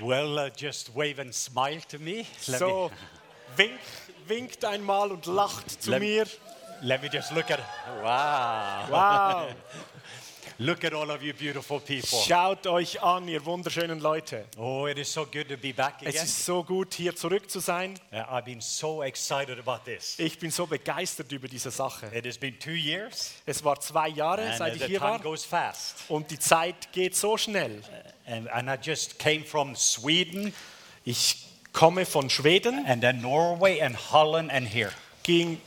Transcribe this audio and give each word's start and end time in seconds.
Well, 0.00 0.38
uh, 0.38 0.50
just 0.56 0.94
wave 0.94 1.18
and 1.20 1.32
smile 1.34 1.80
to 1.88 1.98
me. 1.98 2.26
Let, 2.48 2.58
So, 2.58 2.90
winkt, 3.56 3.80
winkt 4.26 4.64
einmal 4.64 5.10
und 5.10 5.26
lacht 5.26 5.82
zu 5.82 5.90
Lem- 5.90 6.00
mir. 6.02 6.24
me, 6.24 6.30
let 6.82 7.02
me 7.02 7.08
just 7.10 7.32
look 7.32 7.50
at. 7.50 7.60
Wow. 8.02 8.90
Wow. 8.90 9.46
Look 10.58 10.84
at 10.84 10.94
all 10.94 11.10
of 11.10 11.20
you 11.22 11.34
beautiful 11.34 11.78
people. 11.80 12.18
Schaut 12.26 12.66
euch 12.66 13.02
an, 13.02 13.28
ihr 13.28 13.44
wunderschönen 13.44 14.00
Leute. 14.00 14.46
Oh, 14.56 14.86
it 14.86 14.96
is 14.96 15.12
so 15.12 15.26
good 15.26 15.48
to 15.50 15.56
be 15.58 15.74
back 15.74 15.96
Es 16.00 16.08
again. 16.14 16.24
ist 16.24 16.46
so 16.46 16.64
gut, 16.64 16.94
hier 16.94 17.14
zurück 17.14 17.50
zu 17.50 17.60
sein. 17.60 18.00
Uh, 18.10 18.16
I've 18.16 18.46
been 18.46 18.62
so 18.62 19.02
excited 19.02 19.58
about 19.58 19.84
this. 19.84 20.18
Ich 20.18 20.38
bin 20.38 20.50
so 20.50 20.66
begeistert 20.66 21.30
über 21.30 21.46
diese 21.46 21.70
Sache. 21.70 22.06
It 22.06 22.24
has 22.24 22.38
been 22.38 22.58
two 22.58 22.70
years, 22.70 23.32
Es 23.44 23.62
war 23.64 23.78
zwei 23.80 24.08
Jahre, 24.08 24.44
and 24.44 24.54
uh, 24.54 24.56
seit 24.56 24.76
ich 24.76 24.80
the 24.80 24.86
hier 24.88 24.98
time 24.98 25.10
war. 25.10 25.18
goes 25.18 25.44
fast. 25.44 25.96
Und 26.08 26.30
die 26.30 26.38
Zeit 26.38 26.90
geht 26.90 27.14
so 27.14 27.36
schnell. 27.36 27.82
And, 28.26 28.48
and 28.52 28.68
I 28.68 28.76
just 28.76 29.18
came 29.18 29.44
from 29.44 29.74
Sweden, 29.76 30.52
Ich 31.04 31.46
komme 31.72 32.04
von 32.04 32.28
Schweden, 32.28 32.84
and 32.86 33.00
then 33.00 33.20
Norway, 33.20 33.80
and 33.80 33.96
Holland, 34.10 34.50
and 34.50 34.66
here. 34.66 34.90
ging, 35.22 35.60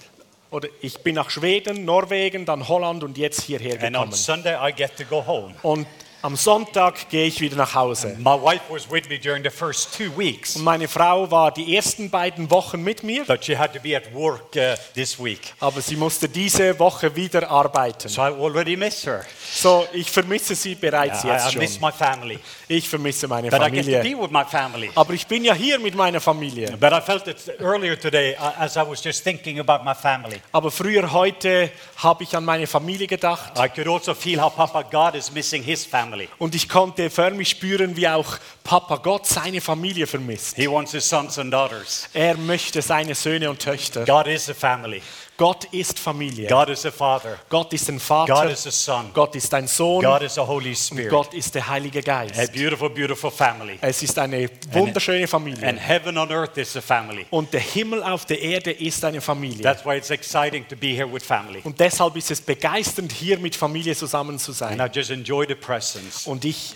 oder 0.51 0.67
ich 0.81 0.97
bin 0.99 1.15
nach 1.15 1.29
Schweden, 1.29 1.85
Norwegen, 1.85 2.45
dann 2.45 2.67
Holland 2.67 3.03
und 3.03 3.17
jetzt 3.17 3.41
hierher 3.41 3.77
gekommen. 3.77 3.95
And 3.95 4.07
on. 4.07 4.11
Sunday, 4.11 4.55
I 4.55 4.73
get 4.73 4.97
to 4.97 5.05
go 5.05 5.25
home. 5.25 5.53
Und 5.61 5.87
am 6.21 6.35
Sonntag 6.35 7.09
gehe 7.09 7.25
ich 7.27 7.39
wieder 7.39 7.55
nach 7.55 7.73
Hause. 7.73 8.15
My 8.19 8.35
wife 8.41 8.61
was 8.69 8.89
with 8.91 9.07
me 9.09 9.17
during 9.17 9.43
the 9.43 9.49
first 9.49 9.95
two 9.97 10.11
weeks, 10.17 10.55
Und 10.55 10.63
meine 10.63 10.87
Frau 10.87 11.29
war 11.31 11.51
die 11.51 11.75
ersten 11.75 12.09
beiden 12.09 12.49
Wochen 12.51 12.81
mit 12.83 13.03
mir, 13.03 13.23
but 13.25 13.43
she 13.43 13.57
had 13.57 13.73
to 13.73 13.79
be 13.79 13.95
at 13.95 14.13
work 14.13 14.55
uh, 14.55 14.75
this 14.93 15.17
week. 15.17 15.53
aber 15.59 15.79
sie 15.81 15.95
musste 15.95 16.27
diese 16.27 16.77
Woche 16.77 17.15
wieder 17.15 17.49
arbeiten. 17.49 18.09
So 18.09 18.21
I 18.21 18.25
already 18.31 18.75
miss 18.75 19.05
her. 19.05 19.23
So, 19.51 19.87
ich 19.93 20.11
vermisse 20.11 20.55
sie 20.55 20.75
bereits 20.75 21.23
I, 21.23 21.27
jetzt 21.29 21.55
I 21.55 21.57
miss 21.57 21.73
schon. 21.77 21.81
my 21.81 21.91
family. 21.91 22.39
Ich 22.67 22.87
vermisse 22.87 23.27
meine 23.27 23.49
But 23.49 23.61
I 23.61 23.71
get 23.71 23.85
to 23.85 23.91
Familie. 23.91 24.15
be 24.15 24.21
with 24.21 24.31
my 24.31 24.43
family. 24.45 24.91
Aber 24.95 25.13
ich 25.13 25.25
bin 25.25 25.43
ja 25.45 25.53
hier 25.53 25.79
mit 25.79 25.95
meiner 25.95 26.19
Familie. 26.19 26.75
But 26.77 26.91
I 26.91 27.01
felt 27.01 27.27
it 27.27 27.37
earlier 27.59 27.97
today 27.99 28.35
uh, 28.39 28.51
as 28.61 28.75
I 28.75 28.81
was 28.81 29.03
just 29.03 29.23
thinking 29.23 29.59
about 29.59 29.83
my 29.83 29.95
family. 29.95 30.39
Aber 30.51 30.69
früher 30.69 31.11
heute 31.11 31.71
habe 31.97 32.23
ich 32.23 32.35
an 32.35 32.43
meine 32.45 32.67
Familie 32.67 33.07
gedacht 33.07 33.53
I 33.57 33.69
could 33.69 33.87
also 33.87 34.13
feel 34.13 34.39
how 34.41 34.53
Papa 34.53 34.83
God 34.83 35.15
is 35.15 35.31
missing 35.31 35.63
his 35.63 35.85
family. 35.85 36.08
Und 36.37 36.55
ich 36.55 36.69
konnte 36.69 37.09
förmlich 37.09 37.49
spüren, 37.49 37.95
wie 37.95 38.07
auch 38.07 38.37
Papa 38.63 38.97
Gott 38.97 39.27
seine 39.27 39.61
Familie 39.61 40.07
vermisst. 40.07 40.55
He 40.55 40.69
wants 40.69 40.91
his 40.91 41.07
sons 41.07 41.37
and 41.39 41.51
daughters. 41.53 42.09
Er 42.13 42.37
möchte 42.37 42.81
seine 42.81 43.15
Söhne 43.15 43.49
und 43.49 43.59
Töchter. 43.59 44.05
God 44.05 44.27
is 44.27 44.49
a 44.49 44.53
family. 44.53 45.01
Gott 45.39 45.63
ist 45.71 45.97
Familie. 45.97 46.49
God 46.49 46.67
is 46.67 46.85
a 46.85 46.91
father. 46.91 47.39
Gott 47.47 47.71
ist 47.71 47.87
ein 47.89 47.95
God 47.95 48.03
Vater. 48.03 48.49
is 48.51 48.67
a 48.67 48.71
son. 48.71 49.09
Gott 49.13 49.33
ist 49.35 49.53
ein 49.53 49.67
Sohn. 49.69 50.03
God 50.03 50.21
is 50.21 50.37
a 50.37 50.45
Holy 50.45 50.75
Spirit. 50.75 51.09
Gott 51.09 51.33
ist 51.33 51.55
der 51.55 51.65
Heilige 51.65 51.99
A 51.99 52.25
Geist. 52.25 52.51
beautiful, 52.51 52.89
beautiful 52.89 53.31
family. 53.31 53.77
Es 53.79 54.03
ist 54.03 54.19
eine 54.19 54.49
wunderschöne 54.71 55.21
And 55.21 55.29
Familie. 55.29 55.73
heaven 55.77 56.17
on 56.17 56.29
earth 56.29 56.57
is 56.57 56.75
a 56.75 56.81
family. 56.81 57.25
Und 57.29 57.53
der 57.53 57.61
Himmel 57.61 58.03
auf 58.03 58.25
der 58.25 58.41
Erde 58.41 58.71
ist 58.71 59.03
eine 59.05 59.21
Familie. 59.21 59.63
That's 59.63 59.85
why 59.85 59.95
it's 59.95 60.09
exciting 60.09 60.67
to 60.67 60.75
be 60.75 60.87
here 60.87 61.11
with 61.11 61.23
family. 61.23 61.61
Und 61.63 61.79
deshalb 61.79 62.17
ist 62.17 62.31
es 62.31 62.41
begeisternd, 62.41 63.13
hier 63.13 63.39
mit 63.39 63.55
Familie 63.55 63.95
zusammen 63.95 64.37
zu 64.37 64.51
And 64.51 64.57
sein. 64.57 64.79
I 64.81 64.89
just 64.93 65.09
enjoy 65.09 65.45
the 65.47 65.55
presence. 65.55 66.27
Und 66.27 66.43
ich, 66.43 66.75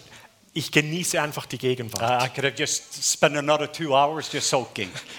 ich 0.55 0.71
genieße 0.71 1.19
einfach 1.19 1.47
die 1.47 1.57
Gegenwart. 1.57 2.23
Uh. 2.23 2.43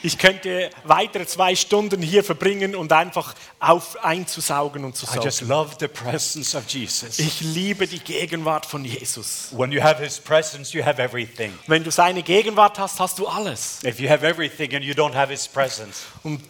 Ich 0.02 0.18
könnte 0.18 0.70
weitere 0.84 1.26
zwei 1.26 1.56
Stunden 1.56 2.00
hier 2.02 2.22
verbringen 2.22 2.76
und 2.76 2.92
einfach 2.92 3.34
auf 3.58 4.02
einzusaugen 4.04 4.84
und 4.84 4.94
zu 4.94 5.06
I 5.06 5.24
just 5.24 5.38
saugen. 5.38 5.48
love 5.48 5.76
the 5.80 5.88
presence 5.88 6.54
of 6.54 6.68
Jesus. 6.68 7.18
Ich 7.18 7.40
liebe 7.40 7.88
die 7.88 7.98
Gegenwart 7.98 8.64
von 8.64 8.84
Jesus. 8.84 9.48
When 9.50 9.72
you 9.72 9.82
have 9.82 10.00
his 10.00 10.20
presence, 10.20 10.72
you 10.72 10.84
have 10.84 11.02
everything. 11.02 11.52
Wenn 11.66 11.82
du 11.82 11.90
seine 11.90 12.22
Gegenwart 12.22 12.78
hast, 12.78 13.00
hast 13.00 13.18
du 13.18 13.26
alles. 13.26 13.80
If 13.84 13.98
you 13.98 14.08
have 14.08 14.24
everything 14.24 14.72
and 14.74 14.84
you 14.84 14.94
don't 14.94 15.14
have 15.14 15.32
his 15.32 15.48
presence, 15.48 16.02
Und, 16.22 16.42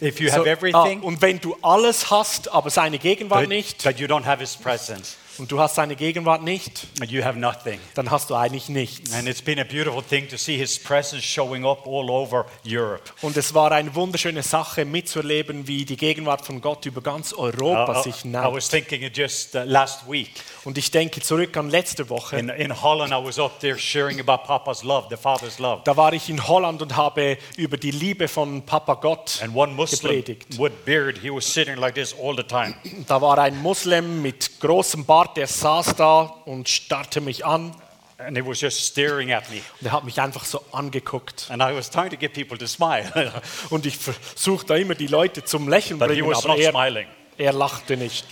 if 0.00 0.18
you 0.18 0.28
so- 0.28 0.38
have 0.38 0.48
ah, 0.48 0.52
everything 0.52 1.02
und 1.02 1.22
wenn 1.22 1.38
du 1.38 1.56
alles 1.62 2.10
hast, 2.10 2.50
aber 2.50 2.70
seine 2.70 2.98
Gegenwart 2.98 3.42
but, 3.42 3.48
nicht, 3.48 3.84
but 3.84 4.00
you 4.00 4.08
don't 4.08 4.24
have 4.24 4.40
his 4.40 4.56
presence, 4.56 5.16
und 5.42 5.50
du 5.50 5.58
hast 5.58 5.74
seine 5.74 5.96
Gegenwart 5.96 6.44
nicht, 6.44 6.86
you 7.08 7.24
have 7.24 7.36
nothing. 7.36 7.80
dann 7.96 8.12
hast 8.12 8.30
du 8.30 8.36
eigentlich 8.36 8.68
nichts. 8.68 9.12
And 9.12 9.28
it's 9.28 9.42
been 9.42 9.58
a 9.58 9.64
beautiful 9.64 10.00
thing 10.00 10.28
to 10.28 10.36
see 10.36 10.56
his 10.56 10.78
presence 10.78 11.24
showing 11.24 11.66
up 11.66 11.84
all 11.84 12.08
over 12.10 12.46
Europe. 12.64 13.02
Und 13.22 13.36
es 13.36 13.52
war 13.52 13.72
eine 13.72 13.92
wunderschöne 13.96 14.44
Sache 14.44 14.84
mitzuerleben, 14.84 15.66
wie 15.66 15.84
die 15.84 15.96
Gegenwart 15.96 16.46
von 16.46 16.60
Gott 16.60 16.86
über 16.86 17.00
ganz 17.00 17.32
Europa 17.32 17.98
I, 17.98 18.02
sich 18.04 18.24
I 18.24 18.28
naht. 18.28 18.54
was 18.54 18.68
thinking 18.68 19.02
just 19.12 19.56
uh, 19.56 19.62
last 19.64 20.08
week 20.08 20.30
Und 20.64 20.78
ich 20.78 20.92
denke 20.92 21.20
zurück 21.20 21.56
an 21.56 21.70
letzte 21.70 22.08
Woche. 22.08 22.38
in, 22.38 22.48
in 22.48 22.80
Holland. 22.80 23.12
I 23.12 23.16
was 23.16 23.40
up 23.40 23.58
there 23.58 23.76
sharing 23.76 24.20
about 24.20 24.44
Papa's 24.46 24.84
love, 24.84 25.08
the 25.10 25.16
Father's 25.16 25.58
love. 25.58 25.82
Da 25.84 25.96
war 25.96 26.12
ich 26.12 26.30
in 26.30 26.46
Holland 26.46 26.82
und 26.82 26.94
habe 26.96 27.36
über 27.56 27.76
die 27.76 27.90
Liebe 27.90 28.28
von 28.28 28.62
Papa 28.62 28.94
Gott 28.94 29.40
And 29.42 29.56
one 29.56 29.72
Muslim 29.72 30.12
gepredigt. 30.22 30.56
with 30.56 30.70
beard, 30.84 31.18
he 31.20 31.30
was 31.30 31.44
sitting 31.52 31.78
like 31.78 31.96
this 31.96 32.14
all 32.16 32.36
the 32.36 32.44
time. 32.44 32.76
Da 33.08 33.20
war 33.20 33.38
ein 33.38 33.60
Muslim 33.60 34.22
mit 34.22 34.60
großem 34.60 35.04
Bart, 35.04 35.31
der 35.36 35.46
saß 35.46 35.96
da 35.96 36.22
und 36.44 36.68
starrte 36.68 37.20
mich 37.20 37.44
an 37.44 37.74
And 38.18 38.36
he 38.36 38.46
was 38.46 38.60
just 38.60 38.78
staring 38.84 39.32
at 39.32 39.50
me. 39.50 39.56
und 39.80 39.86
er 39.86 39.92
hat 39.92 40.04
mich 40.04 40.20
einfach 40.20 40.44
so 40.44 40.62
angeguckt. 40.70 41.46
And 41.50 41.60
I 41.60 41.74
was 41.74 41.90
trying 41.90 42.10
to 42.10 42.16
get 42.16 42.32
people 42.34 42.56
to 42.56 42.68
smile, 42.68 43.32
Und 43.70 43.84
ich 43.84 43.96
versuchte 43.96 44.68
da 44.68 44.76
immer 44.76 44.94
die 44.94 45.08
Leute 45.08 45.42
zum 45.42 45.68
Lächeln 45.68 45.98
but 45.98 46.08
he 46.08 46.20
bringen, 46.20 46.30
was 46.30 46.44
aber 46.44 46.54
not 46.54 46.58
er, 46.62 46.70
smiling. 46.70 47.06
er 47.36 47.52
lachte 47.52 47.96
nicht. 47.96 48.24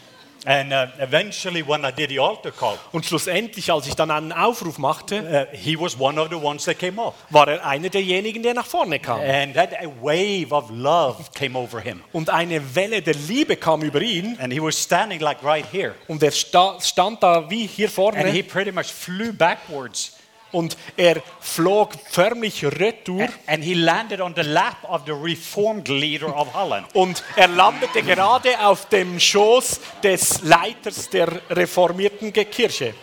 And 0.47 0.73
uh, 0.73 0.87
eventually, 0.99 1.62
when 1.67 1.84
I 1.84 1.91
did 1.93 2.09
the 2.09 2.19
altar 2.19 2.51
call, 2.51 2.78
Und 2.93 3.05
schlussendlich, 3.05 3.71
als 3.71 3.87
ich 3.87 3.95
dann 3.95 4.11
einen 4.11 4.33
Aufruf 4.33 4.78
machte, 4.78 5.49
uh, 5.53 5.56
he 5.56 5.78
was 5.78 5.99
one 5.99 6.19
of 6.19 6.28
the 6.31 6.37
ones 6.37 6.65
that 6.65 6.78
came 6.78 7.01
up. 7.01 7.15
war 7.28 7.47
er 7.47 7.65
einer 7.67 7.91
derjenigen, 7.91 8.43
der 8.43 8.55
nach 8.55 8.67
vorne 8.67 8.99
kam. 8.99 9.21
And 9.21 9.55
that 9.55 9.75
a 9.75 9.89
wave 10.00 10.50
of 10.50 10.71
love 10.71 11.25
came 11.34 11.59
over 11.59 11.81
him. 11.81 12.03
Und 12.12 12.31
eine 12.31 12.75
Welle 12.75 13.03
der 13.03 13.15
Liebe 13.15 13.56
kam 13.56 13.83
über 13.83 14.00
ihn 14.00 14.39
And 14.41 14.53
he 14.53 14.62
was 14.62 14.83
standing 14.83 15.21
like 15.21 15.43
right 15.45 15.67
here. 15.71 15.95
und 16.09 16.23
er 16.23 16.31
sta 16.31 16.79
stand 16.81 17.23
da 17.23 17.50
wie 17.50 17.67
hier 17.67 17.91
And 17.99 18.29
he 18.29 18.43
pretty 18.43 18.73
much 18.73 18.87
flew 18.87 19.33
backwards. 19.33 20.19
Und 20.53 20.77
er 20.97 21.22
flog 21.41 21.93
förmlich 22.11 22.65
retour 22.65 23.28
And 23.47 23.62
he 23.65 23.75
landed 23.75 24.21
on 24.21 24.34
the 24.34 24.43
lap 24.43 24.77
of 24.83 25.03
the 25.06 25.12
reformed 25.12 25.88
leader 25.88 26.34
of 26.37 26.53
Holland. 26.55 26.87
und 26.94 27.22
er 27.37 27.49
landete 27.49 28.03
gerade 28.03 28.59
auf 28.61 28.87
dem 28.88 29.19
Schoß 29.21 29.81
des 30.03 30.43
Leiters 30.43 31.09
der 31.11 31.28
reformierten 31.50 32.33
Kirche. 32.33 32.94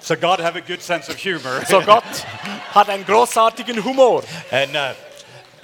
So 0.00 0.16
God 0.16 0.38
have 0.40 0.54
a 0.54 0.60
good 0.60 0.82
sense 0.82 1.08
of 1.10 1.16
humor. 1.16 1.62
So 1.66 1.80
Gott 1.80 2.04
hat 2.74 2.90
einen 2.90 3.06
großartigen 3.06 3.82
Humor. 3.82 4.22
and 4.50 4.76
uh, 4.76 4.92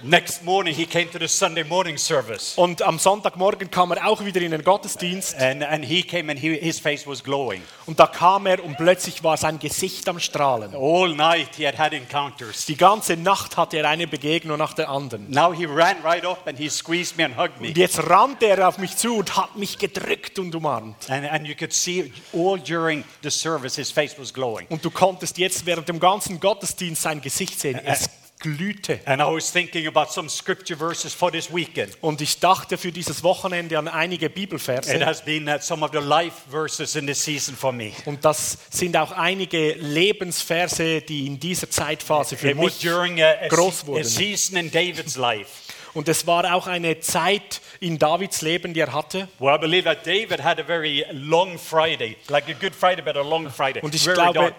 next 0.02 0.44
morning 0.44 0.74
he 0.74 0.86
came 0.86 1.10
to 1.10 1.18
the 1.18 1.28
Sunday 1.28 1.64
morning 1.64 1.96
service. 1.96 2.54
Und 2.56 2.82
am 2.82 2.98
Sonntagmorgen 2.98 3.70
kam 3.70 3.92
er 3.92 4.06
auch 4.06 4.24
wieder 4.24 4.40
in 4.40 4.50
den 4.50 4.64
Gottesdienst 4.64 5.36
And, 5.36 5.62
and 5.62 5.84
he 5.84 6.02
came 6.02 6.30
and 6.30 6.40
he, 6.40 6.56
his 6.58 6.78
face 6.78 7.06
was 7.06 7.22
glowing. 7.22 7.62
und 7.86 7.98
da 7.98 8.06
kam 8.06 8.46
er 8.46 8.62
und 8.64 8.76
plötzlich 8.76 9.22
war 9.24 9.36
sein 9.36 9.58
Gesicht 9.58 10.08
am 10.08 10.18
Strahlen. 10.20 10.74
All 10.74 11.14
night 11.14 11.48
he 11.56 11.66
had 11.66 11.78
had 11.78 11.92
encounters. 11.92 12.66
Die 12.66 12.76
ganze 12.76 13.16
Nacht 13.16 13.56
hatte 13.56 13.78
er 13.78 13.88
eine 13.88 14.06
Begegnung 14.06 14.58
nach 14.58 14.74
der 14.74 14.88
anderen. 14.88 15.30
Now 15.30 15.52
he 15.52 15.64
ran 15.64 15.96
right 16.04 16.24
up 16.24 16.46
and 16.46 16.58
he 16.58 16.68
squeezed 16.68 17.16
me 17.16 17.24
and 17.24 17.36
hugged 17.36 17.60
me. 17.60 17.68
Und 17.68 17.76
jetzt 17.76 17.98
rannte 18.08 18.46
er 18.46 18.68
auf 18.68 18.78
mich 18.78 18.96
zu 18.96 19.16
und 19.16 19.36
hat 19.36 19.56
mich 19.56 19.78
gedrückt 19.78 20.38
und 20.38 20.54
umarmt. 20.54 21.10
And, 21.10 21.30
and 21.30 21.46
you 21.46 21.54
could 21.54 21.72
see 21.72 22.12
all 22.32 22.58
during 22.58 23.04
the 23.22 23.30
service 23.30 23.76
his 23.76 23.90
face 23.90 24.18
was 24.18 24.32
glowing. 24.32 24.66
Und 24.68 24.84
du 24.84 24.90
konntest 24.90 25.38
jetzt 25.38 25.66
während 25.66 25.88
dem 25.88 26.00
ganzen 26.00 26.40
Gottesdienst 26.40 27.02
sein 27.02 27.20
Gesicht 27.20 27.58
sehen. 27.58 27.80
Es 27.84 28.08
glühte. 28.40 29.00
And 29.04 29.22
I 29.22 29.26
was 29.26 29.52
thinking 29.52 29.86
about 29.86 30.10
some 30.10 30.28
scripture 30.28 30.76
verses 30.76 31.14
for 31.14 31.30
this 31.30 31.52
weekend. 31.52 31.96
Und 32.00 32.20
ich 32.20 32.40
dachte 32.40 32.76
für 32.78 32.90
dieses 32.90 33.22
Wochenende 33.22 33.78
an 33.78 33.86
einige 33.86 34.26
It 34.26 34.34
Bibelverse. 34.34 35.04
has 35.04 35.24
been 35.24 35.48
some 35.60 35.84
of 35.84 35.92
the 35.92 35.98
life 35.98 36.36
verses 36.50 36.96
in 36.96 37.06
this 37.06 37.22
season 37.22 37.54
for 37.54 37.72
me. 37.72 37.92
Und 38.06 38.24
das 38.24 38.58
sind 38.70 38.96
auch 38.96 39.12
einige 39.12 39.74
Lebensverse, 39.74 41.02
die 41.02 41.26
in 41.26 41.38
dieser 41.38 41.70
Zeitphase 41.70 42.36
für 42.36 42.50
It 42.50 42.56
mich 42.56 42.88
a, 42.88 43.02
a, 43.02 43.48
groß 43.48 43.86
wurden. 43.86 44.04
season 44.04 44.56
in 44.56 44.70
David's 44.70 45.16
life. 45.16 45.50
Und 45.94 46.08
es 46.08 46.26
war 46.26 46.54
auch 46.54 46.66
eine 46.66 47.00
Zeit 47.00 47.60
in 47.80 47.98
Davids 47.98 48.42
Leben, 48.42 48.74
die 48.74 48.80
er 48.80 48.92
hatte. 48.92 49.28
Well, 49.38 49.54
I 49.54 49.58
believe 49.58 49.84
that 49.84 50.06
David 50.06 50.42
had 50.42 50.60
a 50.60 50.64
very 50.64 51.04
long 51.12 51.58
Friday, 51.58 52.16
like 52.28 52.48
a 52.48 52.52
good 52.52 52.74
Friday, 52.74 53.02
but 53.02 53.16
a 53.16 53.22
long 53.22 53.50
Friday. 53.50 53.80
Und 53.82 53.94
ich 53.94 54.04
very 54.04 54.14
glaube, 54.14 54.34
dark. 54.34 54.54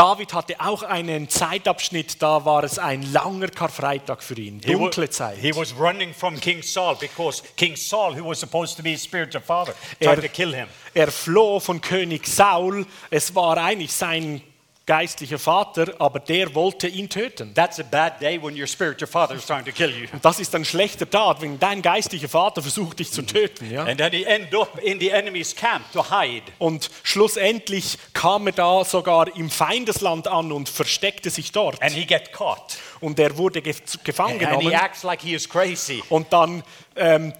David 0.00 0.32
hatte 0.32 0.58
auch 0.58 0.82
einen 0.82 1.28
Zeitabschnitt, 1.28 2.22
da 2.22 2.46
war 2.46 2.64
es 2.64 2.78
ein 2.78 3.02
langer 3.12 3.48
Karfreitag 3.48 4.22
für 4.22 4.32
ihn, 4.32 4.58
dunkle 4.58 5.10
Zeit. 5.10 5.36
He 5.36 5.54
was 5.54 5.74
running 5.78 6.14
from 6.14 6.40
King 6.40 6.62
Saul 6.62 6.96
because 6.98 7.42
King 7.54 7.76
Saul, 7.76 8.18
who 8.18 8.26
was 8.26 8.40
supposed 8.40 8.78
to 8.78 8.82
be 8.82 8.92
his 8.92 9.02
spiritual 9.02 9.42
father, 9.42 9.74
tried 10.00 10.16
Er- 10.16 10.22
to 10.22 10.28
kill 10.28 10.54
him. 10.54 10.68
Er 10.94 11.12
floh 11.12 11.60
von 11.60 11.82
König 11.82 12.26
Saul. 12.26 12.86
Es 13.10 13.34
war 13.34 13.58
eigentlich 13.58 13.92
sein 13.92 14.40
geistlicher 14.90 15.38
Vater, 15.38 15.94
aber 16.00 16.18
der 16.18 16.52
wollte 16.56 16.88
ihn 16.88 17.08
töten. 17.08 17.54
That's 17.54 17.78
a 17.78 17.84
bad 17.84 18.20
day 18.20 18.42
when 18.42 18.60
your 18.60 18.66
spiritual 18.66 19.06
father 19.08 19.36
is 19.36 19.46
trying 19.46 19.64
to 19.64 19.70
kill 19.70 19.90
you. 19.90 20.08
Das 20.20 20.40
ist 20.40 20.52
ein 20.52 20.64
schlechter 20.64 21.08
Tat, 21.08 21.40
wenn 21.40 21.60
dein 21.60 21.80
geistlicher 21.80 22.28
Vater 22.28 22.60
versucht, 22.60 22.98
dich 22.98 23.12
zu 23.12 23.22
töten. 23.22 23.70
Ja? 23.70 23.84
And 23.84 23.98
then 23.98 24.10
he 24.10 24.24
ended 24.24 24.52
up 24.52 24.80
in 24.82 24.98
the 24.98 25.10
enemy's 25.10 25.54
camp 25.54 25.84
to 25.92 26.02
hide. 26.10 26.42
Und 26.58 26.90
schlussendlich 27.04 27.98
kam 28.14 28.48
er 28.48 28.52
da 28.52 28.84
sogar 28.84 29.36
im 29.36 29.48
Feindesland 29.48 30.26
an 30.26 30.50
und 30.50 30.68
versteckte 30.68 31.30
sich 31.30 31.52
dort. 31.52 31.80
And 31.80 31.92
he 31.92 32.04
get 32.04 32.32
caught. 32.32 32.76
Und 32.98 33.20
er 33.20 33.38
wurde 33.38 33.62
gef 33.62 33.80
gefangen 34.02 34.44
And 34.44 34.60
he 34.60 34.66
genommen. 34.66 34.72
acts 34.72 35.04
like 35.04 35.22
he 35.22 35.34
is 35.34 35.48
crazy. 35.48 36.02
Und 36.08 36.32
dann 36.32 36.64
ähm, 36.96 37.32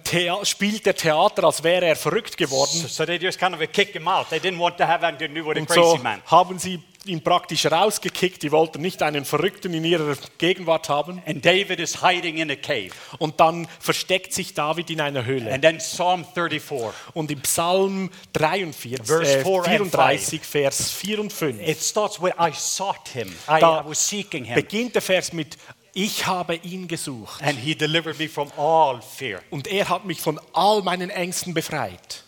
spielt 0.43 0.85
der 0.85 0.95
Theater, 0.95 1.43
als 1.43 1.61
wäre 1.63 1.85
er 1.85 1.97
verrückt 1.97 2.37
geworden. 2.37 2.71
So, 2.71 2.87
so 2.87 3.05
they 3.05 3.17
just 3.17 3.37
kind 3.37 3.53
of 3.53 3.59
kick 3.73 3.89
him 3.89 4.07
out. 4.07 4.29
They 4.29 4.39
didn't 4.39 4.57
want 4.59 4.77
to 4.77 4.87
have 4.87 5.05
anything 5.05 5.35
to 5.35 5.41
do 5.41 5.47
with 5.49 5.57
a 5.57 5.59
Und 5.59 5.67
crazy 5.67 5.81
so 5.81 5.97
man. 5.97 6.21
haben 6.25 6.57
sie 6.57 6.79
ihn 7.05 7.23
praktisch 7.23 7.65
rausgekickt. 7.65 8.43
Die 8.43 8.51
wollten 8.51 8.81
nicht 8.81 9.01
einen 9.03 9.25
Verrückten 9.25 9.73
in 9.73 9.83
ihrer 9.83 10.15
Gegenwart 10.37 10.89
haben. 10.89 11.21
And 11.25 11.43
David 11.43 11.79
is 11.79 12.01
hiding 12.01 12.37
in 12.37 12.51
a 12.51 12.55
cave. 12.55 12.91
Und 13.17 13.39
dann 13.39 13.67
versteckt 13.79 14.33
sich 14.33 14.53
David 14.53 14.89
in 14.89 15.01
einer 15.01 15.25
Höhle. 15.25 15.51
And 15.51 15.63
then 15.63 15.77
Psalm 15.77 16.25
34. 16.33 16.89
Und 17.13 17.31
im 17.31 17.41
Psalm 17.41 18.09
43, 18.33 18.99
Verse 19.03 19.39
äh, 19.39 19.43
4 19.43 19.53
and 19.81 19.91
34, 19.91 20.41
Vers 20.41 20.91
4 20.91 21.19
und 21.19 21.33
5, 21.33 21.67
It 21.67 21.79
starts 21.81 22.21
with 22.21 22.33
I 22.39 22.51
sought 22.53 23.07
him. 23.13 23.29
I, 23.47 23.59
I 23.59 23.81
was 23.85 24.07
seeking 24.07 24.45
him. 24.45 24.55
beginnt 24.55 24.95
der 24.95 25.01
Vers 25.01 25.33
mit, 25.33 25.57
ich 25.93 26.25
habe 26.25 26.55
ihn 26.55 26.87
gesucht. 26.87 27.41
And 27.41 27.57
he 27.57 27.75
delivered 27.75 28.17
me 28.17 28.29
from 28.29 28.51
all 28.57 29.01
fear. 29.01 29.41
Und 29.49 29.67
er 29.67 29.89
hat 29.89 30.05
mich 30.05 30.21
von 30.21 30.39
all 30.53 30.81
meinen 30.81 31.09
Ängsten 31.09 31.53
befreit. 31.53 32.23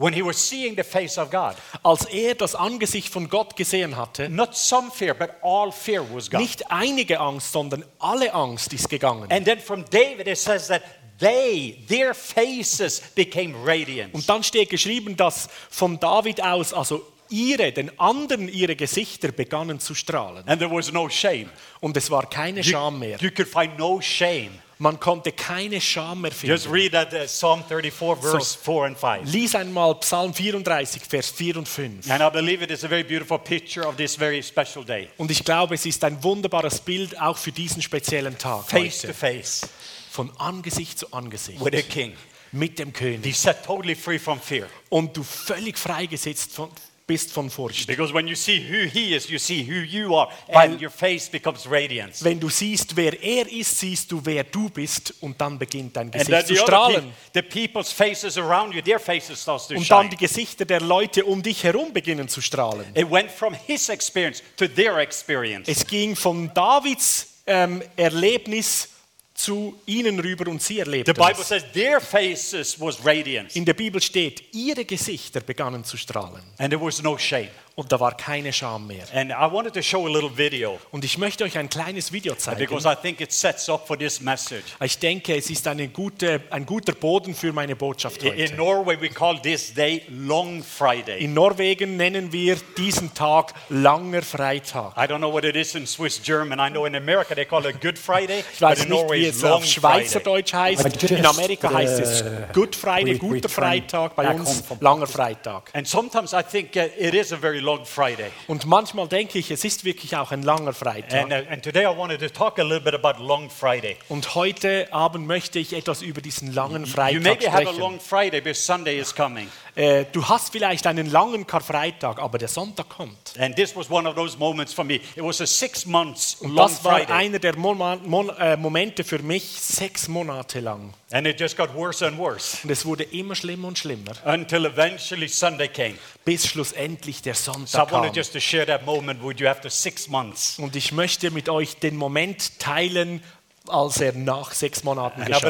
When 0.00 0.14
he 0.14 0.22
was 0.24 0.36
seeing 0.36 0.76
the 0.76 0.84
face 0.84 1.18
of 1.18 1.28
God, 1.30 1.56
Als 1.82 2.04
er 2.04 2.36
das 2.36 2.54
Angesicht 2.54 3.12
von 3.12 3.28
Gott 3.28 3.56
gesehen 3.56 3.96
hatte, 3.96 4.28
not 4.28 4.54
some 4.54 4.92
fear, 4.92 5.12
but 5.12 5.30
all 5.42 5.72
fear 5.72 6.04
was 6.14 6.30
gone. 6.30 6.40
nicht 6.42 6.70
einige 6.70 7.18
Angst, 7.18 7.50
sondern 7.52 7.84
alle 7.98 8.32
Angst 8.32 8.72
ist 8.72 8.88
gegangen. 8.88 9.30
And 9.32 9.44
then 9.44 9.58
from 9.58 9.84
David, 9.90 10.28
it 10.28 10.38
says 10.38 10.68
that 10.68 10.82
they, 11.18 11.84
their 11.88 12.14
faces 12.14 13.00
became 13.16 13.54
radiant. 13.64 14.14
Und 14.14 14.28
dann 14.28 14.44
steht 14.44 14.70
geschrieben, 14.70 15.16
dass 15.16 15.48
von 15.68 15.98
David 15.98 16.40
aus, 16.44 16.72
also 16.72 17.04
ihre, 17.28 17.72
den 17.72 17.98
anderen 17.98 18.48
ihre 18.48 18.76
Gesichter 18.76 19.32
begannen 19.32 19.80
zu 19.80 19.96
strahlen. 19.96 20.46
And 20.46 20.60
there 20.60 20.70
was 20.72 20.92
no 20.92 21.08
shame. 21.08 21.50
Und 21.80 21.96
es 21.96 22.08
war 22.08 22.30
keine 22.30 22.62
Scham 22.62 23.00
mehr. 23.00 23.18
you 23.20 23.30
could 23.32 23.48
find 23.48 23.76
no 23.76 24.00
shame. 24.00 24.50
Man 24.80 25.00
konnte 25.00 25.32
keine 25.32 25.80
Scham 25.80 26.20
mehr 26.20 26.30
Just 26.30 26.66
finden. 26.66 26.70
read 26.72 26.92
that 26.92 27.12
uh, 27.12 27.26
Psalm 27.26 27.64
34, 27.66 28.22
verse 28.22 28.56
4 28.56 28.84
and 28.86 28.96
5. 28.98 29.32
Lies 29.32 29.54
einmal 29.56 29.94
Psalm 30.00 30.32
34, 30.32 31.02
Vers 31.02 31.30
4 31.30 31.56
und 31.56 31.68
5. 31.68 32.08
And 32.10 32.22
I 32.22 32.30
believe 32.30 32.62
it 32.62 32.70
is 32.70 32.84
a 32.84 32.88
very 32.88 33.02
beautiful 33.02 33.38
picture 33.38 33.84
of 33.86 33.96
this 33.96 34.14
very 34.16 34.40
special 34.42 34.84
day. 34.84 35.08
Und 35.16 35.30
ich 35.32 35.42
glaube, 35.44 35.74
es 35.74 35.84
ist 35.84 36.04
ein 36.04 36.22
wunderbares 36.22 36.78
Bild 36.80 37.20
auch 37.20 37.36
für 37.36 37.50
diesen 37.50 37.82
speziellen 37.82 38.38
Tag 38.38 38.64
Face 38.68 39.00
to 39.02 39.08
heute. 39.08 39.14
face 39.14 39.68
Von 40.12 40.30
Angesicht 40.38 40.98
zu 40.98 41.12
Angesicht 41.12 41.60
with 41.64 41.74
a 41.74 41.82
king. 41.82 42.14
mit 42.52 42.78
dem 42.78 42.92
König. 42.92 43.24
He's 43.24 43.42
set 43.42 43.64
totally 43.64 43.96
free 43.96 44.18
from 44.20 44.40
fear. 44.40 44.68
Und 44.90 45.16
du 45.16 45.24
völlig 45.24 45.76
freigesetzt 45.76 46.52
von, 46.52 46.70
bist 47.08 47.32
von 47.32 47.50
Furcht. 47.50 47.88
Because 47.88 48.14
when 48.14 48.28
you 48.28 48.36
see 48.36 48.60
who 48.60 48.86
he 48.88 49.12
is, 49.16 49.28
you 49.28 49.38
see 49.38 49.66
who 49.66 49.80
you 49.82 50.14
are, 50.16 50.30
Weil- 50.46 50.70
and 50.72 50.80
your 50.80 50.90
face 50.90 51.28
becomes 51.28 51.68
radiance. 51.68 52.22
Wenn 52.22 52.38
du 52.38 52.48
siehst, 52.48 52.94
wer 52.94 53.20
er 53.20 53.50
ist, 53.50 53.80
siehst 53.80 54.12
du, 54.12 54.20
wer 54.22 54.44
du 54.44 54.68
bist 54.68 55.14
und 55.20 55.40
dann 55.40 55.58
beginnt 55.58 55.96
dein 55.96 56.12
And 56.12 56.12
then 56.12 56.26
Gesicht 56.26 56.46
zu 56.48 56.56
strahlen. 56.56 57.06
peop- 57.32 57.34
the 57.34 57.42
people's 57.42 57.90
faces 57.90 58.38
around 58.38 58.72
you, 58.74 58.80
their 58.82 59.00
faces 59.00 59.42
starts 59.42 59.66
to 59.66 59.74
Und 59.74 59.90
dann 59.90 60.08
die. 60.10 60.16
Gesichter 60.16 60.64
der 60.64 60.80
Leute 60.82 61.24
um 61.24 61.42
dich 61.42 61.64
herum 61.64 61.92
beginnen 61.92 62.28
zu 62.28 62.40
strahlen. 62.40 62.86
It 62.94 63.10
went 63.10 63.30
from 63.32 63.54
his 63.66 63.88
experience 63.88 64.42
to 64.56 64.68
their 64.68 64.98
experience. 64.98 65.66
Es 65.68 65.84
ging 65.84 66.14
von 66.14 66.52
Davids 66.54 67.28
ähm, 67.46 67.82
Erlebnis 67.96 68.90
zu 69.38 69.78
ihnen 69.86 70.18
rüber 70.18 70.50
und 70.50 70.60
sie 70.60 70.74
The 70.74 70.80
erlebten 70.80 71.14
Bible 71.14 71.40
es. 71.40 71.48
says 71.48 71.64
their 71.72 72.00
faces 72.00 72.78
was 72.80 72.98
radiance, 73.04 73.56
In 73.56 73.64
der 73.64 73.74
Bibel 73.74 74.02
steht, 74.02 74.42
ihre 74.52 74.84
Gesichter 74.84 75.40
begannen 75.40 75.84
zu 75.84 75.96
strahlen. 75.96 76.42
and 76.58 76.70
there 76.72 76.84
was 76.84 77.00
no 77.02 77.16
shame. 77.16 77.48
Und 77.78 77.92
da 77.92 78.00
war 78.00 78.16
keine 78.16 78.52
Scham 78.52 78.88
mehr. 78.88 79.04
And 79.14 79.30
I 79.30 79.34
wanted 79.52 79.72
to 79.74 79.82
show 79.82 80.04
a 80.04 80.10
little 80.10 80.36
video 80.36 80.80
Und 80.90 81.04
ich 81.04 81.16
möchte 81.16 81.44
euch 81.44 81.56
ein 81.56 81.68
kleines 81.70 82.10
Video 82.12 82.34
zeigen. 82.34 82.58
because 82.58 82.88
I 82.90 82.96
think 83.00 83.20
it 83.20 83.30
sets 83.32 83.68
up 83.68 83.86
for 83.86 83.96
this 83.96 84.20
message. 84.20 84.64
Ich 84.84 84.98
denke, 84.98 85.36
es 85.36 85.48
ist 85.48 85.64
eine 85.68 85.86
gute, 85.86 86.40
ein 86.50 86.66
guter 86.66 86.92
Boden 86.92 87.36
für 87.36 87.52
meine 87.52 87.76
Botschaft 87.76 88.20
In 88.24 88.32
heute. 88.32 88.54
Norway, 88.56 89.00
we 89.00 89.08
call 89.08 89.40
this 89.40 89.72
day 89.72 90.02
Long 90.08 90.60
Friday. 90.64 91.20
In 91.22 91.34
Norwegen 91.34 91.96
nennen 91.96 92.32
wir 92.32 92.56
diesen 92.76 93.14
Tag 93.14 93.54
langer 93.68 94.22
Freitag. 94.22 94.96
I 94.96 95.02
don't 95.02 95.18
know 95.18 95.32
what 95.32 95.44
it 95.44 95.54
is 95.54 95.76
in 95.76 95.86
Swiss 95.86 96.20
German. 96.20 96.58
I 96.58 96.70
know 96.70 96.84
in 96.84 96.96
America 96.96 97.32
they 97.36 97.44
call 97.44 97.64
it 97.64 97.80
Good 97.80 97.96
Friday, 97.96 98.40
Ich 98.54 98.58
but 98.58 98.70
weiß 98.70 98.82
in 98.82 98.88
nicht, 98.90 99.00
Norway 99.00 99.20
wie 99.20 99.26
it's 99.26 99.36
es 99.36 99.42
Long 99.44 99.52
auf 99.52 99.64
Friday. 99.64 100.00
Schweizerdeutsch 100.08 100.52
heißt. 100.52 101.02
In 101.12 101.24
Amerika 101.24 101.72
heißt 101.72 102.00
es 102.00 102.24
Good 102.52 102.74
Friday, 102.74 103.14
we- 103.14 103.18
guter 103.18 103.48
Freitag. 103.48 104.16
Bei 104.16 104.34
uns 104.34 104.64
langer 104.80 105.06
Freitag. 105.06 105.70
And 105.74 105.86
sometimes 105.86 106.32
I 106.32 106.42
think 106.42 106.74
uh, 106.74 106.80
it 106.98 107.14
is 107.14 107.32
a 107.32 107.36
very 107.36 107.67
long 107.68 107.84
Friday. 107.84 108.30
Und 108.46 108.64
manchmal 108.66 109.08
denke 109.08 109.38
ich, 109.38 109.50
es 109.50 109.64
ist 109.64 109.84
wirklich 109.84 110.16
auch 110.16 110.32
ein 110.32 110.42
langer 110.42 110.72
Freitag. 110.72 111.30
uh, 111.30 111.52
and 111.52 111.62
today 111.62 111.84
I 111.84 111.96
wanted 111.96 112.20
to 112.20 112.28
talk 112.28 112.58
a 112.58 112.62
little 112.62 112.80
bit 112.80 112.94
about 112.94 113.22
Long 113.22 113.50
Friday. 113.50 113.96
Und 114.08 114.34
heute 114.34 114.90
Abend 114.92 115.26
möchte 115.26 115.58
ich 115.58 115.72
etwas 115.74 116.02
über 116.02 116.20
diesen 116.20 116.54
langen 116.54 116.84
You 116.84 116.90
Freitag 116.90 117.22
maybe 117.22 117.46
have 117.52 117.58
a 117.58 117.60
sprechen. 117.66 117.80
long 117.80 118.00
Friday, 118.00 118.40
Sunday 118.54 118.98
is 118.98 119.14
coming. 119.14 119.48
Äh, 119.78 120.06
du 120.10 120.28
hast 120.28 120.50
vielleicht 120.50 120.88
einen 120.88 121.08
langen 121.08 121.46
Karfreitag, 121.46 122.18
aber 122.18 122.36
der 122.36 122.48
Sonntag 122.48 122.88
kommt. 122.88 123.34
And 123.38 123.54
this 123.54 123.76
was 123.76 123.88
one 123.88 124.08
of 124.08 124.16
those 124.16 124.36
moments 124.36 124.72
for 124.74 124.84
me. 124.84 124.94
It 124.96 125.22
was 125.22 125.40
a 125.40 125.46
six 125.46 125.86
months 125.86 126.34
Und 126.40 126.50
long 126.54 126.66
das 126.66 126.82
war 126.84 126.96
Friday. 126.98 127.12
einer 127.12 127.38
der 127.38 127.56
Mon 127.56 127.78
Mon 127.78 128.28
äh, 128.40 128.56
Momente 128.56 129.04
für 129.04 129.20
mich 129.20 129.44
sechs 129.44 130.08
Monate 130.08 130.58
lang. 130.58 130.92
And 131.12 131.28
it 131.28 131.38
just 131.38 131.56
got 131.56 131.72
worse 131.76 132.04
and 132.04 132.18
worse 132.18 132.58
Und 132.64 132.70
es 132.70 132.84
wurde 132.84 133.04
immer 133.04 133.36
schlimmer 133.36 133.68
und 133.68 133.78
schlimmer, 133.78 134.12
until 134.24 134.66
eventually 134.66 135.28
Sunday 135.28 135.68
came. 135.68 135.94
bis 136.24 136.46
schlussendlich 136.48 137.22
der 137.22 137.34
So 137.34 137.52
I 137.52 137.54
Sonntag 137.54 137.92
wanted 137.92 138.08
kam. 138.08 138.16
just 138.16 138.32
to 138.32 138.40
share 138.40 138.66
that 138.66 138.84
moment 138.84 139.22
with 139.24 139.38
you 139.38 139.46
after 139.46 139.70
six 139.70 140.08
months. 140.08 140.58
Und 140.58 140.74
ich 140.74 140.90
möchte 140.90 141.30
mit 141.30 141.48
euch 141.48 141.76
den 141.76 141.94
Moment 141.96 142.58
teilen, 142.58 143.22
als 143.70 144.00
er 144.00 144.12
nach 144.14 144.52
sechs 144.52 144.82
Monaten 144.84 145.24
geschah. 145.24 145.48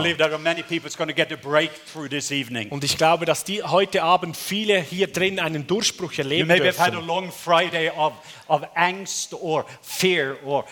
Und 2.71 2.85
ich 2.85 2.97
glaube, 2.97 3.27
dass 3.27 3.45
die 3.45 3.63
heute 3.63 4.03
Abend 4.03 4.37
viele 4.37 4.81
hier 4.81 5.07
drin 5.09 5.39
einen 5.41 5.67
Durchbruch 5.67 6.13
erleben 6.19 6.49
maybe 6.49 6.69
have 6.69 6.79
had 6.79 6.89
a 6.89 6.91
dürfen. 6.93 7.07
long 7.07 7.33
Friday 7.33 7.91
of, 7.91 8.13
of 8.49 8.63
angst 8.75 9.35
or 9.35 9.65
fear 9.83 10.37
or 10.45 10.65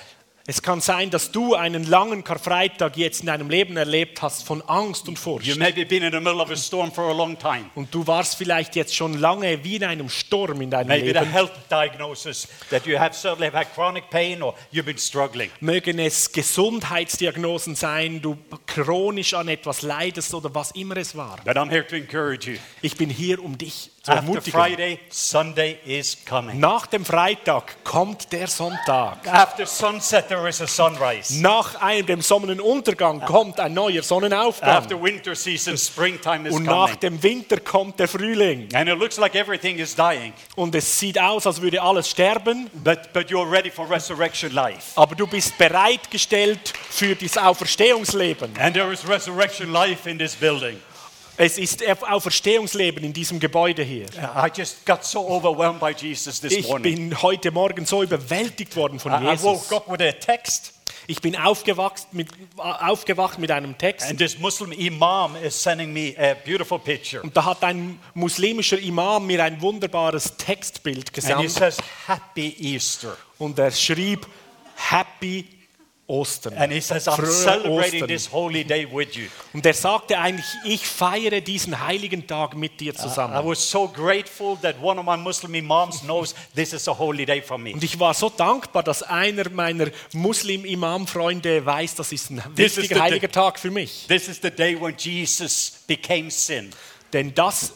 Es 0.49 0.63
kann 0.63 0.81
sein, 0.81 1.11
dass 1.11 1.33
du 1.33 1.57
einen 1.57 1.83
langen 1.83 2.23
Karfreitag 2.23 2.97
jetzt 2.97 3.21
in 3.21 3.27
deinem 3.27 3.51
Leben 3.51 3.77
erlebt 3.77 4.23
hast 4.23 4.45
von 4.45 4.63
Angst 4.63 5.09
und 5.09 5.19
Furcht. 5.19 5.49
Und 7.75 7.95
du 7.95 8.07
warst 8.07 8.37
vielleicht 8.37 8.77
jetzt 8.77 8.95
schon 8.95 9.19
lange 9.19 9.65
wie 9.65 9.77
in 9.77 9.85
einem 9.85 10.09
Sturm 10.09 10.61
in 10.61 10.71
deinem 10.71 10.87
Maybe 10.87 11.07
Leben. 11.07 11.27
health 11.33 11.51
diagnosis 11.69 12.47
that 12.71 12.87
you 12.87 12.97
have 12.97 13.13
certainly 13.13 13.47
have 13.47 13.59
had 13.59 13.75
chronic 13.75 14.09
pain 14.09 14.41
or 14.41 14.55
you've 14.71 14.85
been 14.85 14.99
struggling. 14.99 15.51
Mögen 15.59 15.99
es 15.99 16.31
Gesundheitsdiagnosen 16.31 17.75
sein, 17.75 18.23
du 18.23 18.39
chronisch 18.67 19.35
an 19.35 19.49
etwas 19.49 19.83
leidest 19.83 20.33
oder 20.33 20.55
was 20.55 20.71
immer 20.73 20.97
es 20.97 21.17
war. 21.17 21.41
Ich 22.83 22.97
bin 22.97 23.11
hier, 23.11 23.43
um 23.43 23.59
dich 23.59 23.91
zu 24.07 24.13
After 24.13 24.25
ermutigen. 24.25 24.53
Friday, 24.61 24.99
Sunday 25.11 25.79
is 25.85 26.17
coming. 26.29 26.61
Nach 26.61 26.87
dem 26.87 27.05
Freitag 27.05 27.83
kommt 27.83 28.33
der 28.33 28.47
Sonntag. 28.47 29.27
After 29.27 29.67
sunset, 29.67 30.29
there 30.29 30.49
is 30.49 30.61
a 30.63 30.67
sunrise. 30.69 31.41
Nach 31.43 31.75
einem 31.81 32.07
dem 32.07 32.21
Sonnenuntergang 32.23 33.21
kommt 33.23 33.59
ein 33.59 33.75
neuer 33.75 34.03
Sonnenaufgang. 34.03 34.71
After 34.71 35.03
winter 35.03 35.35
season, 35.35 35.77
springtime 35.77 36.49
is 36.49 36.55
Und 36.55 36.63
nach 36.65 36.85
coming. 36.87 37.01
dem 37.01 37.23
Winter 37.23 37.59
kommt 37.59 37.99
der 37.99 38.07
Frühling. 38.07 38.69
And 38.75 38.89
it 38.89 38.97
looks 38.97 39.17
like 39.17 39.35
everything 39.35 39.79
is 39.79 39.97
dying, 39.97 40.33
Und 40.55 40.75
es 40.77 40.99
sieht 40.99 41.19
aus, 41.19 41.45
als 41.47 41.61
würde 41.61 41.83
alles 41.83 42.09
sterben, 42.09 42.71
but, 42.75 43.13
but 43.13 43.27
you're 43.29 43.51
ready 43.51 43.71
for 43.73 43.91
resurrection 43.91 44.53
life. 44.53 44.93
aber 44.95 45.17
du 45.17 45.27
bist 45.27 45.59
bereitgestellt 45.59 46.73
für 46.91 47.17
das 47.17 47.37
Auferstehungsleben. 47.37 48.57
And 48.61 48.75
there 48.75 48.93
is 48.93 49.07
resurrection 49.09 49.73
life 49.73 50.09
in 50.09 50.17
this 50.17 50.37
building. 50.37 50.81
Es 51.39 51.59
ist 51.59 51.83
Auferstehungsleben 51.87 53.05
in 53.05 53.13
diesem 53.13 53.39
Gebäude 53.41 53.83
hier. 53.83 54.07
I 54.17 54.49
just 54.57 54.87
got 54.87 55.05
so 55.05 55.21
overwhelmed 55.29 55.81
by 55.81 55.91
Jesus 55.93 56.41
this 56.41 56.53
Ich 56.53 56.67
morning. 56.67 57.11
bin 57.11 57.23
heute 57.23 57.51
Morgen 57.51 57.85
so 57.85 58.03
überwältigt 58.03 58.75
worden 58.77 58.99
von 58.99 59.13
I, 59.13 59.17
I 59.17 59.31
Jesus. 59.33 59.45
woke 59.45 59.77
up 59.77 59.91
with 59.91 60.01
a 60.01 60.13
text, 60.13 60.73
Ich 61.07 61.21
bin 61.21 61.37
aufgewacht 61.37 62.13
mit, 62.13 62.29
aufgewacht 62.57 63.39
mit 63.39 63.51
einem 63.51 63.77
Text. 63.77 64.09
and 64.09 64.19
this 64.19 64.39
Muslim 64.39 64.73
imam 64.73 65.37
is 65.37 65.63
sending 65.63 65.93
me 65.93 66.15
a 66.19 66.35
beautiful 66.45 66.79
picture. 66.79 67.23
Und 67.23 67.37
da 67.37 67.45
hat 67.45 67.63
ein 67.65 68.01
muslimischer 68.15 68.79
Imam 68.79 69.27
mir 69.27 69.45
ein 69.45 69.61
wunderbares 69.61 70.37
Textbild 70.39 71.09
And 71.09 71.39
he 71.39 71.45
gesandt. 71.45 71.51
says, 71.51 71.77
Happy 72.07 72.57
Easter. 72.61 73.15
Und 73.39 73.59
er 73.59 73.71
schrieb, 73.73 74.27
Happy 74.75 75.45
Ostern. 76.09 76.55
And 76.55 76.73
he 76.73 76.81
says, 76.81 77.09
I'm 77.09 77.25
celebrating 77.27 78.03
Ostern. 78.03 78.07
this 78.09 78.31
holy 78.33 78.63
day 78.63 78.87
with 78.91 79.17
you. 79.17 79.27
Und 79.53 79.67
er 79.67 79.75
sagte 79.75 80.17
eigentlich, 80.19 80.47
ich 80.65 80.87
feiere 80.87 81.41
diesen 81.41 81.85
heiligen 81.85 82.27
Tag 82.27 82.55
mit 82.57 82.79
dir 82.79 82.93
I 82.95 82.97
zusammen. 82.97 83.35
was 83.45 83.69
so 83.69 83.89
grateful 83.89 84.57
that 84.63 84.77
one 84.81 85.01
of 85.01 85.05
my 85.05 85.17
Muslim 85.17 85.55
imams 85.57 86.03
knows 86.03 86.35
this 86.55 86.73
is 86.73 86.87
a 86.87 86.97
holy 86.97 87.27
day 87.27 87.43
for 87.43 87.59
me. 87.59 87.73
Und 87.73 87.83
ich 87.83 87.99
war 87.99 88.15
so 88.15 88.29
dankbar, 88.31 88.85
dass 88.85 89.03
einer 89.03 89.49
meiner 89.51 89.89
Muslim-Imam-Freunde 90.13 91.65
weiß, 91.65 91.95
das 91.97 92.13
ist 92.13 92.31
ein 92.31 92.43
wichtiger 92.55 93.01
heiliger 93.01 93.29
day- 93.29 93.33
Tag 93.33 93.59
für 93.59 93.71
mich. 93.71 94.07
This 94.09 94.29
is 94.29 94.39
the 94.43 94.51
day 94.51 94.81
when 94.81 94.95
Jesus 94.97 95.81
became 95.87 96.31
sin. 96.31 96.71
Denn 97.13 97.35
das 97.35 97.63
ist 97.65 97.73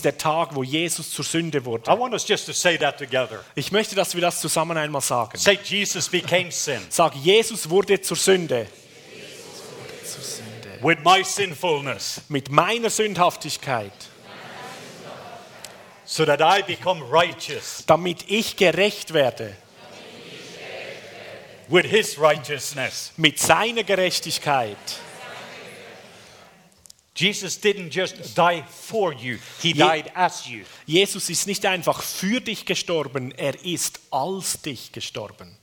der 0.00 0.16
Tag, 0.18 0.54
wo 0.54 0.62
Jesus 0.62 1.10
zur 1.10 1.24
Sünde 1.24 1.58
I 1.58 1.64
wurde. 1.64 1.86
want 1.98 2.12
us 2.14 2.26
just 2.26 2.46
to 2.46 2.52
say 2.52 2.76
that 2.78 2.98
together. 2.98 3.44
Ich 3.54 3.72
möchte, 3.72 3.94
dass 3.94 4.14
wir 4.14 4.20
das 4.20 4.40
zusammen 4.40 4.76
einmal 4.76 5.02
sagen. 5.02 5.36
Say, 5.38 5.58
Jesus 5.62 6.08
became 6.08 6.50
sin. 6.50 6.80
Sag, 6.90 7.14
Jesus 7.16 7.68
wurde 7.68 8.00
zur 8.00 8.16
Sünde. 8.16 8.66
with 10.80 10.98
my 11.04 11.22
sinfulness 11.24 12.20
Mit 12.28 12.50
meiner 12.50 12.88
Sündhaftigkeit, 12.90 13.90
so 16.04 16.24
that 16.24 16.40
I 16.40 16.62
become 16.62 17.02
righteous 17.10 17.82
damit 17.86 18.24
ich 18.28 18.56
gerecht 18.56 19.12
werde. 19.12 19.56
with 21.68 21.84
his 21.84 22.16
righteousness. 22.18 23.12
Mit 23.16 23.38
seiner 23.38 23.82
Gerechtigkeit. 23.84 24.76
Jesus 27.18 27.56
didn't 27.56 27.90
just 27.90 28.36
die 28.36 28.62
for 28.62 29.12
you, 29.12 29.38
he 29.60 29.72
died 29.72 30.08
as 30.14 30.46
you. 30.46 30.64
Jesus 30.86 31.28
ist 31.28 31.48
nicht 31.48 31.66
einfach 31.66 32.00
für 32.00 32.40
dich 32.40 32.64
gestorben, 32.64 33.32
er 33.32 33.64
ist 33.64 33.98
als 34.12 34.62
dich 34.62 34.92
gestorben. 34.92 35.58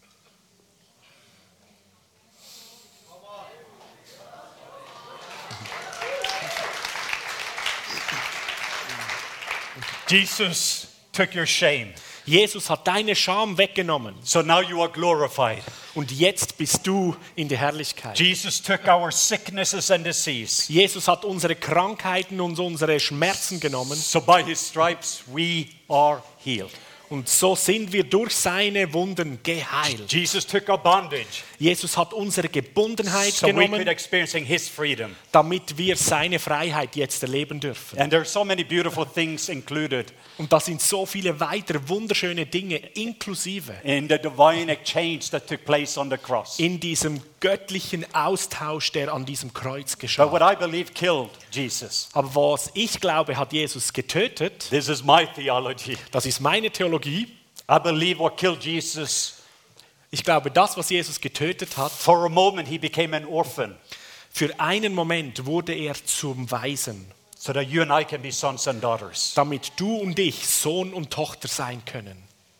Jesus 10.09 10.87
took 11.13 11.33
your 11.33 11.45
shame. 11.45 11.93
Jesus 12.25 12.69
hat 12.69 12.85
deine 12.85 13.15
Scham 13.15 13.57
weggenommen 13.57 14.15
So 14.23 14.41
now 14.41 14.59
you 14.59 14.81
are 14.81 14.91
glorified. 14.91 15.63
Und 15.95 16.11
jetzt 16.11 16.57
bist 16.57 16.85
du 16.85 17.15
in 17.35 17.47
der 17.47 17.57
Herrlichkeit. 17.57 18.19
Jesus 18.19 18.61
took 18.61 18.85
our 18.87 19.11
sicknesses 19.11 19.89
and 19.91 20.05
disease. 20.05 20.71
Jesus 20.71 21.07
hat 21.07 21.25
unsere 21.25 21.55
Krankheiten 21.55 22.39
und 22.41 22.59
unsere 22.59 22.99
Schmerzen 22.99 23.59
genommen 23.59 23.95
So 23.97 24.21
by 24.21 24.43
his 24.43 24.59
stripes 24.69 25.23
we 25.33 25.65
are 25.89 26.21
healed. 26.43 26.71
und 27.09 27.29
so 27.29 27.55
sind 27.55 27.91
wir 27.93 28.03
durch 28.03 28.33
seine 28.35 28.91
Wunden 28.93 29.39
geheilt. 29.43 30.11
Jesus 30.11 30.45
took 30.45 30.67
our 30.69 30.77
bondage 30.77 31.43
Jesus 31.59 31.95
hat 31.97 32.13
unsere 32.13 32.49
Gebundenheit 32.49 33.33
so 33.33 33.47
genommen, 33.47 33.87
experiencing 33.87 34.43
his 34.45 34.67
freedom. 34.69 35.15
damit 35.31 35.77
wir 35.77 35.95
seine 35.95 36.39
Freiheit 36.39 36.95
jetzt 36.95 37.21
erleben 37.23 37.59
dürfen. 37.59 37.99
And 37.99 38.09
there 38.09 38.21
are 38.21 38.29
so 38.29 38.43
many 38.43 38.63
beautiful 38.63 39.05
things 39.05 39.49
included 39.49 40.13
Und 40.37 40.51
da 40.51 40.59
sind 40.59 40.81
so 40.81 41.05
viele 41.05 41.39
weitere 41.39 41.79
wunderschöne 41.87 42.45
Dinge 42.45 42.77
inklusive 42.95 43.73
in 43.83 44.09
the 44.09 44.17
divine 44.17 44.69
exchange 44.69 45.29
that 45.31 45.47
took 45.47 45.63
place 45.65 45.97
on 45.97 46.09
the 46.09 46.17
cross. 46.17 46.59
in 46.59 46.79
diesem 46.79 47.21
göttlichen 47.39 48.05
Austausch, 48.13 48.91
der 48.91 49.13
an 49.13 49.25
diesem 49.25 49.53
Kreuz 49.53 49.97
geschah. 49.97 50.29
what 50.31 50.41
I 50.41 50.55
believe 50.55 50.91
killed 50.93 51.29
Jesus. 51.51 52.09
Aber 52.13 52.33
was 52.35 52.69
ich 52.73 52.99
glaube, 52.99 53.37
hat 53.37 53.53
Jesus 53.53 53.93
getötet. 53.93 54.67
This 54.69 54.89
is 54.89 55.03
my 55.03 55.25
theology. 55.35 55.97
Das 56.11 56.25
ist 56.25 56.39
meine 56.41 56.69
Theologie. 56.69 57.27
I 57.71 57.79
believe 57.79 58.19
what 58.19 58.37
killed 58.37 58.63
Jesus, 58.63 59.41
Ich 60.15 60.23
glaube, 60.23 60.49
das, 60.49 60.77
was 60.77 60.89
Jesus 60.89 61.19
getötet 61.19 61.75
hat, 61.75 61.91
for 61.91 62.25
a 62.25 62.29
moment 62.29 62.69
he 62.69 62.77
became 62.77 63.15
an 63.17 63.25
orphan 63.25 63.75
für 64.31 64.57
einen 64.59 64.93
Moment 64.93 65.45
wurde 65.45 65.73
er 65.73 65.93
zum 65.93 66.49
Weisen, 66.49 67.05
so 67.37 67.51
that 67.51 67.67
you 67.67 67.81
and 67.81 67.91
I 67.91 68.05
can 68.05 68.21
be 68.21 68.31
sons 68.31 68.65
and 68.65 68.81
daughters. 68.81 69.33
damit 69.35 69.73
du 69.75 69.97
und 69.97 70.17
ich 70.17 70.47
Sohn 70.47 70.93
und 70.93 71.09
Tochter 71.11 71.49
sein 71.49 71.83
können. 71.83 72.17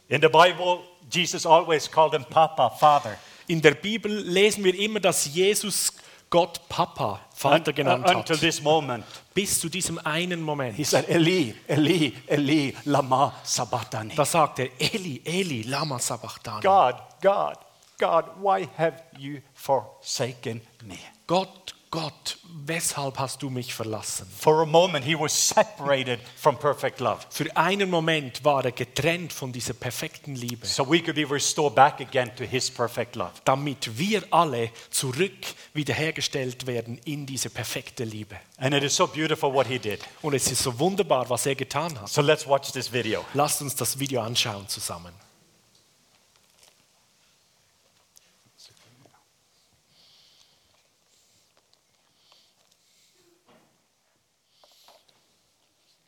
In 0.10 0.22
the 0.22 0.28
Bible, 0.28 0.80
Jesus 1.10 1.46
always 1.46 1.90
called 1.90 2.14
him 2.14 2.26
Papa, 2.26 2.70
Father. 2.70 3.18
In 3.48 3.62
der 3.62 3.76
Bibel 3.76 4.14
lesen 4.14 4.66
wir 4.66 4.78
immer, 4.78 5.00
dass 5.00 5.34
Jesus 5.34 5.94
Gott 6.30 6.68
Papa, 6.68 7.22
Vater 7.34 7.72
genannt 7.74 8.06
uh, 8.10 8.18
until 8.18 8.36
hat. 8.36 8.42
this 8.42 8.62
moment. 8.62 9.06
Bis 9.34 9.60
zu 9.60 9.70
diesem 9.70 9.98
einen 10.00 10.42
Moment. 10.42 10.76
He 10.76 10.84
said, 10.84 11.08
Eli, 11.08 11.56
Eli, 11.68 12.14
Eli, 12.28 12.76
lama 12.86 13.34
sabachthani. 13.44 14.16
Da 14.16 14.26
sagt 14.26 14.60
er, 14.60 14.70
Eli, 14.80 15.22
Eli, 15.24 15.62
lama 15.64 16.00
sabachthani. 16.00 16.62
God, 16.62 16.96
God, 17.26 17.58
God, 17.98 18.26
why 18.40 18.68
have 18.78 19.02
you 19.18 19.42
forsaken 19.56 20.62
me? 20.84 21.00
Gott, 21.26 21.74
Gott, 21.90 22.38
weshalb 22.68 23.18
hast 23.18 23.42
du 23.42 23.50
mich 23.50 23.74
verlassen? 23.74 24.28
For 24.30 24.62
a 24.62 24.66
moment, 24.68 25.04
he 25.04 25.18
was 25.20 25.32
separated 25.34 26.20
from 26.38 26.56
perfect 26.60 27.00
love. 27.00 27.26
Für 27.32 27.46
einen 27.58 27.90
Moment 27.90 28.44
war 28.44 28.64
er 28.64 28.74
getrennt 28.74 29.34
von 29.34 29.52
dieser 29.52 29.74
perfekten 29.74 30.36
Liebe, 30.36 30.68
So 30.68 30.88
we 30.88 31.02
could 31.02 31.16
be 31.16 31.28
restored 31.28 31.74
back 31.74 32.00
again 32.00 32.30
to 32.36 32.44
his 32.44 32.70
perfect 32.70 33.16
love. 33.16 33.32
damit 33.44 33.98
wir 33.98 34.22
alle 34.30 34.70
zurück 34.92 35.34
wiederhergestellt 35.74 36.68
werden 36.68 37.00
in 37.06 37.26
diese 37.26 37.50
perfekte 37.50 38.04
Liebe. 38.04 38.36
And 38.58 38.76
it 38.76 38.84
is 38.84 38.96
so 38.96 39.08
beautiful 39.08 39.52
what 39.52 39.66
he 39.66 39.80
did. 39.80 40.02
Und 40.22 40.36
es 40.36 40.52
ist 40.52 40.62
so 40.62 40.78
wunderbar, 40.78 41.28
was 41.28 41.48
er 41.48 41.56
getan 41.56 42.00
hat. 42.00 42.08
So 42.08 42.22
let's 42.22 42.46
watch 42.46 42.72
this 42.72 42.94
video. 42.94 43.26
Lasst 43.34 43.64
uns 43.64 43.74
das 43.74 43.98
Video 43.98 44.22
anschauen 44.22 44.68
zusammen. 44.68 45.25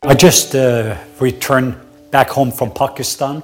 I 0.08 0.14
just 0.14 0.56
uh, 0.56 0.96
returned 1.20 1.76
back 2.12 2.30
home 2.30 2.50
from 2.50 2.72
Pakistan, 2.72 3.44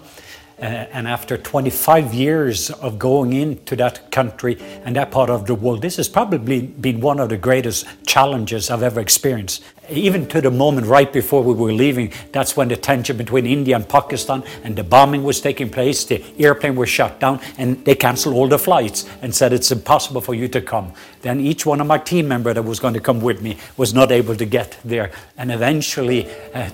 uh, 0.57 0.61
and 0.61 1.09
after 1.09 1.37
25 1.37 2.13
years 2.13 2.69
of 2.69 2.97
going 2.97 3.33
into 3.33 3.75
that 3.75 4.09
country 4.11 4.57
and 4.85 4.95
that 4.95 5.11
part 5.11 5.29
of 5.29 5.45
the 5.45 5.55
world, 5.55 5.81
this 5.81 5.97
has 5.97 6.07
probably 6.07 6.61
been 6.61 7.01
one 7.01 7.19
of 7.19 7.27
the 7.27 7.35
greatest 7.35 7.85
challenges 8.07 8.69
I've 8.69 8.81
ever 8.81 9.01
experienced. 9.01 9.61
Even 9.89 10.27
to 10.27 10.39
the 10.39 10.51
moment 10.51 10.87
right 10.87 11.11
before 11.11 11.43
we 11.43 11.53
were 11.53 11.73
leaving, 11.73 12.11
that's 12.31 12.55
when 12.55 12.69
the 12.69 12.77
tension 12.77 13.17
between 13.17 13.45
India 13.45 13.75
and 13.75 13.87
Pakistan 13.87 14.43
and 14.63 14.75
the 14.75 14.83
bombing 14.83 15.23
was 15.23 15.41
taking 15.41 15.69
place, 15.69 16.05
the 16.05 16.23
airplane 16.39 16.75
was 16.75 16.89
shut 16.89 17.19
down, 17.19 17.39
and 17.57 17.83
they 17.85 17.95
canceled 17.95 18.35
all 18.35 18.47
the 18.47 18.59
flights 18.59 19.09
and 19.21 19.35
said 19.35 19.51
it's 19.51 19.71
impossible 19.71 20.21
for 20.21 20.33
you 20.33 20.47
to 20.47 20.61
come. 20.61 20.93
Then 21.21 21.39
each 21.39 21.65
one 21.65 21.81
of 21.81 21.87
my 21.87 21.97
team 21.97 22.27
member 22.27 22.53
that 22.53 22.63
was 22.63 22.79
going 22.79 22.93
to 22.93 23.01
come 23.01 23.19
with 23.19 23.41
me 23.41 23.57
was 23.75 23.93
not 23.93 24.11
able 24.11 24.35
to 24.35 24.45
get 24.45 24.77
there, 24.85 25.11
and 25.37 25.51
eventually. 25.51 26.29
Uh, 26.53 26.69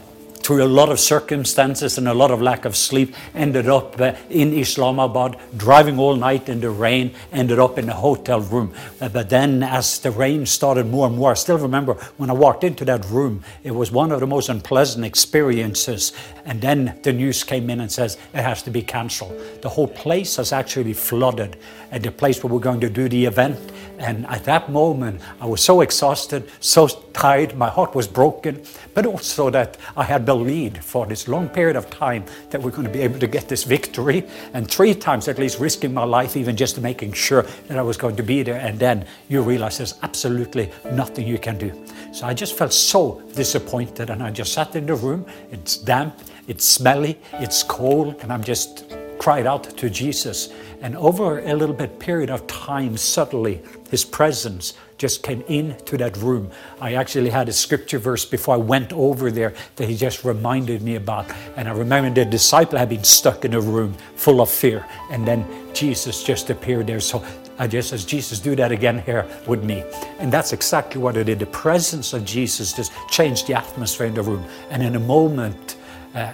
through 0.49 0.63
a 0.63 0.65
lot 0.65 0.89
of 0.89 0.99
circumstances 0.99 1.99
and 1.99 2.07
a 2.07 2.13
lot 2.15 2.31
of 2.31 2.41
lack 2.41 2.65
of 2.65 2.75
sleep, 2.75 3.13
ended 3.35 3.69
up 3.69 4.01
uh, 4.01 4.15
in 4.31 4.51
Islamabad, 4.51 5.37
driving 5.55 5.99
all 5.99 6.15
night 6.15 6.49
in 6.49 6.59
the 6.59 6.71
rain, 6.71 7.13
ended 7.31 7.59
up 7.59 7.77
in 7.77 7.87
a 7.87 7.93
hotel 7.93 8.41
room. 8.41 8.73
Uh, 8.99 9.07
but 9.09 9.29
then, 9.29 9.61
as 9.61 9.99
the 9.99 10.09
rain 10.09 10.47
started 10.47 10.87
more 10.87 11.05
and 11.05 11.15
more, 11.15 11.29
I 11.29 11.35
still 11.35 11.59
remember 11.59 11.93
when 12.17 12.31
I 12.31 12.33
walked 12.33 12.63
into 12.63 12.83
that 12.85 13.05
room, 13.05 13.43
it 13.63 13.69
was 13.69 13.91
one 13.91 14.11
of 14.11 14.21
the 14.21 14.25
most 14.25 14.49
unpleasant 14.49 15.05
experiences. 15.05 16.13
And 16.49 16.59
then 16.59 16.97
the 17.03 17.13
news 17.13 17.43
came 17.43 17.69
in 17.69 17.79
and 17.79 17.91
says 17.91 18.17
it 18.33 18.41
has 18.41 18.63
to 18.63 18.71
be 18.71 18.81
cancelled. 18.81 19.39
The 19.61 19.69
whole 19.69 19.87
place 19.87 20.37
has 20.37 20.51
actually 20.51 20.93
flooded 20.93 21.57
at 21.91 22.01
the 22.01 22.11
place 22.11 22.43
where 22.43 22.51
we're 22.51 22.59
going 22.59 22.79
to 22.79 22.89
do 22.89 23.07
the 23.07 23.25
event. 23.25 23.59
And 23.99 24.25
at 24.25 24.45
that 24.45 24.71
moment, 24.71 25.21
I 25.39 25.45
was 25.45 25.63
so 25.63 25.81
exhausted, 25.81 26.49
so 26.59 26.87
tired, 27.13 27.55
my 27.55 27.69
heart 27.69 27.93
was 27.93 28.07
broken, 28.07 28.63
but 28.95 29.05
also 29.05 29.51
that 29.51 29.77
I 29.95 30.03
had 30.03 30.25
believed 30.25 30.83
for 30.83 31.05
this 31.05 31.27
long 31.27 31.49
period 31.49 31.75
of 31.75 31.87
time 31.91 32.25
that 32.49 32.59
we're 32.59 32.71
going 32.71 32.87
to 32.87 32.93
be 32.93 33.01
able 33.01 33.19
to 33.19 33.27
get 33.27 33.47
this 33.47 33.63
victory. 33.63 34.25
And 34.55 34.67
three 34.67 34.95
times 34.95 35.27
at 35.27 35.37
least 35.37 35.59
risking 35.59 35.93
my 35.93 36.03
life, 36.03 36.35
even 36.35 36.57
just 36.57 36.81
making 36.81 37.13
sure 37.13 37.43
that 37.67 37.77
I 37.77 37.83
was 37.83 37.97
going 37.97 38.15
to 38.15 38.23
be 38.23 38.41
there. 38.41 38.59
And 38.59 38.79
then 38.79 39.05
you 39.27 39.43
realize 39.43 39.77
there's 39.77 39.99
absolutely 40.01 40.71
nothing 40.93 41.27
you 41.27 41.37
can 41.37 41.59
do. 41.59 41.71
So 42.11 42.25
I 42.25 42.33
just 42.33 42.57
felt 42.57 42.73
so 42.73 43.21
disappointed, 43.35 44.09
and 44.09 44.23
I 44.23 44.31
just 44.31 44.53
sat 44.53 44.75
in 44.75 44.87
the 44.87 44.95
room. 44.95 45.27
It's 45.51 45.77
damp, 45.77 46.19
it's 46.49 46.65
smelly, 46.65 47.19
it's 47.33 47.61
cold, 47.61 48.15
and 48.21 48.33
I'm 48.33 48.43
just 48.43 48.91
cried 49.19 49.45
out 49.45 49.63
to 49.77 49.89
Jesus. 49.89 50.51
And 50.81 50.97
over 50.97 51.39
a 51.39 51.53
little 51.53 51.75
bit 51.75 51.99
period 51.99 52.31
of 52.31 52.47
time, 52.47 52.97
suddenly 52.97 53.61
his 53.91 54.03
presence 54.03 54.73
just 54.97 55.21
came 55.21 55.41
into 55.43 55.95
that 55.97 56.17
room. 56.17 56.49
I 56.81 56.95
actually 56.95 57.29
had 57.29 57.49
a 57.49 57.53
scripture 57.53 57.99
verse 57.99 58.25
before 58.25 58.55
I 58.55 58.57
went 58.57 58.91
over 58.93 59.29
there 59.29 59.53
that 59.75 59.87
he 59.87 59.95
just 59.95 60.25
reminded 60.25 60.81
me 60.81 60.95
about. 60.95 61.29
And 61.55 61.69
I 61.69 61.71
remember 61.71 62.09
the 62.09 62.29
disciple 62.29 62.79
had 62.79 62.89
been 62.89 63.03
stuck 63.03 63.45
in 63.45 63.53
a 63.53 63.61
room 63.61 63.93
full 64.15 64.41
of 64.41 64.49
fear. 64.49 64.85
And 65.11 65.27
then 65.27 65.45
Jesus 65.73 66.23
just 66.23 66.49
appeared 66.49 66.87
there. 66.87 66.99
So 66.99 67.23
I 67.59 67.67
just 67.67 67.89
says, 67.89 68.05
Jesus, 68.05 68.39
do 68.39 68.55
that 68.55 68.71
again 68.71 69.03
here 69.03 69.27
with 69.45 69.63
me. 69.63 69.83
And 70.17 70.31
that's 70.31 70.51
exactly 70.51 70.99
what 70.99 71.15
it 71.15 71.25
did. 71.25 71.39
The 71.39 71.45
presence 71.45 72.13
of 72.13 72.25
Jesus 72.25 72.73
just 72.73 72.91
changed 73.09 73.47
the 73.47 73.53
atmosphere 73.53 74.07
in 74.07 74.15
the 74.15 74.23
room. 74.23 74.45
And 74.71 74.81
in 74.81 74.95
a 74.95 74.99
moment, 74.99 75.75
uh, 76.15 76.33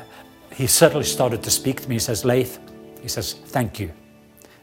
he 0.53 0.67
suddenly 0.67 1.05
started 1.05 1.43
to 1.43 1.51
speak 1.51 1.81
to 1.81 1.89
me. 1.89 1.95
He 1.95 1.99
says, 1.99 2.23
Laith, 2.23 2.59
he 3.01 3.07
says, 3.07 3.33
thank 3.33 3.79
you. 3.79 3.91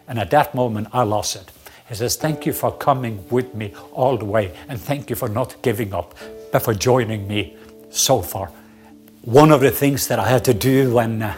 And 0.08 0.18
at 0.18 0.30
that 0.30 0.54
moment, 0.54 0.88
I 0.92 1.02
lost 1.02 1.36
it. 1.36 1.50
He 1.88 1.94
says, 1.94 2.16
Thank 2.16 2.46
you 2.46 2.52
for 2.52 2.72
coming 2.72 3.22
with 3.30 3.54
me 3.54 3.74
all 3.92 4.16
the 4.16 4.24
way, 4.24 4.56
and 4.68 4.80
thank 4.80 5.10
you 5.10 5.16
for 5.16 5.28
not 5.28 5.60
giving 5.62 5.92
up, 5.92 6.14
but 6.50 6.62
for 6.62 6.74
joining 6.74 7.28
me 7.28 7.56
so 7.90 8.22
far. 8.22 8.50
One 9.22 9.52
of 9.52 9.60
the 9.60 9.70
things 9.70 10.08
that 10.08 10.18
I 10.18 10.28
had 10.28 10.44
to 10.46 10.54
do 10.54 10.94
when 10.94 11.22
uh, 11.22 11.34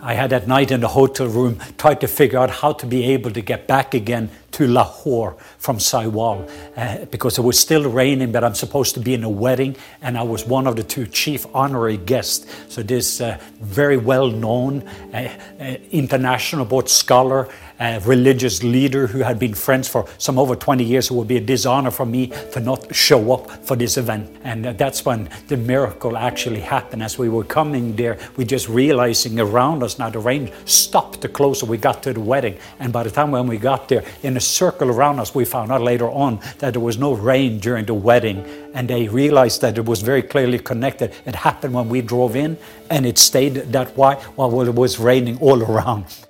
I 0.00 0.14
had 0.14 0.30
that 0.30 0.46
night 0.46 0.70
in 0.70 0.80
the 0.80 0.88
hotel 0.88 1.26
room, 1.26 1.60
tried 1.76 2.00
to 2.02 2.06
figure 2.06 2.38
out 2.38 2.50
how 2.50 2.72
to 2.74 2.86
be 2.86 3.04
able 3.12 3.32
to 3.32 3.40
get 3.40 3.66
back 3.66 3.94
again 3.94 4.30
to 4.56 4.66
Lahore 4.66 5.36
from 5.58 5.76
Saiwal 5.76 6.50
uh, 6.78 7.04
because 7.10 7.36
it 7.36 7.42
was 7.42 7.60
still 7.60 7.90
raining, 7.90 8.32
but 8.32 8.42
I'm 8.42 8.54
supposed 8.54 8.94
to 8.94 9.00
be 9.00 9.12
in 9.12 9.22
a 9.22 9.28
wedding, 9.28 9.76
and 10.00 10.16
I 10.16 10.22
was 10.22 10.46
one 10.46 10.66
of 10.66 10.76
the 10.76 10.82
two 10.82 11.06
chief 11.06 11.44
honorary 11.54 11.98
guests. 11.98 12.46
So, 12.70 12.82
this 12.82 13.20
uh, 13.20 13.38
very 13.60 13.98
well 13.98 14.30
known 14.30 14.82
uh, 15.12 15.28
uh, 15.60 15.76
international 15.90 16.64
board 16.64 16.88
scholar 16.88 17.50
a 17.78 18.00
religious 18.00 18.62
leader 18.62 19.06
who 19.06 19.18
had 19.20 19.38
been 19.38 19.54
friends 19.54 19.88
for 19.88 20.06
some 20.18 20.38
over 20.38 20.56
20 20.56 20.84
years. 20.84 21.10
It 21.10 21.14
would 21.14 21.28
be 21.28 21.36
a 21.36 21.40
dishonor 21.40 21.90
for 21.90 22.06
me 22.06 22.28
to 22.52 22.60
not 22.60 22.94
show 22.94 23.32
up 23.32 23.50
for 23.64 23.76
this 23.76 23.96
event. 23.96 24.34
And 24.44 24.66
uh, 24.66 24.72
that's 24.72 25.04
when 25.04 25.28
the 25.48 25.56
miracle 25.56 26.16
actually 26.16 26.60
happened. 26.60 27.02
As 27.02 27.18
we 27.18 27.28
were 27.28 27.44
coming 27.44 27.96
there, 27.96 28.18
we 28.36 28.44
just 28.44 28.68
realizing 28.68 29.38
around 29.40 29.82
us 29.82 29.98
now 29.98 30.10
the 30.10 30.18
rain 30.18 30.50
stopped 30.64 31.20
the 31.20 31.28
closer 31.28 31.66
we 31.66 31.76
got 31.76 32.02
to 32.04 32.12
the 32.12 32.20
wedding. 32.20 32.58
And 32.78 32.92
by 32.92 33.02
the 33.02 33.10
time 33.10 33.30
when 33.30 33.46
we 33.46 33.58
got 33.58 33.88
there, 33.88 34.04
in 34.22 34.36
a 34.36 34.40
circle 34.40 34.90
around 34.90 35.20
us, 35.20 35.34
we 35.34 35.44
found 35.44 35.70
out 35.70 35.82
later 35.82 36.08
on 36.08 36.40
that 36.58 36.72
there 36.72 36.80
was 36.80 36.98
no 36.98 37.12
rain 37.12 37.58
during 37.58 37.84
the 37.84 37.94
wedding. 37.94 38.44
And 38.74 38.88
they 38.88 39.08
realized 39.08 39.60
that 39.62 39.78
it 39.78 39.84
was 39.84 40.02
very 40.02 40.22
clearly 40.22 40.58
connected. 40.58 41.14
It 41.24 41.34
happened 41.34 41.74
when 41.74 41.88
we 41.88 42.02
drove 42.02 42.36
in, 42.36 42.58
and 42.90 43.06
it 43.06 43.18
stayed 43.18 43.54
that 43.54 43.96
way 43.96 44.14
while 44.36 44.60
it 44.62 44.74
was 44.74 44.98
raining 44.98 45.38
all 45.38 45.62
around. 45.70 46.25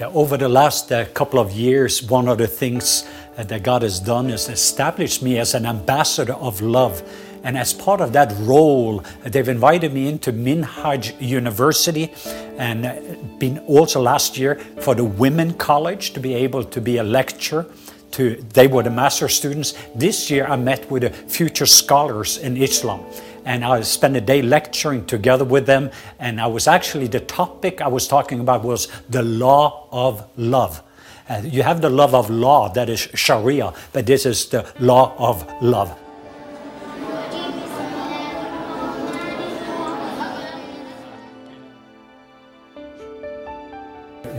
Yeah, 0.00 0.08
over 0.14 0.38
the 0.38 0.48
last 0.48 0.90
uh, 0.90 1.04
couple 1.12 1.38
of 1.38 1.52
years, 1.52 2.02
one 2.02 2.26
of 2.26 2.38
the 2.38 2.46
things 2.46 3.06
uh, 3.36 3.44
that 3.44 3.62
God 3.62 3.82
has 3.82 4.00
done 4.00 4.30
is 4.30 4.48
established 4.48 5.22
me 5.22 5.38
as 5.38 5.52
an 5.52 5.66
ambassador 5.66 6.32
of 6.32 6.62
love. 6.62 7.02
And 7.44 7.58
as 7.58 7.74
part 7.74 8.00
of 8.00 8.14
that 8.14 8.32
role, 8.38 9.04
they've 9.24 9.46
invited 9.46 9.92
me 9.92 10.08
into 10.08 10.32
Minhaj 10.32 11.20
University 11.20 12.14
and 12.56 12.86
uh, 12.86 12.94
been 13.38 13.58
also 13.66 14.00
last 14.00 14.38
year 14.38 14.54
for 14.80 14.94
the 14.94 15.04
Women 15.04 15.52
College 15.52 16.14
to 16.14 16.20
be 16.20 16.32
able 16.32 16.64
to 16.64 16.80
be 16.80 16.96
a 16.96 17.04
lecturer. 17.04 17.66
To, 18.12 18.36
they 18.54 18.68
were 18.68 18.82
the 18.82 18.90
master 18.90 19.28
students. 19.28 19.74
This 19.94 20.30
year 20.30 20.46
I 20.46 20.56
met 20.56 20.90
with 20.90 21.02
the 21.02 21.10
future 21.10 21.66
scholars 21.66 22.38
in 22.38 22.56
Islam 22.56 23.04
and 23.44 23.64
I 23.64 23.80
spent 23.82 24.16
a 24.16 24.20
day 24.20 24.42
lecturing 24.42 25.06
together 25.06 25.44
with 25.44 25.66
them. 25.66 25.90
And 26.18 26.40
I 26.40 26.46
was 26.46 26.66
actually, 26.66 27.06
the 27.06 27.20
topic 27.20 27.80
I 27.80 27.88
was 27.88 28.08
talking 28.08 28.40
about 28.40 28.64
was 28.64 28.88
the 29.08 29.22
law 29.22 29.88
of 29.90 30.26
love. 30.36 30.82
Uh, 31.28 31.42
you 31.44 31.62
have 31.62 31.80
the 31.80 31.90
love 31.90 32.14
of 32.14 32.28
law, 32.28 32.68
that 32.72 32.88
is 32.88 33.00
Sharia, 33.14 33.72
but 33.92 34.06
this 34.06 34.26
is 34.26 34.48
the 34.48 34.70
law 34.80 35.14
of 35.16 35.62
love. 35.62 35.96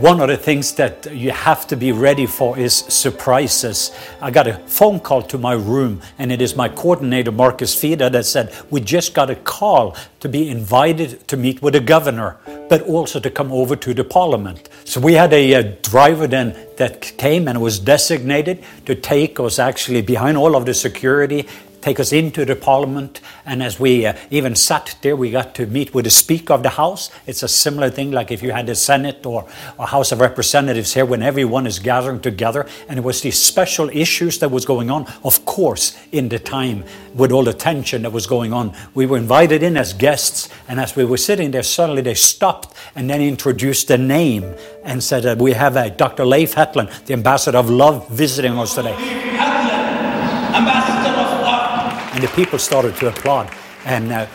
One 0.02 0.20
of 0.20 0.26
the 0.26 0.36
things 0.36 0.72
that 0.72 1.06
you 1.14 1.30
have 1.30 1.68
to 1.68 1.76
be 1.76 1.92
ready 1.92 2.26
for 2.26 2.58
is 2.58 2.74
surprises. 2.74 3.92
I 4.20 4.32
got 4.32 4.48
a 4.48 4.54
phone 4.66 4.98
call 4.98 5.22
to 5.22 5.38
my 5.38 5.52
room, 5.52 6.02
and 6.18 6.32
it 6.32 6.42
is 6.42 6.56
my 6.56 6.68
coordinator, 6.68 7.30
Marcus 7.30 7.72
Fida, 7.80 8.10
that 8.10 8.26
said, 8.26 8.52
We 8.68 8.80
just 8.80 9.14
got 9.14 9.30
a 9.30 9.36
call 9.36 9.96
to 10.18 10.28
be 10.28 10.48
invited 10.48 11.28
to 11.28 11.36
meet 11.36 11.62
with 11.62 11.74
the 11.74 11.80
governor, 11.80 12.36
but 12.68 12.82
also 12.82 13.20
to 13.20 13.30
come 13.30 13.52
over 13.52 13.76
to 13.76 13.94
the 13.94 14.02
parliament. 14.02 14.70
So 14.84 15.00
we 15.00 15.12
had 15.12 15.32
a, 15.32 15.52
a 15.52 15.62
driver 15.62 16.26
then 16.26 16.56
that 16.78 17.16
came 17.16 17.46
and 17.46 17.62
was 17.62 17.78
designated 17.78 18.64
to 18.86 18.96
take 18.96 19.38
us 19.38 19.60
actually 19.60 20.02
behind 20.02 20.36
all 20.36 20.56
of 20.56 20.66
the 20.66 20.74
security 20.74 21.46
take 21.82 22.00
us 22.00 22.12
into 22.12 22.44
the 22.44 22.56
parliament. 22.56 23.20
And 23.44 23.62
as 23.62 23.78
we 23.78 24.06
uh, 24.06 24.14
even 24.30 24.54
sat 24.54 24.96
there, 25.02 25.16
we 25.16 25.30
got 25.30 25.54
to 25.56 25.66
meet 25.66 25.92
with 25.92 26.04
the 26.04 26.10
Speaker 26.10 26.54
of 26.54 26.62
the 26.62 26.70
House. 26.70 27.10
It's 27.26 27.42
a 27.42 27.48
similar 27.48 27.90
thing 27.90 28.12
like 28.12 28.30
if 28.30 28.42
you 28.42 28.52
had 28.52 28.66
the 28.66 28.74
Senate 28.74 29.26
or, 29.26 29.46
or 29.78 29.86
House 29.86 30.12
of 30.12 30.20
Representatives 30.20 30.94
here 30.94 31.04
when 31.04 31.22
everyone 31.22 31.66
is 31.66 31.78
gathering 31.78 32.20
together. 32.20 32.66
And 32.88 32.98
it 32.98 33.02
was 33.02 33.20
these 33.20 33.38
special 33.38 33.90
issues 33.90 34.38
that 34.38 34.50
was 34.50 34.64
going 34.64 34.90
on, 34.90 35.12
of 35.24 35.44
course, 35.44 35.98
in 36.12 36.28
the 36.28 36.38
time 36.38 36.84
with 37.14 37.32
all 37.32 37.42
the 37.42 37.52
tension 37.52 38.02
that 38.02 38.12
was 38.12 38.26
going 38.26 38.52
on. 38.52 38.74
We 38.94 39.06
were 39.06 39.18
invited 39.18 39.62
in 39.62 39.76
as 39.76 39.92
guests. 39.92 40.48
And 40.68 40.80
as 40.80 40.96
we 40.96 41.04
were 41.04 41.16
sitting 41.16 41.50
there, 41.50 41.62
suddenly 41.62 42.02
they 42.02 42.14
stopped 42.14 42.74
and 42.94 43.10
then 43.10 43.20
introduced 43.20 43.88
the 43.88 43.98
name 43.98 44.54
and 44.84 45.02
said 45.02 45.24
that 45.24 45.38
we 45.38 45.52
have 45.52 45.76
a 45.76 45.90
Dr. 45.90 46.24
Leif 46.24 46.54
Hetland, 46.54 46.90
the 47.06 47.12
ambassador 47.12 47.58
of 47.58 47.68
love, 47.68 48.08
visiting 48.08 48.58
us 48.58 48.74
today. 48.74 49.41
And 52.22 52.30
the 52.30 52.36
people 52.36 52.58
started 52.58 52.94
to 52.94 53.08
applaud. 53.08 53.50
And 53.84 54.12
uh, 54.12 54.26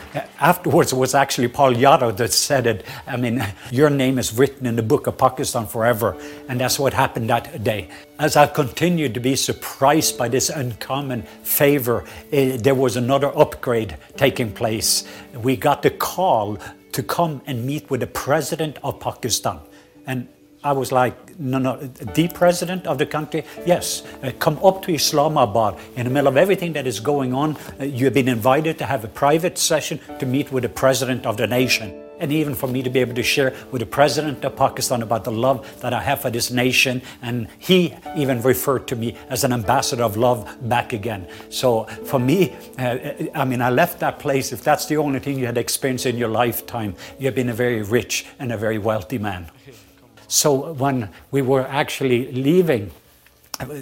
afterwards, 0.41 0.91
it 0.91 0.97
was 0.97 1.15
actually 1.15 1.47
Paul 1.47 1.73
Yadav 1.73 2.17
that 2.17 2.33
said 2.33 2.67
it. 2.67 2.85
I 3.05 3.15
mean, 3.15 3.41
your 3.71 3.89
name 3.89 4.19
is 4.19 4.37
written 4.37 4.65
in 4.65 4.75
the 4.75 4.83
book 4.83 5.07
of 5.07 5.17
Pakistan 5.17 5.65
forever. 5.65 6.17
And 6.49 6.59
that's 6.59 6.77
what 6.77 6.93
happened 6.93 7.29
that 7.29 7.63
day. 7.63 7.87
As 8.19 8.35
I 8.35 8.47
continued 8.47 9.13
to 9.13 9.21
be 9.21 9.37
surprised 9.37 10.17
by 10.17 10.27
this 10.27 10.49
uncommon 10.49 11.21
favor, 11.43 12.03
eh, 12.33 12.57
there 12.57 12.75
was 12.75 12.97
another 12.97 13.31
upgrade 13.37 13.95
taking 14.17 14.51
place. 14.51 15.07
We 15.33 15.55
got 15.55 15.81
the 15.81 15.91
call 15.91 16.57
to 16.91 17.03
come 17.03 17.41
and 17.45 17.65
meet 17.65 17.89
with 17.89 18.01
the 18.01 18.07
president 18.07 18.79
of 18.83 18.99
Pakistan. 18.99 19.61
And 20.05 20.27
I 20.67 20.73
was 20.73 20.91
like, 20.91 21.39
no, 21.39 21.59
no, 21.59 21.77
the 21.77 22.27
president 22.27 22.87
of 22.87 22.97
the 22.97 23.05
country? 23.05 23.45
Yes, 23.65 24.03
uh, 24.21 24.33
come 24.37 24.59
up 24.61 24.81
to 24.83 24.93
Islamabad 24.93 25.79
in 25.95 26.03
the 26.03 26.09
middle 26.09 26.27
of 26.27 26.35
everything 26.35 26.73
that 26.73 26.85
is 26.85 26.99
going 26.99 27.33
on. 27.33 27.55
Uh, 27.79 27.85
you 27.85 28.03
have 28.03 28.13
been 28.13 28.27
invited 28.27 28.77
to 28.79 28.85
have 28.85 29.05
a 29.05 29.07
private 29.07 29.57
session 29.57 30.01
to 30.19 30.25
meet 30.25 30.51
with 30.51 30.63
the 30.63 30.69
president 30.69 31.25
of 31.25 31.37
the 31.37 31.47
nation. 31.47 32.03
And 32.19 32.33
even 32.33 32.53
for 32.53 32.67
me 32.67 32.83
to 32.83 32.89
be 32.89 32.99
able 32.99 33.15
to 33.15 33.23
share 33.23 33.55
with 33.71 33.79
the 33.79 33.85
president 33.85 34.43
of 34.43 34.57
Pakistan 34.57 35.03
about 35.03 35.23
the 35.23 35.31
love 35.31 35.79
that 35.79 35.93
I 35.93 36.01
have 36.01 36.19
for 36.19 36.29
this 36.29 36.51
nation. 36.51 37.01
And 37.21 37.47
he 37.59 37.95
even 38.17 38.41
referred 38.41 38.89
to 38.89 38.97
me 38.97 39.15
as 39.29 39.45
an 39.45 39.53
ambassador 39.53 40.03
of 40.03 40.17
love 40.17 40.53
back 40.67 40.91
again. 40.91 41.29
So 41.49 41.85
for 41.85 42.19
me, 42.19 42.53
uh, 42.77 42.97
I 43.33 43.45
mean, 43.45 43.61
I 43.61 43.69
left 43.69 44.01
that 44.01 44.19
place. 44.19 44.51
If 44.51 44.65
that's 44.65 44.87
the 44.87 44.97
only 44.97 45.19
thing 45.19 45.39
you 45.39 45.45
had 45.45 45.57
experienced 45.57 46.07
in 46.07 46.17
your 46.17 46.29
lifetime, 46.29 46.95
you 47.19 47.27
have 47.27 47.35
been 47.35 47.49
a 47.49 47.53
very 47.53 47.83
rich 47.83 48.25
and 48.37 48.51
a 48.51 48.57
very 48.57 48.79
wealthy 48.79 49.17
man. 49.17 49.49
So 50.27 50.73
when 50.73 51.09
we 51.31 51.41
were 51.41 51.65
actually 51.67 52.31
leaving, 52.31 52.91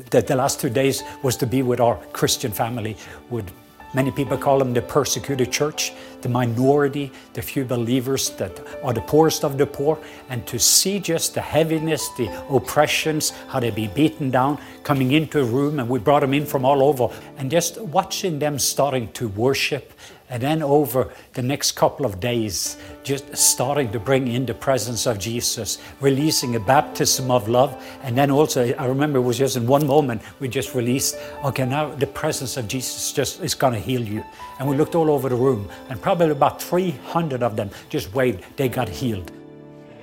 the, 0.10 0.22
the 0.22 0.36
last 0.36 0.60
two 0.60 0.70
days 0.70 1.04
was 1.24 1.36
to 1.38 1.48
be 1.48 1.62
with 1.62 1.80
our 1.80 1.98
Christian 2.14 2.52
family. 2.52 2.96
Would 3.30 3.52
many 3.94 4.12
people 4.12 4.38
call 4.38 4.60
them 4.60 4.74
the 4.74 4.82
persecuted 4.82 5.52
church, 5.52 5.94
the 6.22 6.30
minority, 6.30 7.12
the 7.34 7.42
few 7.42 7.66
believers 7.66 8.30
that 8.32 8.62
are 8.84 8.94
the 8.94 9.02
poorest 9.02 9.44
of 9.44 9.58
the 9.58 9.66
poor, 9.66 9.98
and 10.30 10.46
to 10.48 10.60
see 10.60 11.00
just 11.00 11.34
the 11.34 11.42
heaviness, 11.42 12.10
the 12.18 12.30
oppressions, 12.50 13.32
how 13.48 13.60
they 13.60 13.72
be 13.72 13.88
beaten 13.88 14.30
down, 14.30 14.60
coming 14.84 15.14
into 15.14 15.40
a 15.40 15.44
room, 15.44 15.80
and 15.80 15.90
we 15.90 15.98
brought 15.98 16.20
them 16.20 16.34
in 16.34 16.46
from 16.46 16.66
all 16.66 16.84
over, 16.84 17.10
and 17.38 17.50
just 17.50 17.80
watching 17.82 18.38
them 18.38 18.60
starting 18.60 19.12
to 19.14 19.30
worship 19.30 19.94
and 20.30 20.42
then 20.42 20.64
over 20.64 21.14
the 21.34 21.44
next 21.44 21.74
couple 21.74 22.06
of 22.06 22.20
days, 22.20 22.78
just 23.04 23.36
starting 23.38 23.92
to 23.92 24.00
bring 24.00 24.28
in 24.28 24.46
the 24.46 24.56
presence 24.56 25.06
of 25.06 25.20
Jesus, 25.20 25.78
releasing 26.02 26.56
a 26.56 26.60
baptism 26.60 27.30
of 27.30 27.48
love. 27.48 27.76
And 28.02 28.18
then 28.18 28.32
also, 28.32 28.74
I 28.74 28.86
remember 28.88 29.20
it 29.20 29.22
was 29.22 29.38
just 29.38 29.56
in 29.56 29.68
one 29.68 29.86
moment, 29.86 30.24
we 30.40 30.48
just 30.48 30.74
released, 30.74 31.16
okay, 31.44 31.66
now 31.66 31.94
the 31.94 32.08
presence 32.08 32.58
of 32.58 32.68
Jesus 32.68 33.12
just 33.12 33.44
is 33.44 33.54
going 33.54 33.74
to 33.74 33.80
heal 33.80 34.02
you. 34.02 34.24
And 34.60 34.68
we 34.68 34.76
looked 34.76 34.96
all 34.96 35.12
over 35.12 35.30
the 35.30 35.36
room, 35.36 35.70
and 35.90 36.02
probably 36.02 36.32
about 36.32 36.60
300 36.60 37.44
of 37.44 37.56
them 37.56 37.70
just 37.90 38.12
waved, 38.16 38.44
they 38.58 38.68
got 38.68 38.90
healed. 38.90 39.32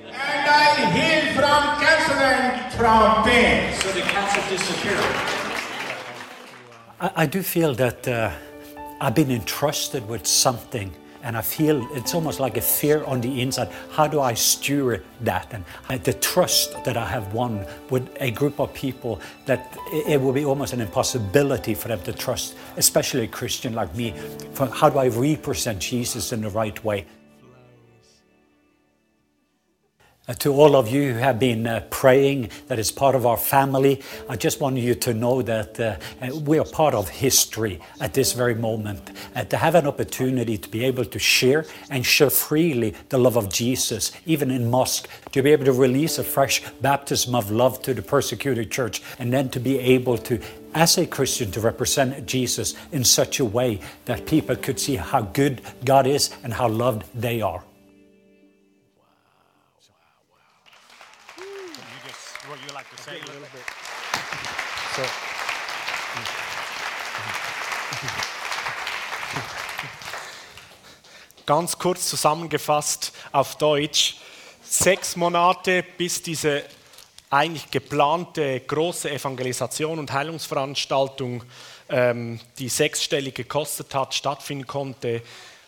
And 0.05 0.49
I 0.49 0.91
healed 0.93 1.35
from 1.35 1.83
cancer 1.83 2.13
and 2.13 2.73
from 2.75 3.23
pain. 3.25 3.73
So 3.81 3.91
the 3.91 4.01
cancer 4.01 4.49
disappeared. 4.49 4.99
I, 7.01 7.11
I 7.23 7.25
do 7.25 7.41
feel 7.43 7.73
that. 7.75 8.07
Uh, 8.07 8.31
I've 9.03 9.15
been 9.15 9.31
entrusted 9.31 10.07
with 10.07 10.25
something 10.25 10.89
and 11.23 11.35
I 11.35 11.41
feel 11.41 11.85
it's 11.91 12.15
almost 12.15 12.39
like 12.39 12.55
a 12.55 12.61
fear 12.61 13.03
on 13.03 13.19
the 13.19 13.41
inside. 13.41 13.69
How 13.91 14.07
do 14.07 14.21
I 14.21 14.33
steward 14.33 15.03
that? 15.19 15.53
And 15.89 16.03
the 16.05 16.13
trust 16.13 16.81
that 16.85 16.95
I 16.95 17.05
have 17.05 17.33
won 17.33 17.65
with 17.89 18.09
a 18.21 18.31
group 18.31 18.61
of 18.61 18.73
people 18.73 19.19
that 19.45 19.77
it 19.91 20.21
will 20.21 20.31
be 20.31 20.45
almost 20.45 20.71
an 20.71 20.79
impossibility 20.79 21.73
for 21.73 21.89
them 21.89 22.01
to 22.03 22.13
trust, 22.13 22.55
especially 22.77 23.25
a 23.25 23.27
Christian 23.27 23.73
like 23.73 23.93
me. 23.93 24.13
For 24.53 24.67
how 24.67 24.89
do 24.89 24.99
I 24.99 25.07
represent 25.07 25.79
Jesus 25.79 26.31
in 26.31 26.39
the 26.39 26.49
right 26.49 26.81
way? 26.85 27.05
To 30.39 30.53
all 30.53 30.77
of 30.77 30.87
you 30.87 31.13
who 31.13 31.19
have 31.19 31.37
been 31.37 31.67
uh, 31.67 31.85
praying, 31.89 32.49
that 32.67 32.79
is 32.79 32.91
part 32.91 33.13
of 33.13 33.25
our 33.25 33.35
family, 33.35 34.01
I 34.29 34.37
just 34.37 34.61
want 34.61 34.77
you 34.77 34.95
to 34.95 35.13
know 35.13 35.41
that 35.41 35.77
uh, 35.77 35.97
uh, 36.21 36.33
we 36.33 36.57
are 36.57 36.65
part 36.65 36.93
of 36.93 37.09
history 37.09 37.81
at 37.99 38.13
this 38.13 38.31
very 38.31 38.55
moment. 38.55 39.11
Uh, 39.35 39.43
to 39.43 39.57
have 39.57 39.75
an 39.75 39.85
opportunity 39.85 40.57
to 40.57 40.69
be 40.69 40.85
able 40.85 41.03
to 41.03 41.19
share 41.19 41.65
and 41.89 42.05
share 42.05 42.29
freely 42.29 42.95
the 43.09 43.17
love 43.17 43.35
of 43.35 43.49
Jesus, 43.49 44.13
even 44.25 44.49
in 44.49 44.71
mosque, 44.71 45.09
to 45.33 45.43
be 45.43 45.51
able 45.51 45.65
to 45.65 45.73
release 45.73 46.17
a 46.17 46.23
fresh 46.23 46.63
baptism 46.79 47.35
of 47.35 47.51
love 47.51 47.81
to 47.81 47.93
the 47.93 48.01
persecuted 48.01 48.71
church, 48.71 49.01
and 49.19 49.33
then 49.33 49.49
to 49.49 49.59
be 49.59 49.77
able 49.77 50.17
to 50.19 50.39
as 50.73 50.97
a 50.97 51.05
Christian 51.05 51.51
to 51.51 51.59
represent 51.59 52.25
Jesus 52.25 52.75
in 52.91 53.03
such 53.03 53.39
a 53.39 53.45
way 53.45 53.79
that 54.05 54.25
people 54.25 54.55
could 54.55 54.79
see 54.79 54.95
how 54.95 55.21
good 55.21 55.61
God 55.85 56.07
is 56.07 56.33
and 56.43 56.53
how 56.53 56.69
loved 56.69 57.03
they 57.13 57.41
are. 57.41 57.63
Ganz 71.45 71.77
kurz 71.77 72.07
zusammengefasst 72.07 73.11
auf 73.33 73.57
Deutsch. 73.57 74.15
Sechs 74.63 75.17
Monate 75.17 75.83
bis 75.97 76.21
diese 76.21 76.63
eigentlich 77.29 77.69
geplante 77.69 78.61
große 78.61 79.11
Evangelisation 79.11 79.99
und 79.99 80.13
Heilungsveranstaltung, 80.13 81.43
ähm, 81.89 82.39
die 82.59 82.69
sechsstellig 82.69 83.35
gekostet 83.35 83.93
hat, 83.93 84.13
stattfinden 84.13 84.67
konnte, 84.67 85.21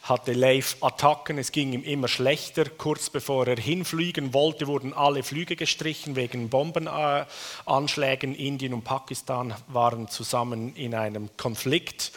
hatte 0.04 0.32
Leif 0.32 0.78
Attacken, 0.80 1.40
es 1.40 1.52
ging 1.52 1.74
ihm 1.74 1.84
immer 1.84 2.08
schlechter. 2.08 2.70
Kurz 2.70 3.10
bevor 3.10 3.46
er 3.46 3.58
hinfliegen 3.58 4.34
wollte, 4.34 4.68
wurden 4.68 4.94
alle 4.94 5.24
Flüge 5.24 5.58
gestrichen 5.58 6.16
wegen 6.16 6.48
Bombenanschlägen. 6.48 8.34
Indien 8.34 8.74
und 8.74 8.84
Pakistan 8.86 9.54
waren 9.68 10.08
zusammen 10.08 10.74
in 10.76 10.96
einem 10.96 11.32
Konflikt. 11.36 12.14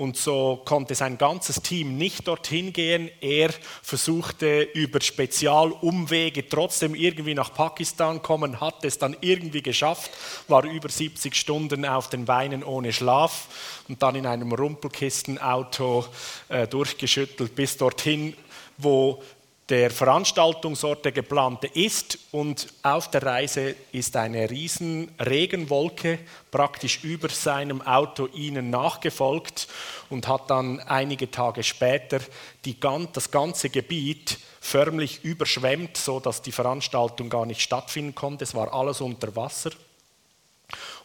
Und 0.00 0.16
so 0.16 0.62
konnte 0.64 0.94
sein 0.94 1.18
ganzes 1.18 1.60
Team 1.60 1.96
nicht 1.98 2.28
dorthin 2.28 2.72
gehen. 2.72 3.10
Er 3.20 3.50
versuchte 3.82 4.62
über 4.62 5.00
Spezialumwege 5.00 6.48
trotzdem 6.48 6.94
irgendwie 6.94 7.34
nach 7.34 7.52
Pakistan 7.52 8.22
kommen, 8.22 8.60
hat 8.60 8.84
es 8.84 8.98
dann 8.98 9.16
irgendwie 9.20 9.60
geschafft, 9.60 10.12
war 10.46 10.62
über 10.62 10.88
70 10.88 11.34
Stunden 11.34 11.84
auf 11.84 12.08
den 12.10 12.26
Beinen 12.26 12.62
ohne 12.62 12.92
Schlaf 12.92 13.48
und 13.88 14.00
dann 14.00 14.14
in 14.14 14.26
einem 14.26 14.52
Rumpelkistenauto 14.52 16.06
äh, 16.48 16.68
durchgeschüttelt 16.68 17.56
bis 17.56 17.76
dorthin, 17.76 18.36
wo 18.76 19.20
der 19.68 19.90
Veranstaltungsort 19.90 21.04
der 21.04 21.12
geplante 21.12 21.66
ist 21.66 22.18
und 22.32 22.68
auf 22.82 23.10
der 23.10 23.22
Reise 23.22 23.74
ist 23.92 24.16
eine 24.16 24.48
riesen 24.48 25.12
Regenwolke 25.20 26.18
praktisch 26.50 27.04
über 27.04 27.28
seinem 27.28 27.82
Auto 27.82 28.28
ihnen 28.28 28.70
nachgefolgt 28.70 29.68
und 30.08 30.26
hat 30.26 30.48
dann 30.48 30.80
einige 30.80 31.30
Tage 31.30 31.62
später 31.62 32.20
die, 32.64 32.78
das 33.12 33.30
ganze 33.30 33.68
Gebiet 33.68 34.38
förmlich 34.60 35.22
überschwemmt, 35.22 35.98
so 35.98 36.18
dass 36.18 36.40
die 36.40 36.52
Veranstaltung 36.52 37.28
gar 37.28 37.44
nicht 37.44 37.60
stattfinden 37.60 38.14
konnte. 38.14 38.44
Es 38.44 38.54
war 38.54 38.72
alles 38.72 39.02
unter 39.02 39.36
Wasser 39.36 39.70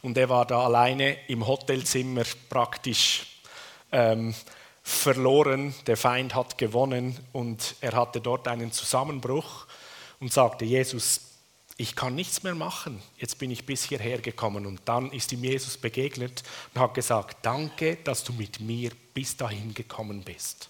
und 0.01 0.17
er 0.17 0.29
war 0.29 0.45
da 0.45 0.63
alleine 0.63 1.17
im 1.27 1.45
Hotelzimmer 1.45 2.23
praktisch. 2.49 3.25
Ähm, 3.91 4.33
verloren, 4.83 5.73
der 5.87 5.95
Feind 5.95 6.35
hat 6.35 6.57
gewonnen 6.57 7.17
und 7.31 7.75
er 7.79 7.93
hatte 7.93 8.19
dort 8.19 8.47
einen 8.47 8.71
Zusammenbruch 8.71 9.65
und 10.19 10.31
sagte, 10.31 10.65
Jesus, 10.65 11.21
ich 11.77 11.95
kann 11.95 12.13
nichts 12.15 12.43
mehr 12.43 12.53
machen, 12.53 13.01
jetzt 13.17 13.39
bin 13.39 13.49
ich 13.49 13.65
bis 13.65 13.85
hierher 13.85 14.19
gekommen. 14.19 14.65
Und 14.65 14.81
dann 14.85 15.11
ist 15.11 15.31
ihm 15.31 15.43
Jesus 15.43 15.77
begegnet 15.77 16.43
und 16.73 16.81
hat 16.81 16.93
gesagt, 16.93 17.37
danke, 17.41 17.97
dass 18.03 18.23
du 18.23 18.33
mit 18.33 18.59
mir 18.59 18.91
bis 19.13 19.37
dahin 19.37 19.73
gekommen 19.73 20.21
bist. 20.21 20.69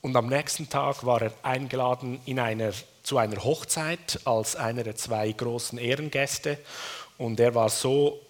Und 0.00 0.16
am 0.16 0.26
nächsten 0.26 0.68
Tag 0.68 1.06
war 1.06 1.22
er 1.22 1.32
eingeladen 1.42 2.20
in 2.26 2.38
einer, 2.38 2.72
zu 3.02 3.16
einer 3.16 3.42
Hochzeit 3.44 4.20
als 4.24 4.56
einer 4.56 4.82
der 4.82 4.96
zwei 4.96 5.30
großen 5.32 5.78
Ehrengäste. 5.78 6.58
Und 7.16 7.40
er 7.40 7.54
war 7.54 7.70
so 7.70 8.20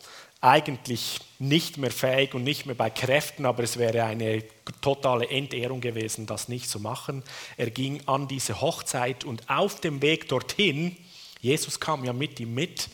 eigentlich 0.44 1.20
nicht 1.38 1.78
mehr 1.78 1.90
fähig 1.90 2.34
und 2.34 2.44
nicht 2.44 2.66
mehr 2.66 2.74
bei 2.74 2.90
Kräften, 2.90 3.46
aber 3.46 3.62
es 3.62 3.78
wäre 3.78 4.04
eine 4.04 4.44
totale 4.82 5.28
Entehrung 5.28 5.80
gewesen, 5.80 6.26
das 6.26 6.48
nicht 6.48 6.68
zu 6.68 6.80
machen. 6.80 7.22
Er 7.56 7.70
ging 7.70 8.02
an 8.06 8.28
diese 8.28 8.60
Hochzeit 8.60 9.24
und 9.24 9.48
auf 9.48 9.80
dem 9.80 10.02
Weg 10.02 10.28
dorthin, 10.28 10.96
Jesus 11.40 11.80
kam 11.80 12.04
ja 12.04 12.12
mit 12.12 12.40
ihm 12.40 12.54
mit, 12.54 12.90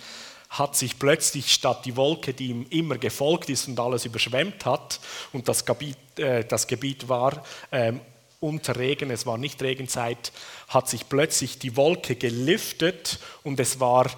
hat 0.49 0.77
sich 0.77 0.99
plötzlich 0.99 1.53
statt 1.53 1.85
die 1.85 1.97
Wolke, 1.97 2.35
die 2.35 2.51
ihm 2.51 2.67
immer 2.71 2.99
gefolgt 2.99 3.49
ist 3.51 3.67
und 3.69 3.79
alles 3.79 4.05
überschwemmt 4.05 4.65
hat, 4.65 5.01
und 5.33 5.49
das 5.49 5.65
Gebiet, 5.65 5.97
äh, 6.19 6.45
das 6.45 6.67
Gebiet 6.69 7.09
war 7.09 7.45
ähm, 7.73 8.01
unter 8.41 8.77
Regen, 8.77 9.11
es 9.11 9.27
war 9.27 9.39
nicht 9.39 9.63
Regenzeit, 9.63 10.33
hat 10.69 10.89
sich 10.89 11.09
plötzlich 11.09 11.59
die 11.59 11.77
Wolke 11.77 12.17
gelüftet 12.17 13.19
und 13.43 13.61
es 13.61 13.81
war 13.81 14.11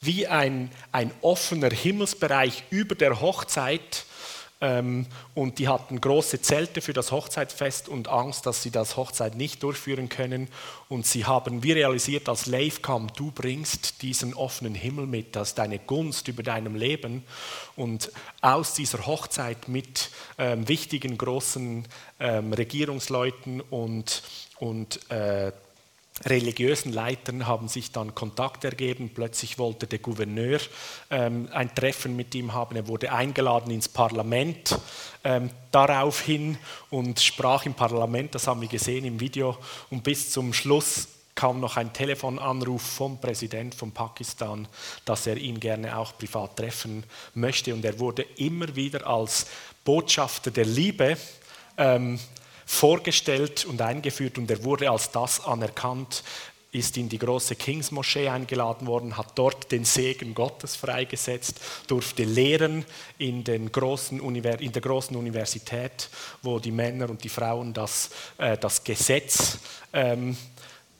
wie 0.00 0.26
ein, 0.26 0.70
ein 0.92 1.10
offener 1.22 1.70
Himmelsbereich 1.70 2.64
über 2.70 2.94
der 2.94 3.20
Hochzeit. 3.20 4.04
Ähm, 4.60 5.06
und 5.34 5.60
die 5.60 5.68
hatten 5.68 6.00
große 6.00 6.42
Zelte 6.42 6.80
für 6.80 6.92
das 6.92 7.12
Hochzeitsfest 7.12 7.88
und 7.88 8.08
Angst, 8.08 8.44
dass 8.44 8.62
sie 8.62 8.72
das 8.72 8.96
Hochzeit 8.96 9.36
nicht 9.36 9.62
durchführen 9.62 10.08
können. 10.08 10.48
Und 10.88 11.06
sie 11.06 11.24
haben 11.24 11.62
wie 11.62 11.72
realisiert, 11.72 12.28
als 12.28 12.46
Leif 12.46 12.82
kam, 12.82 13.08
du 13.14 13.30
bringst 13.30 14.02
diesen 14.02 14.34
offenen 14.34 14.74
Himmel 14.74 15.06
mit, 15.06 15.36
das 15.36 15.50
ist 15.50 15.58
deine 15.58 15.78
Gunst 15.78 16.26
über 16.26 16.42
deinem 16.42 16.74
Leben. 16.74 17.22
Und 17.76 18.10
aus 18.40 18.74
dieser 18.74 19.06
Hochzeit 19.06 19.68
mit 19.68 20.10
ähm, 20.38 20.66
wichtigen 20.66 21.16
großen 21.16 21.86
ähm, 22.18 22.52
Regierungsleuten 22.52 23.60
und, 23.60 24.22
und 24.58 25.08
äh, 25.10 25.52
religiösen 26.24 26.92
Leitern 26.92 27.46
haben 27.46 27.68
sich 27.68 27.92
dann 27.92 28.14
Kontakt 28.14 28.64
ergeben. 28.64 29.10
Plötzlich 29.14 29.58
wollte 29.58 29.86
der 29.86 29.98
Gouverneur 29.98 30.60
ähm, 31.10 31.48
ein 31.52 31.74
Treffen 31.74 32.16
mit 32.16 32.34
ihm 32.34 32.54
haben. 32.54 32.76
Er 32.76 32.88
wurde 32.88 33.12
eingeladen 33.12 33.70
ins 33.70 33.88
Parlament 33.88 34.78
ähm, 35.24 35.50
daraufhin 35.70 36.58
und 36.90 37.20
sprach 37.20 37.66
im 37.66 37.74
Parlament, 37.74 38.34
das 38.34 38.46
haben 38.46 38.60
wir 38.60 38.68
gesehen 38.68 39.04
im 39.04 39.20
Video. 39.20 39.56
Und 39.90 40.02
bis 40.02 40.30
zum 40.30 40.52
Schluss 40.52 41.08
kam 41.34 41.60
noch 41.60 41.76
ein 41.76 41.92
Telefonanruf 41.92 42.82
vom 42.82 43.20
Präsident 43.20 43.72
von 43.72 43.92
Pakistan, 43.92 44.66
dass 45.04 45.24
er 45.28 45.36
ihn 45.36 45.60
gerne 45.60 45.96
auch 45.96 46.18
privat 46.18 46.56
treffen 46.56 47.04
möchte. 47.34 47.72
Und 47.72 47.84
er 47.84 48.00
wurde 48.00 48.22
immer 48.36 48.74
wieder 48.74 49.06
als 49.06 49.46
Botschafter 49.84 50.50
der 50.50 50.64
Liebe 50.64 51.16
ähm, 51.76 52.18
vorgestellt 52.68 53.64
und 53.64 53.80
eingeführt 53.80 54.36
und 54.36 54.50
er 54.50 54.62
wurde 54.62 54.90
als 54.90 55.10
das 55.10 55.42
anerkannt, 55.44 56.22
ist 56.70 56.98
in 56.98 57.08
die 57.08 57.18
große 57.18 57.56
Kings 57.56 57.90
Moschee 57.90 58.28
eingeladen 58.28 58.86
worden, 58.86 59.16
hat 59.16 59.32
dort 59.36 59.72
den 59.72 59.86
Segen 59.86 60.34
Gottes 60.34 60.76
freigesetzt, 60.76 61.58
durfte 61.86 62.24
lehren 62.24 62.84
in, 63.16 63.42
den 63.42 63.72
großen 63.72 64.20
in 64.20 64.72
der 64.72 64.82
großen 64.82 65.16
Universität, 65.16 66.10
wo 66.42 66.58
die 66.58 66.70
Männer 66.70 67.08
und 67.08 67.24
die 67.24 67.30
Frauen 67.30 67.72
das, 67.72 68.10
äh, 68.36 68.58
das 68.58 68.84
Gesetz, 68.84 69.58
ähm, 69.94 70.36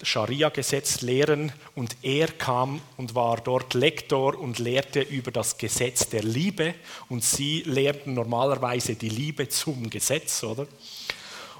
Scharia-Gesetz 0.02 1.02
lehren 1.02 1.52
und 1.74 1.96
er 2.02 2.28
kam 2.28 2.81
und 2.96 3.14
war 3.14 3.37
dort 3.42 3.74
Lektor 3.74 4.38
und 4.38 4.59
lehrte 4.59 5.00
über 5.00 5.33
das 5.33 5.59
Gesetz 5.59 6.09
der 6.09 6.22
Liebe 6.22 6.74
und 7.11 7.22
sie 7.22 7.62
lehrten 7.66 8.14
normalerweise 8.14 8.94
die 8.94 9.11
Liebe 9.11 9.48
zum 9.50 9.90
Gesetz, 9.90 10.42
oder? 10.44 10.66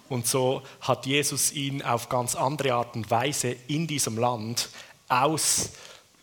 Und 0.09 0.27
so 0.27 0.63
hat 0.81 1.07
Jesus 1.07 1.53
ihn 1.53 1.83
auf 1.83 2.09
ganz 2.09 2.35
andere 2.35 2.75
Art 2.75 2.97
und 2.97 3.11
Weise 3.11 3.57
in 3.67 3.87
diesem 3.87 4.19
Land 4.19 4.69
aus 5.09 5.71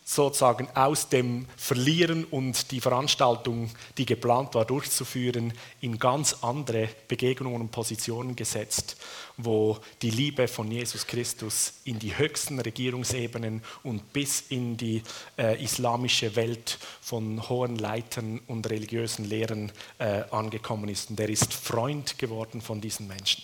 sozusagen 0.07 0.67
aus 0.75 1.09
dem 1.09 1.47
Verlieren 1.57 2.25
und 2.25 2.69
die 2.69 2.79
Veranstaltung, 2.79 3.71
die 3.97 4.05
geplant 4.05 4.53
war, 4.53 4.63
durchzuführen, 4.63 5.51
in 5.81 5.97
ganz 5.97 6.43
andere 6.43 6.87
Begegnungen 7.07 7.59
und 7.59 7.71
Positionen 7.71 8.35
gesetzt, 8.35 8.97
wo 9.35 9.79
die 10.03 10.11
Liebe 10.11 10.47
von 10.47 10.69
Jesus 10.69 11.07
Christus 11.07 11.73
in 11.85 11.97
die 11.97 12.15
höchsten 12.15 12.59
Regierungsebenen 12.59 13.63
und 13.81 14.13
bis 14.13 14.41
in 14.49 14.77
die 14.77 15.01
äh, 15.39 15.61
islamische 15.61 16.35
Welt 16.35 16.77
von 17.01 17.49
hohen 17.49 17.77
Leitern 17.77 18.39
und 18.45 18.69
religiösen 18.69 19.25
Lehren 19.25 19.71
äh, 19.97 20.21
angekommen 20.29 20.87
ist. 20.87 21.09
Und 21.09 21.19
er 21.19 21.29
ist 21.29 21.51
Freund 21.51 22.19
geworden 22.19 22.61
von 22.61 22.79
diesen 22.79 23.07
Menschen. 23.07 23.43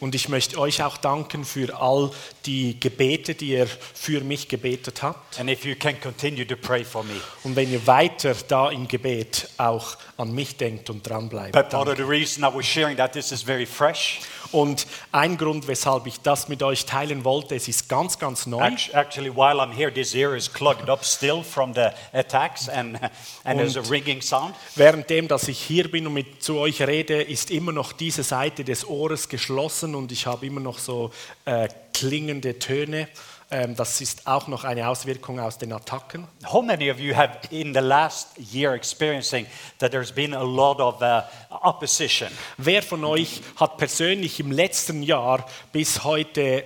Und 0.00 0.14
ich 0.14 0.28
möchte 0.28 0.58
euch 0.58 0.82
auch 0.82 0.96
danken 0.98 1.44
für 1.44 1.80
all 1.80 2.10
die 2.44 2.78
Gebete, 2.78 3.34
die 3.34 3.48
ihr 3.48 3.66
für 3.66 4.20
mich 4.20 4.48
gebetet 4.48 5.02
habt. 5.02 5.40
And 5.40 5.50
if 5.50 5.64
you 5.64 5.74
can 5.74 6.00
continue 6.00 6.46
to 6.46 6.56
pray 6.56 6.84
for 6.84 7.02
me. 7.02 7.14
Und 7.44 7.56
wenn 7.56 7.72
ihr 7.72 7.86
weiter 7.86 8.34
da 8.46 8.70
im 8.70 8.86
Gebet 8.86 9.48
auch 9.56 9.96
an 10.16 10.32
mich 10.32 10.56
denkt 10.56 10.90
und 10.90 11.06
dranbleibt. 11.08 11.52
But 11.52 11.70
part 11.70 11.88
of 11.88 11.96
the 11.96 12.02
reason 12.02 12.44
I 12.44 12.54
was 12.54 12.66
sharing 12.66 12.96
that 12.98 13.12
this 13.12 13.32
is 13.32 13.42
very 13.42 13.66
fresh. 13.66 14.20
Und 14.56 14.86
ein 15.12 15.36
Grund, 15.36 15.68
weshalb 15.68 16.06
ich 16.06 16.20
das 16.22 16.48
mit 16.48 16.62
euch 16.62 16.86
teilen 16.86 17.24
wollte, 17.24 17.54
es 17.54 17.68
ist 17.68 17.88
ganz, 17.88 18.18
ganz 18.18 18.46
neu. 18.46 18.60
Act- 18.64 18.94
Actually, 18.94 19.30
while 19.30 19.60
I'm 19.60 19.72
here, 19.72 19.92
this 19.92 20.14
ear 20.14 20.34
is 20.34 20.50
clogged 20.50 20.88
up 20.88 21.04
still 21.04 21.42
from 21.42 21.74
the 21.74 21.88
attacks, 22.12 22.68
and, 22.68 22.98
and 23.44 23.58
there's 23.60 23.76
a 23.76 23.82
ringing 23.90 24.22
sound. 24.22 24.54
Währenddem, 24.74 25.28
dass 25.28 25.48
ich 25.48 25.58
hier 25.58 25.90
bin 25.90 26.06
und 26.06 26.14
mit 26.14 26.42
zu 26.42 26.56
euch 26.58 26.80
rede, 26.80 27.20
ist 27.22 27.50
immer 27.50 27.72
noch 27.72 27.92
diese 27.92 28.22
Seite 28.22 28.64
des 28.64 28.86
Ohres 28.88 29.28
geschlossen 29.28 29.94
und 29.94 30.10
ich 30.10 30.26
habe 30.26 30.46
immer 30.46 30.60
noch 30.60 30.78
so 30.78 31.10
äh, 31.44 31.68
klingende 31.92 32.58
Töne. 32.58 33.08
Ähm, 33.48 33.76
das 33.76 34.00
ist 34.00 34.26
auch 34.26 34.48
noch 34.48 34.64
eine 34.64 34.88
Auswirkung 34.88 35.38
aus 35.38 35.56
den 35.56 35.72
Attacken. 35.72 36.26
How 36.50 36.64
many 36.64 36.90
of 36.90 36.98
you 36.98 37.14
have, 37.14 37.38
in 37.50 37.72
the 37.72 37.80
last 37.80 38.30
year, 38.52 38.72
experiencing 38.72 39.46
that 39.78 39.92
there's 39.92 40.10
been 40.10 40.34
a 40.34 40.42
lot 40.42 40.80
of 40.80 41.00
uh, 41.00 41.22
opposition? 41.50 42.28
Wer 42.58 42.82
von 42.82 43.04
euch 43.04 43.42
hat 43.54 43.76
persönlich 43.76 44.40
im 44.40 44.50
letzten 44.50 45.02
Jahr 45.04 45.46
bis 45.72 46.02
heute 46.02 46.64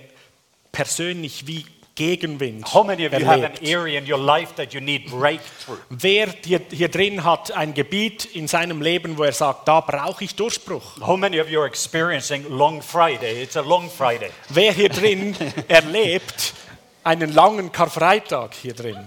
persönlich 0.71 1.45
wie 1.45 1.65
Gegenwind 1.93 2.73
How 2.73 2.83
many 2.83 3.05
of 3.05 3.13
you 3.13 3.27
have 3.27 3.45
an 3.45 3.51
erlebt? 3.51 3.63
area 3.63 3.99
in 3.99 4.11
your 4.11 4.17
life 4.17 4.55
that 4.55 4.73
you 4.73 4.81
need 4.81 5.05
breakthrough? 5.11 5.77
Wer 5.89 6.33
hier, 6.43 6.61
hier 6.71 6.89
drin 6.89 7.23
hat 7.23 7.51
ein 7.51 7.75
Gebiet 7.75 8.25
in 8.25 8.47
seinem 8.47 8.81
Leben, 8.81 9.19
wo 9.19 9.23
er 9.23 9.33
sagt, 9.33 9.67
da 9.67 9.81
brauche 9.81 10.23
ich 10.23 10.33
Durchbruch? 10.33 10.99
How 10.99 11.15
many 11.15 11.39
of 11.39 11.47
you 11.47 11.59
are 11.59 11.67
experiencing 11.67 12.43
Long 12.49 12.81
Friday? 12.81 13.43
It's 13.43 13.55
a 13.55 13.61
long 13.61 13.87
Friday. 13.87 14.31
Wer 14.49 14.73
hier 14.73 14.89
drin 14.89 15.35
erlebt 15.67 16.55
einen 17.03 17.33
langen 17.33 17.71
Karfreitag 17.71 18.53
hier 18.53 18.73
drin? 18.73 18.97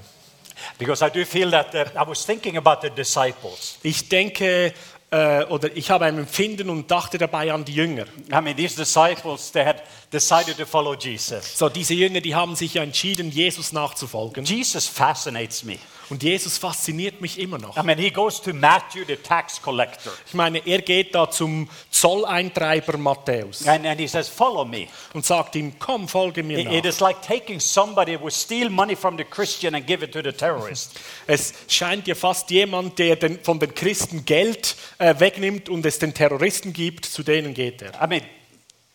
Because 0.78 1.04
I 1.04 1.10
do 1.10 1.24
feel 1.24 1.50
that 1.50 1.74
uh, 1.74 1.84
I 1.94 2.06
was 2.06 2.24
thinking 2.24 2.56
about 2.56 2.80
the 2.82 2.90
disciples. 2.90 3.78
Ich 3.82 4.08
denke, 4.08 4.72
äh, 5.10 5.44
oder 5.44 5.74
ich 5.76 5.90
habe 5.90 6.06
ein 6.06 6.18
Empfinden 6.18 6.70
und 6.70 6.90
dachte 6.90 7.18
dabei 7.18 7.52
an 7.52 7.64
die 7.64 7.74
Jünger. 7.74 8.06
I 8.32 8.40
mean, 8.40 8.56
these 8.56 8.76
disciples, 8.76 9.52
they 9.52 9.64
had 9.64 9.82
decided 10.12 10.56
to 10.56 10.66
follow 10.66 10.94
Jesus. 10.94 11.56
So, 11.56 11.68
diese 11.68 11.94
Jünger, 11.94 12.20
die 12.20 12.34
haben 12.34 12.56
sich 12.56 12.74
ja 12.74 12.82
entschieden, 12.82 13.30
Jesus 13.30 13.72
nachzufolgen. 13.72 14.44
Jesus 14.44 14.86
fascinates 14.86 15.62
me. 15.62 15.78
Und 16.14 16.22
Jesus 16.22 16.58
fasziniert 16.58 17.20
mich 17.20 17.40
immer 17.40 17.58
noch. 17.58 17.76
I 17.76 17.82
mean, 17.82 17.98
he 17.98 18.08
goes 18.08 18.40
to 18.40 18.54
Matthew, 18.54 19.04
the 19.04 19.16
tax 19.16 19.60
collector, 19.60 20.12
Ich 20.28 20.34
meine, 20.34 20.64
er 20.64 20.80
geht 20.80 21.12
da 21.12 21.28
zum 21.28 21.68
Zolleintreiber 21.90 22.96
Matthäus 22.98 23.66
and, 23.66 23.84
and 23.84 23.98
he 24.00 24.06
says, 24.06 24.28
Follow 24.28 24.64
me. 24.64 24.86
und 25.12 25.26
sagt 25.26 25.56
ihm, 25.56 25.76
komm, 25.80 26.06
folge 26.06 26.44
mir 26.44 26.58
It- 26.60 26.66
it 26.70 26.84
nach. 26.84 26.90
is 26.90 27.00
like 27.00 27.20
taking 27.20 27.58
somebody 27.58 28.16
who 28.16 28.30
steal 28.30 28.70
money 28.70 28.94
from 28.94 29.18
the 29.18 29.24
Christian 29.24 29.74
and 29.74 29.84
give 29.88 30.04
it 30.04 30.12
to 30.12 30.22
the 30.22 30.30
terrorist. 30.30 30.92
Es 31.26 31.52
scheint 31.66 32.06
ja 32.06 32.14
fast 32.14 32.48
jemand, 32.52 32.96
der 33.00 33.16
den, 33.16 33.40
von 33.42 33.58
den 33.58 33.74
Christen 33.74 34.24
Geld 34.24 34.76
äh, 34.98 35.18
wegnimmt 35.18 35.68
und 35.68 35.84
es 35.84 35.98
den 35.98 36.14
Terroristen 36.14 36.72
gibt, 36.72 37.06
zu 37.06 37.24
denen 37.24 37.54
geht 37.54 37.82
er. 37.82 37.90
I 38.00 38.06
mean, 38.06 38.22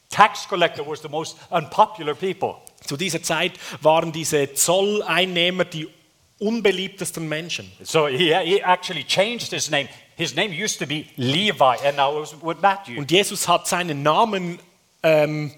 tax 0.10 0.48
collector 0.48 0.88
was 0.88 1.02
the 1.02 1.10
most 1.10 1.36
unpopular 1.50 2.16
people. 2.16 2.56
Zu 2.86 2.96
dieser 2.96 3.22
Zeit 3.22 3.52
waren 3.82 4.14
diese 4.14 4.54
Zolleinnehmer 4.54 5.66
die 5.66 5.90
unbeliebtesten 6.40 7.28
Menschen. 7.28 7.72
So 7.84 8.08
he, 8.08 8.34
he 8.44 8.64
actually 8.64 9.04
changed 9.04 9.52
his 9.52 9.70
name. 9.70 9.88
His 10.18 10.36
name 10.36 10.54
used 10.54 10.80
to 10.80 10.86
be 10.86 11.06
Levi, 11.16 11.78
and 11.86 11.98
now 11.98 12.18
it 12.18 12.22
was 12.22 12.36
with 12.42 12.62
Matthew. 12.62 12.98
Und 12.98 13.12
Jesus 13.12 13.48
hat 13.48 13.68
seinen 13.68 14.04
Namen 14.04 14.60
ähm, 15.04 15.54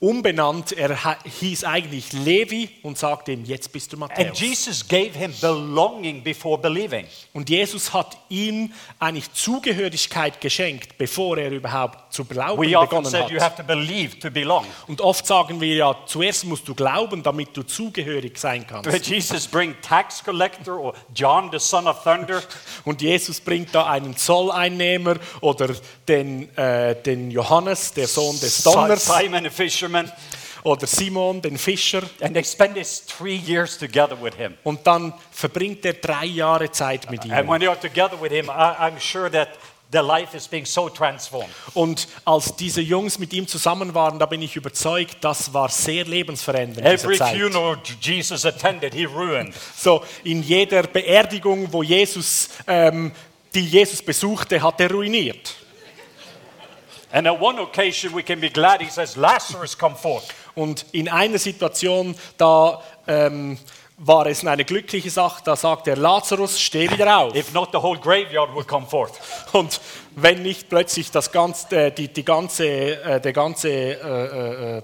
umbenannt. 0.00 0.72
Er 0.72 0.96
hieß 1.24 1.64
eigentlich 1.64 2.12
Levi 2.12 2.70
und 2.82 2.98
sagte 2.98 3.32
ihm, 3.32 3.44
jetzt 3.44 3.72
bist 3.72 3.92
du 3.92 3.96
And 3.96 4.10
Matthäus. 4.10 4.40
Jesus 4.40 4.86
gave 4.86 5.12
him 5.18 5.34
belonging 5.40 6.22
before 6.22 6.58
believing. 6.58 7.06
Und 7.32 7.50
Jesus 7.50 7.92
hat 7.92 8.16
ihm 8.28 8.72
eigentlich 8.98 9.32
Zugehörigkeit 9.32 10.40
geschenkt, 10.40 10.98
bevor 10.98 11.38
er 11.38 11.50
überhaupt 11.50 12.07
zu 12.18 12.24
glauben 12.24 12.60
We 12.60 12.76
often 12.76 12.88
begonnen 12.88 13.10
said 13.10 13.30
you 13.30 13.36
hat. 13.40 13.52
have 13.52 13.56
to 13.56 13.62
believe 13.62 14.18
to 14.18 14.28
belong. 14.28 14.66
Und 14.88 15.00
oft 15.00 15.24
sagen 15.24 15.60
wir 15.60 15.74
ja, 15.76 15.96
zuerst 16.06 16.44
musst 16.46 16.66
du 16.66 16.74
glauben, 16.74 17.22
damit 17.22 17.56
du 17.56 17.62
zugehörig 17.62 18.36
sein 18.38 18.66
But 18.68 18.82
kannst. 18.84 19.06
Jesus 19.06 19.46
bring 19.46 19.76
tax 19.82 20.24
collector 20.24 20.78
or 20.80 20.94
John 21.14 21.48
the 21.52 21.60
son 21.60 21.86
of 21.86 22.02
thunder 22.02 22.42
Und 22.84 23.00
Jesus 23.00 23.40
bringt 23.40 23.72
da 23.72 23.86
einen 23.86 24.16
Zolleinnehmer 24.16 25.16
oder 25.40 25.68
den, 26.08 26.54
äh, 26.56 27.00
den 27.02 27.30
Johannes, 27.30 27.92
der 27.92 28.08
Sohn 28.08 28.38
des 28.40 28.64
Donners, 28.64 29.04
Simon 29.06 29.44
the 29.44 29.50
fisherman, 29.50 30.10
oder 30.64 30.88
Simon, 30.88 31.40
den 31.40 31.56
Fischer. 31.56 32.02
and 32.20 32.34
they 32.34 32.42
spend 32.42 32.74
this 32.74 33.06
three 33.06 33.36
years 33.36 33.78
together 33.78 34.20
with 34.20 34.34
him. 34.34 34.54
Und 34.64 34.84
dann 34.84 35.14
verbringt 35.30 35.84
er 35.86 35.92
drei 35.92 36.24
Jahre 36.24 36.68
Zeit 36.72 37.08
mit 37.12 37.20
And 37.22 37.30
ihm. 37.44 37.48
when 37.48 37.60
they 37.60 37.68
are 37.68 37.78
together 37.78 38.20
with 38.20 38.32
him, 38.32 38.46
I, 38.46 38.74
I'm 38.90 38.98
sure 38.98 39.30
that 39.30 39.50
their 39.90 40.02
life 40.02 40.36
is 40.36 40.46
being 40.46 40.66
so 40.66 40.88
transformed. 40.88 41.50
Und 41.74 42.08
als 42.24 42.54
diese 42.56 42.80
Jungs 42.80 43.18
mit 43.18 43.32
ihm 43.32 43.46
zusammen 43.46 43.94
waren, 43.94 44.18
da 44.18 44.26
bin 44.26 44.42
ich 44.42 44.56
überzeugt, 44.56 45.18
das 45.22 45.52
war 45.54 45.68
sehr 45.68 46.04
lebensverändernd. 46.04 46.86
Every 46.86 47.16
funeral 47.16 47.78
Jesus 48.00 48.44
attended, 48.44 48.94
he 48.94 49.06
ruined. 49.06 49.54
So 49.76 50.04
in 50.24 50.42
jeder 50.42 50.82
Beerdigung, 50.82 51.72
wo 51.72 51.82
Jesus, 51.82 52.50
ähm, 52.66 53.12
die 53.54 53.64
Jesus 53.64 54.02
besuchte, 54.02 54.62
hat 54.62 54.80
er 54.80 54.90
ruiniert. 54.90 55.54
And 57.10 57.26
at 57.26 57.40
one 57.40 57.58
occasion, 57.58 58.14
we 58.14 58.22
can 58.22 58.38
be 58.38 58.50
glad 58.50 58.82
he 58.82 58.90
says, 58.90 59.16
Lazarus, 59.16 59.76
come 59.76 59.96
forth. 59.96 60.26
Und 60.54 60.84
in 60.92 61.08
einer 61.08 61.38
Situation, 61.38 62.14
da 62.36 62.82
ähm, 63.06 63.56
war 63.98 64.26
es 64.26 64.46
eine 64.46 64.64
glückliche 64.64 65.10
Sache, 65.10 65.42
da 65.44 65.56
sagt 65.56 65.88
er, 65.88 65.96
Lazarus, 65.96 66.60
steh 66.60 66.88
wieder 66.90 67.18
auf. 67.18 67.34
If 67.34 67.52
not, 67.52 67.70
the 67.72 67.78
whole 67.78 67.98
graveyard 67.98 68.54
will 68.54 68.64
come 68.64 68.86
forth. 68.86 69.14
Und 69.52 69.80
wenn 70.14 70.42
nicht 70.42 70.68
plötzlich 70.68 71.10
das 71.10 71.32
ganze, 71.32 71.86
äh, 71.86 71.90
die, 71.90 72.08
die 72.08 72.24
ganze, 72.24 72.66
äh, 72.66 73.20
der 73.20 73.32
ganze 73.32 73.68
äh, 73.68 74.76
äh, 74.78 74.82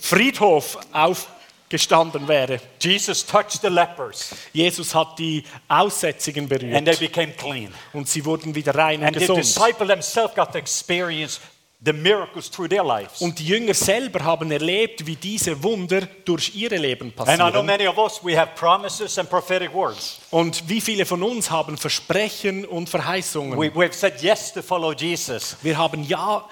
Friedhof 0.00 0.78
aufgestanden 0.92 2.28
wäre. 2.28 2.60
Jesus 2.80 3.26
touched 3.26 3.60
the 3.62 3.68
lepers, 3.68 4.30
Jesus 4.52 4.94
hat 4.94 5.18
die 5.18 5.42
Aussätzigen 5.66 6.44
and 6.44 6.50
they 6.50 6.58
berührt 6.68 7.00
became 7.00 7.32
clean. 7.32 7.74
und 7.92 8.08
sie 8.08 8.24
wurden 8.24 8.54
wieder 8.54 8.74
rein 8.74 9.00
und 9.00 9.06
And 9.06 9.16
the 9.16 9.20
gesund. 9.20 9.40
disciple 9.40 9.86
themselves 9.88 10.34
got 10.34 10.52
to 10.52 10.58
experience 10.58 11.40
the 11.84 11.92
miracles 11.92 12.50
through 12.50 12.68
their 12.68 12.82
lives. 12.82 13.20
Und 13.20 13.38
die 13.38 13.46
Jünger 13.46 13.72
selber 13.74 14.24
haben 14.24 14.50
erlebt, 14.50 15.06
wie 15.06 15.14
diese 15.14 15.62
Wunder 15.62 16.02
durch 16.24 16.54
ihre 16.56 16.76
Leben 16.76 17.12
And 17.16 17.28
I 17.28 17.34
know 17.36 17.44
passieren. 17.44 17.66
many 17.66 17.86
of 17.86 17.98
us, 17.98 18.20
we 18.24 18.36
have 18.36 18.52
promises 18.56 19.16
and 19.18 19.30
prophetic 19.30 19.72
words. 19.72 20.18
Und 20.30 20.68
wie 20.68 20.80
viele 20.80 21.06
von 21.06 21.22
uns 21.22 21.50
haben 21.50 21.76
Versprechen 21.76 22.64
und 22.64 22.88
Verheißungen? 22.88 23.58
We, 23.58 23.68
we've 23.74 23.92
said 23.92 24.20
yes 24.20 24.52
to 24.52 24.62
follow 24.62 24.92
Jesus. 24.92 25.56
Wir 25.62 25.78
haben 25.78 26.02
ja 26.02 26.44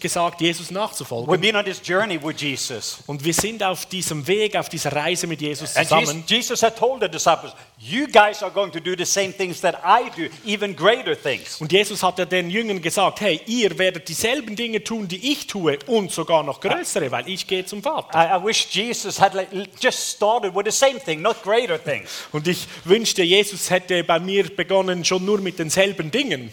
gesagt, 0.00 0.40
Jesus 0.40 0.70
We've 0.70 0.74
nachzufolgen. 0.74 1.40
been 1.40 1.56
on 1.56 1.64
this 1.64 1.80
journey 1.84 2.18
with 2.22 2.40
Jesus. 2.40 2.98
Und 3.06 3.24
wir 3.24 3.34
sind 3.34 3.62
auf 3.62 3.86
diesem 3.86 4.26
Weg, 4.26 4.56
auf 4.56 4.68
dieser 4.68 4.92
Reise 4.92 5.26
mit 5.26 5.40
Jesus 5.40 5.74
zusammen. 5.74 6.24
Jesus 6.26 6.62
had 6.62 6.76
told 6.76 7.02
the 7.02 7.08
disciples, 7.08 7.52
You 7.78 8.06
guys 8.06 8.42
are 8.42 8.50
going 8.50 8.72
to 8.72 8.80
do 8.80 8.94
the 8.96 9.04
same 9.04 9.32
things 9.32 9.60
that 9.60 9.76
I 9.84 10.10
do, 10.16 10.28
even 10.46 10.74
greater 10.74 11.14
things. 11.14 11.60
Und 11.60 11.70
Jesus 11.70 12.02
hat 12.02 12.18
ja 12.18 12.24
den 12.24 12.48
Jüngern 12.48 12.80
gesagt, 12.80 13.20
hey, 13.20 13.40
ihr 13.46 13.78
werdet 13.78 14.08
dieselben 14.08 14.56
Dinge 14.56 14.82
tun, 14.82 15.06
die 15.06 15.32
ich 15.32 15.46
tue 15.46 15.78
und 15.86 16.10
sogar 16.10 16.42
noch 16.42 16.60
größere, 16.60 17.10
weil 17.10 17.28
ich 17.28 17.46
gehe 17.46 17.66
zum 17.66 17.82
Vater. 17.82 18.08
I, 18.14 18.40
I 18.40 18.42
wish 18.42 18.68
Jesus 18.70 19.20
had 19.20 19.34
like, 19.34 19.48
just 19.80 19.98
started 19.98 20.54
with 20.54 20.64
the 20.64 20.72
same 20.72 20.98
thing, 20.98 21.20
not 21.20 21.42
greater 21.42 21.82
things. 21.82 22.10
Und 22.32 22.48
ich 22.48 22.66
wünschte, 22.84 23.22
Jesus 23.22 23.68
hätte 23.68 24.02
bei 24.02 24.18
mir 24.18 24.44
begonnen 24.44 25.04
schon 25.04 25.24
nur 25.24 25.40
mit 25.40 25.58
denselben 25.58 26.10
Dingen. 26.10 26.50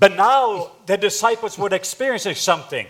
But 0.00 0.16
now 0.16 0.70
the 0.86 0.96
disciples 0.96 1.58
were 1.58 1.74
experiencing 1.74 2.34
something 2.34 2.86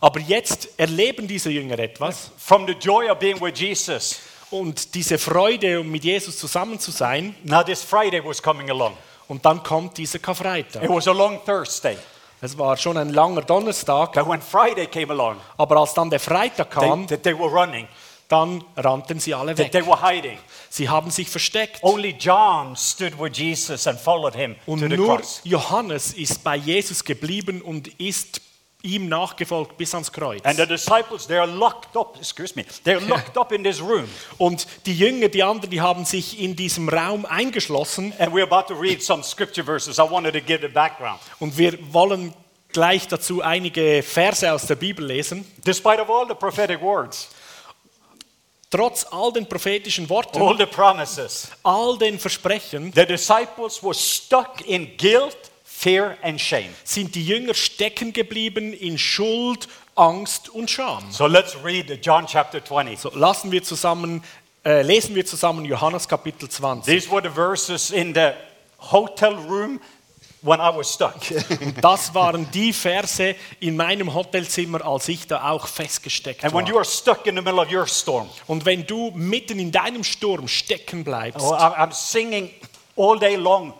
Aber 0.00 0.20
jetzt 0.20 0.68
erleben 0.78 1.28
diese 1.28 1.50
Jünger 1.50 1.78
etwas 1.78 2.30
from 2.38 2.66
the 2.66 2.72
joy 2.72 3.10
of 3.10 3.18
being 3.18 3.40
with 3.40 3.58
Jesus. 3.58 4.20
und 4.50 4.94
diese 4.94 5.18
Freude, 5.18 5.80
um 5.80 5.90
mit 5.90 6.04
Jesus 6.04 6.38
zusammen 6.38 6.78
zu 6.78 6.90
sein. 6.90 7.34
Now 7.44 7.62
this 7.62 7.82
Friday 7.82 8.24
was 8.24 8.42
coming 8.42 8.68
along. 8.70 8.96
Und 9.28 9.44
dann 9.44 9.62
kommt 9.62 9.96
dieser 9.96 10.18
Karfreitag. 10.18 10.82
It 10.82 10.90
was 10.90 11.06
a 11.06 11.12
long 11.12 11.38
Thursday. 11.44 11.96
Es 12.40 12.56
war 12.56 12.76
schon 12.76 12.96
ein 12.96 13.10
langer 13.10 13.42
Donnerstag, 13.42 14.14
But 14.14 14.26
when 14.26 14.40
Friday 14.40 14.86
came 14.86 15.12
along, 15.12 15.36
aber 15.58 15.76
als 15.76 15.92
dann 15.92 16.08
der 16.08 16.18
Freitag 16.18 16.70
kam, 16.70 17.06
they, 17.06 17.18
they 17.18 17.38
were 17.38 17.50
running. 17.50 17.86
Dann 18.30 18.64
rannten 18.76 19.18
sie 19.20 19.34
alle 19.34 19.54
They, 19.54 19.66
weg. 19.66 19.72
they 19.72 19.86
were 19.86 20.00
hiding. 20.00 20.38
Sie 20.70 20.88
haben 20.88 21.10
sich 21.10 21.28
versteckt. 21.28 21.82
Only 21.82 22.16
John 22.18 22.76
stood 22.76 23.18
with 23.20 23.36
Jesus 23.36 23.86
and 23.86 23.98
followed 24.00 24.34
him 24.34 24.56
Und 24.66 24.80
to 24.80 24.88
the 24.88 24.96
nur 24.96 25.16
cross. 25.18 25.40
Johannes 25.44 26.12
ist 26.14 26.42
bei 26.44 26.56
Jesus 26.56 27.04
geblieben 27.04 27.60
und 27.60 27.88
ist 28.00 28.40
ihm 28.82 29.08
nachgefolgt 29.08 29.76
bis 29.76 29.92
ans 29.94 30.10
Kreuz. 30.12 30.42
And 30.44 30.56
the 30.56 30.64
disciples, 30.64 31.26
they 31.26 31.36
are 31.36 31.46
locked 31.50 31.96
up, 31.96 32.16
excuse 32.18 32.54
me, 32.54 32.64
they're 32.84 33.00
locked 33.08 33.36
up 33.36 33.52
in 33.52 33.62
this 33.64 33.80
room. 33.80 34.08
Und 34.38 34.66
die 34.86 34.96
Jünger, 34.96 35.28
die 35.28 35.42
anderen, 35.42 35.70
die 35.70 35.80
haben 35.80 36.04
sich 36.04 36.40
in 36.40 36.56
diesem 36.56 36.88
Raum 36.88 37.26
eingeschlossen. 37.26 38.14
And 38.18 38.32
we're 38.32 38.44
about 38.50 38.72
to 38.72 38.80
read 38.80 39.02
some 39.02 39.22
scripture 39.22 39.64
verses. 39.64 39.98
I 39.98 40.02
wanted 40.10 40.32
to 40.34 40.40
give 40.40 40.60
the 40.62 40.72
background. 40.72 41.20
Und 41.40 41.58
wir 41.58 41.78
wollen 41.92 42.32
gleich 42.72 43.08
dazu 43.08 43.42
einige 43.42 44.02
Verse 44.02 44.50
aus 44.50 44.66
der 44.66 44.76
Bibel 44.76 45.04
lesen. 45.04 45.44
Despite 45.66 46.00
of 46.00 46.08
all 46.08 46.26
the 46.28 46.34
prophetic 46.34 46.80
words, 46.80 47.28
Trotz 48.70 49.04
all 49.10 49.32
den 49.32 49.48
prophetischen 49.48 50.08
Worten, 50.08 50.40
all 50.40 50.56
the 50.56 50.64
promises, 50.64 51.50
all 51.64 51.98
den 51.98 52.20
Versprechen, 52.20 52.92
the 52.94 53.04
disciples 53.04 53.82
were 53.82 53.94
stuck 53.94 54.60
in 54.64 54.96
guilt, 54.96 55.36
fear, 55.64 56.16
and 56.22 56.40
shame. 56.40 56.68
sind 56.84 57.16
die 57.16 57.26
Jünger 57.26 57.54
stecken 57.54 58.12
geblieben 58.12 58.72
in 58.72 58.96
Schuld, 58.96 59.66
Angst 59.96 60.50
und 60.50 60.70
Scham. 60.70 61.10
So 61.10 61.26
let's 61.26 61.56
read 61.64 61.90
John 62.00 62.26
chapter 62.26 62.64
20. 62.64 62.96
So, 62.96 63.10
lassen 63.12 63.50
wir 63.50 63.64
zusammen, 63.64 64.22
äh, 64.64 64.82
lesen 64.82 65.16
wir 65.16 65.26
zusammen 65.26 65.64
Johannes 65.64 66.06
Kapitel 66.06 66.48
20. 66.48 66.84
These 66.94 67.10
were 67.10 67.22
the 67.22 67.34
verses 67.34 67.90
in 67.90 68.14
the 68.14 68.34
hotel 68.78 69.34
room 69.34 69.80
when 70.42 70.58
I 70.60 70.70
was 70.74 70.92
stuck. 70.94 71.16
Das 71.82 72.14
waren 72.14 72.50
die 72.50 72.72
Verse 72.72 73.34
in 73.60 73.76
meinem 73.76 74.12
Hotelzimmer, 74.14 74.84
als 74.84 75.08
ich 75.08 75.26
da 75.26 75.50
auch 75.50 75.66
festgesteckt 75.66 76.44
and 76.44 76.54
when 76.54 76.66
you 76.66 76.72
war. 76.74 76.80
are 76.80 76.84
stuck 76.84 77.26
in 77.26 77.36
the 77.36 77.42
middle 77.42 77.60
of 77.60 77.70
your 77.72 77.86
storm, 77.86 78.28
Und 78.46 78.64
wenn 78.64 78.86
du 78.86 79.10
mitten 79.14 79.58
in 79.58 79.70
deinem 79.70 80.02
Sturm 80.04 80.48
stecken 80.48 81.04
bleibst, 81.04 81.40
oh, 81.44 81.52
I- 81.54 81.56
I'm 81.78 81.92
singing 81.92 82.50
all 82.96 83.18
day 83.18 83.36
long, 83.36 83.74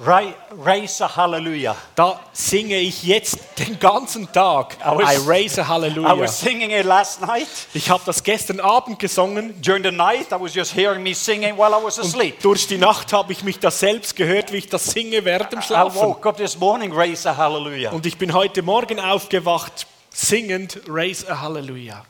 raise 0.00 1.02
a 1.04 1.16
hallelujah. 1.16 1.74
da 1.94 2.20
singe 2.32 2.76
ich 2.78 3.02
jetzt 3.02 3.38
den 3.58 3.78
ganzen 3.78 4.30
Tag. 4.32 4.76
I 4.80 4.96
was- 4.96 5.14
I 5.16 5.28
raise 5.28 5.60
a 5.60 5.64
I 5.64 5.68
hallelujah. 5.68 6.18
was 6.18 6.38
singing 6.40 6.70
it 6.70 6.84
last 6.84 7.20
night. 7.20 7.48
Ich 7.74 7.90
habe 7.90 8.02
das 8.06 8.22
gestern 8.22 8.60
Abend 8.60 8.98
gesungen. 8.98 9.60
During 9.60 9.82
the 9.82 9.90
night, 9.90 10.28
I 10.30 10.36
was 10.40 10.54
just 10.54 10.74
hearing 10.74 11.02
me 11.02 11.14
singing 11.14 11.56
while 11.56 11.70
I 11.78 11.82
was 11.84 11.98
asleep. 11.98 12.36
Und 12.36 12.44
durch 12.44 12.66
die 12.66 12.78
Nacht 12.78 13.12
habe 13.12 13.32
ich 13.32 13.42
mich 13.42 13.58
das 13.58 13.80
selbst 13.80 14.14
gehört, 14.16 14.52
wie 14.52 14.58
ich 14.58 14.68
das 14.68 14.84
singe 14.86 15.24
während 15.24 15.52
dem 15.52 15.58
I 15.60 15.62
Schlafen. 15.62 16.00
woke 16.00 16.28
up 16.28 16.36
this 16.36 16.56
morning, 16.58 16.92
raise 16.92 17.28
a 17.28 17.36
hallelujah. 17.36 17.90
Und 17.90 18.06
ich 18.06 18.16
bin 18.16 18.32
heute 18.32 18.62
Morgen 18.62 19.00
aufgewacht, 19.00 19.86
singend 20.10 20.80
Raise 20.88 21.28
a 21.30 21.40
Hallelujah. 21.40 22.04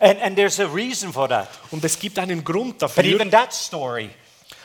And, 0.00 0.20
and 0.22 0.36
there's 0.36 0.58
a 0.58 0.66
reason 0.66 1.12
for 1.12 1.28
that. 1.28 1.48
Und 1.70 1.84
es 1.84 1.98
gibt 1.98 2.18
einen 2.18 2.42
Grund 2.42 2.78
But 2.78 2.82
dafür. 2.96 3.04
even 3.04 3.30
that 3.30 3.52
story, 3.52 4.10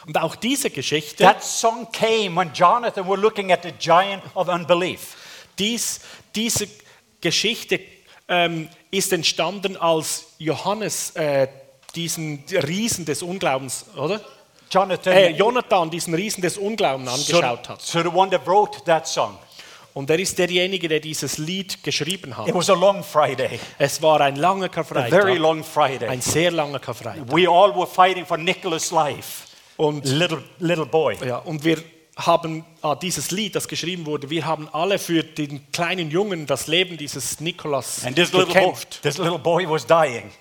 Und 0.07 0.17
auch 0.17 0.35
diese 0.35 0.69
Geschichte, 0.69 1.23
that 1.23 1.43
song 1.43 1.87
came 1.91 2.35
when 2.35 2.51
Jonathan 2.53 3.05
were 3.07 3.19
looking 3.19 3.51
at 3.51 3.63
the 3.63 3.73
giant 3.77 4.23
of 4.35 4.47
unbelief. 4.47 5.15
dies, 5.59 5.99
diese 6.33 6.67
Geschichte 7.21 7.79
ähm, 8.29 8.69
ist 8.89 9.11
entstanden, 9.11 9.75
als 9.77 10.27
Johannes 10.39 11.11
äh, 11.15 11.47
diesen 11.95 12.43
Riesen 12.51 13.05
des 13.05 13.21
Unglaubens, 13.21 13.85
oder? 13.95 14.21
Jonathan, 14.69 15.13
Äh, 15.13 15.29
Jonathan 15.31 15.89
diesen 15.89 16.13
Riesen 16.13 16.41
des 16.41 16.57
Unglaubens 16.57 17.25
so, 17.27 17.37
angeschaut 17.37 17.69
hat. 17.69 17.81
so 17.81 18.01
the 18.01 18.07
one 18.09 18.29
that 18.29 18.45
wrote 18.47 18.81
that 18.85 19.07
song. 19.07 19.37
Und 19.93 20.09
er 20.11 20.19
ist 20.19 20.37
derjenige, 20.37 20.87
der 20.87 20.99
dieses 20.99 21.39
Lied 21.39 21.81
geschrieben 21.83 22.37
hat. 22.37 22.47
It 22.47 22.53
was 22.53 22.69
a 22.69 22.73
long 22.75 23.03
Friday, 23.03 23.59
Es 23.79 23.99
war 24.01 24.21
ein 24.21 24.35
langer 24.35 24.65
a 24.65 24.69
very 24.69 25.09
Karfreitag, 25.09 25.37
long 25.39 25.63
Friday. 25.63 26.07
ein 26.07 26.21
sehr 26.21 26.51
langer 26.51 26.79
Karfreitag. 26.79 27.23
We 27.31 27.49
all 27.49 27.73
were 27.75 27.87
fighting 27.87 28.25
for 28.25 28.37
Nicholas' 28.37 28.91
life, 28.91 29.46
Und 29.77 30.05
little 30.05 30.43
little 30.59 30.85
boy. 30.85 31.15
Ja, 31.25 31.37
und 31.37 31.63
wir 31.63 31.77
haben 32.15 32.65
ah, 32.81 32.95
dieses 32.95 33.29
Lied, 33.31 33.55
das 33.55 33.67
geschrieben 33.67 34.05
wurde, 34.07 34.29
wir 34.31 34.45
haben 34.45 34.67
alle 34.73 34.97
für 34.97 35.23
den 35.23 35.71
kleinen 35.71 36.09
Jungen 36.09 36.47
das 36.47 36.65
Leben 36.67 36.97
dieses 36.97 37.39
Nikolas 37.39 38.03
And 38.05 38.15
this 38.15 38.33
little 38.33 38.47
boy, 38.47 38.53
gekämpft. 38.55 39.01
this 39.03 39.17
little 39.19 39.37
boy 39.37 39.69
was 39.69 39.85
dying, 39.85 40.31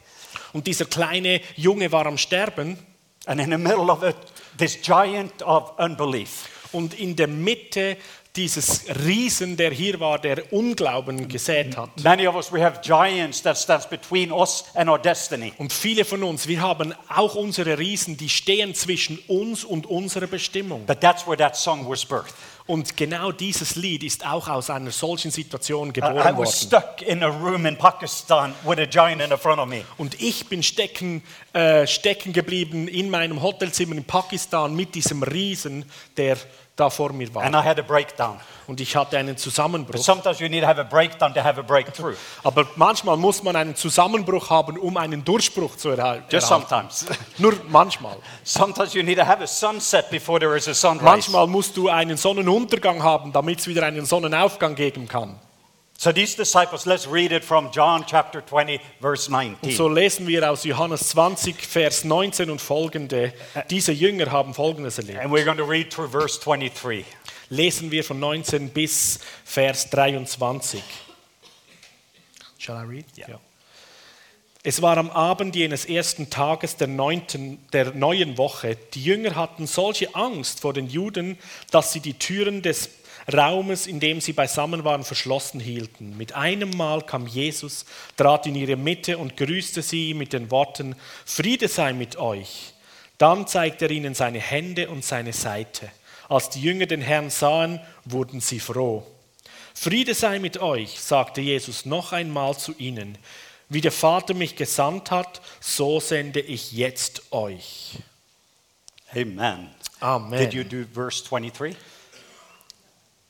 Und 0.55 0.67
dieser 0.67 0.87
kleine 0.87 1.41
Junge 1.55 1.93
war 1.93 2.07
am 2.07 2.17
Sterben 2.17 2.79
and 3.27 3.41
in 3.41 3.51
the 3.51 3.59
middle 3.59 3.91
of 3.93 4.03
it, 4.03 4.17
this 4.59 4.81
giant 4.81 5.43
of 5.43 5.79
unbelief. 5.79 6.49
und 6.73 6.95
in 6.95 7.15
der 7.15 7.29
Mitte 7.29 7.97
dieses 8.37 8.83
Riesen, 9.05 9.57
der 9.57 9.71
hier 9.71 9.99
war, 9.99 10.19
der 10.19 10.53
Unglauben 10.53 11.27
gesät 11.29 11.77
hat. 11.77 11.91
Many 12.03 12.27
of 12.27 12.37
us, 12.37 12.53
we 12.53 12.63
have 12.63 12.81
giants 12.83 13.43
that 13.43 13.57
stands 13.57 13.89
between 13.89 14.31
us 14.31 14.65
and 14.75 14.89
our 14.91 14.99
destiny. 14.99 15.53
Und 15.59 15.73
viele 15.73 16.05
von 16.05 16.23
uns, 16.23 16.47
wir 16.47 16.61
haben 16.61 16.95
auch 17.09 17.35
unsere 17.35 17.79
Riesen, 17.79 18.17
die 18.17 18.29
stehen 18.29 18.75
zwischen 18.75 19.19
uns 19.27 19.65
und 19.65 19.87
unserer 19.87 20.27
Bestimmung. 20.27 20.85
But 20.87 21.01
that's 21.01 21.27
where 21.27 21.37
that 21.37 21.57
song 21.57 21.89
was 21.89 22.05
birthed. 22.05 22.35
Und 22.67 22.97
genau 22.97 23.31
dieses 23.31 23.77
Lied 23.77 24.03
ist 24.03 24.27
auch 24.27 24.49
aus 24.49 24.71
einer 24.71 24.91
solchen 24.91 25.31
Situation 25.31 25.93
geboren 25.93 26.37
worden. 26.37 26.55
Und 29.99 30.21
ich 30.21 30.47
bin 30.49 30.63
stecken, 30.65 31.23
äh, 31.53 31.87
stecken 31.87 32.33
geblieben 32.33 32.89
in 32.89 33.09
meinem 33.09 33.41
Hotelzimmer 33.41 33.95
in 33.95 34.03
Pakistan 34.03 34.75
mit 34.75 34.97
diesem 34.97 35.23
Riesen, 35.23 35.85
der 36.17 36.39
da 36.77 36.91
vor 36.91 37.13
mir 37.13 37.35
war. 37.35 37.43
And 37.43 37.55
I 37.55 37.59
had 37.59 37.79
a 37.79 37.83
breakdown. 37.83 38.39
Und 38.67 38.81
ich 38.81 38.97
hatte 38.97 39.17
einen 39.17 39.35
But 39.37 39.39
Zusammenbruch. 39.39 40.03
sometimes 40.03 40.41
you 40.41 40.49
need 40.49 40.63
to 40.63 40.67
have 40.67 40.81
a 40.81 40.85
breakdown 40.85 41.33
to 41.35 41.43
have 41.43 41.59
a 41.59 41.63
breakthrough. 41.63 42.17
Aber 42.43 42.67
manchmal 42.77 43.17
muss 43.17 43.43
man 43.43 43.55
einen 43.57 43.77
Zusammenbruch 43.77 44.51
haben, 44.51 44.77
um 44.79 44.97
einen 44.97 45.25
Durchbruch 45.25 45.77
zu 45.77 45.91
erhal- 45.91 46.23
Just 46.31 46.51
erhalten. 46.51 46.67
sometimes. 46.69 47.07
Nur 47.39 47.55
manchmal. 47.69 48.17
sometimes 48.45 48.93
you 48.95 49.03
need 49.03 49.19
to 49.19 49.25
have 49.27 49.43
a 49.43 49.47
sunset 49.47 50.11
before 50.11 50.39
there 50.41 50.57
is 50.57 50.67
a 50.69 50.75
sunrise. 50.75 51.05
Manchmal 51.05 51.47
musst 51.47 51.77
du 51.77 51.89
einen 51.89 52.17
Sonnenuntergang 52.17 53.03
haben, 53.03 53.33
damit 53.33 53.61
es 53.61 53.67
wieder 53.69 53.85
einen 53.87 54.05
Sonnenaufgang 54.05 54.75
geben 54.75 55.07
kann. 55.09 55.39
So 55.99 56.13
these 56.13 56.37
disciples, 56.37 56.85
let's 56.85 57.07
read 57.11 57.33
it 57.33 57.43
from 57.43 57.71
John 57.73 58.05
chapter 58.07 58.43
20, 58.45 58.81
verse 59.01 59.31
19. 59.31 59.71
Und 59.71 59.77
so 59.77 59.89
lesen 59.89 60.27
wir 60.27 60.51
aus 60.51 60.65
Johannes 60.65 61.09
20, 61.09 61.57
Vers 61.57 62.05
19 62.05 62.51
und 62.51 62.61
folgende. 62.61 63.33
Diese 63.71 63.93
Jünger 63.93 64.31
haben 64.31 64.53
Folgendes 64.53 64.99
erlebt. 64.99 65.19
and 65.21 65.33
we're 65.33 65.45
going 65.45 65.57
to 65.57 65.65
read 65.65 65.91
through 65.91 66.11
verse 66.11 66.39
23. 66.39 67.05
lesen 67.49 67.91
wir 67.91 68.05
von 68.05 68.21
19 68.21 68.69
bis 68.71 69.21
Vers 69.45 69.89
23. 69.91 70.83
Shall 72.59 72.77
I 72.77 72.87
read? 72.87 73.07
Ja. 73.17 73.41
Es 74.63 74.83
war 74.83 74.99
am 74.99 75.11
Abend 75.11 75.55
jenes 75.55 75.85
ersten 75.85 76.29
Tages 76.29 76.77
der, 76.77 76.89
neunten, 76.89 77.65
der 77.73 77.95
neuen 77.95 78.37
Woche. 78.37 78.77
Die 78.95 79.03
Jünger 79.05 79.37
hatten 79.37 79.67
solche 79.69 80.15
Angst 80.17 80.61
vor 80.61 80.75
den 80.75 80.89
Juden, 80.89 81.39
dass 81.71 81.93
sie 81.93 82.01
die 82.01 82.15
Türen 82.15 82.63
des 82.63 82.91
Raumes, 83.33 83.87
in 83.87 83.99
dem 83.99 84.21
sie 84.21 84.33
beisammen 84.33 84.85
waren, 84.85 85.03
verschlossen 85.03 85.59
hielten. 85.59 86.17
Mit 86.17 86.35
einem 86.35 86.71
Mal 86.71 87.03
kam 87.03 87.27
Jesus, 87.27 87.85
trat 88.17 88.47
in 88.47 88.55
ihre 88.55 88.77
Mitte 88.77 89.19
und 89.19 89.37
grüßte 89.37 89.83
sie 89.83 90.15
mit 90.15 90.33
den 90.33 90.51
Worten, 90.51 90.95
Friede 91.25 91.69
sei 91.69 91.93
mit 91.93 92.17
euch. 92.17 92.73
Dann 93.19 93.47
zeigte 93.47 93.87
er 93.87 93.91
ihnen 93.91 94.15
seine 94.15 94.39
Hände 94.39 94.89
und 94.89 95.05
seine 95.05 95.33
Seite. 95.33 95.91
Als 96.29 96.51
die 96.51 96.61
Jünger 96.61 96.87
den 96.87 97.01
Herrn 97.01 97.31
sahen, 97.31 97.81
wurden 98.05 98.41
sie 98.41 98.61
froh. 98.61 99.05
Friede 99.75 100.15
sei 100.15 100.39
mit 100.39 100.59
euch, 100.59 101.01
sagte 101.01 101.41
Jesus 101.41 101.85
noch 101.85 102.13
einmal 102.13 102.57
zu 102.57 102.75
ihnen. 102.79 103.19
Wie 103.69 103.81
der 103.81 103.93
Vater 103.93 104.35
mich 104.35 104.55
gesandt 104.55 105.11
hat, 105.11 105.41
so 105.61 105.99
sende 105.99 106.41
ich 106.41 106.73
jetzt 106.73 107.33
euch. 107.33 107.99
Amen. 109.13 109.71
Amen. 110.01 110.39
Did 110.39 110.55
you 110.55 110.63
do 110.63 110.85
verse 110.95 111.25
23? 111.25 111.77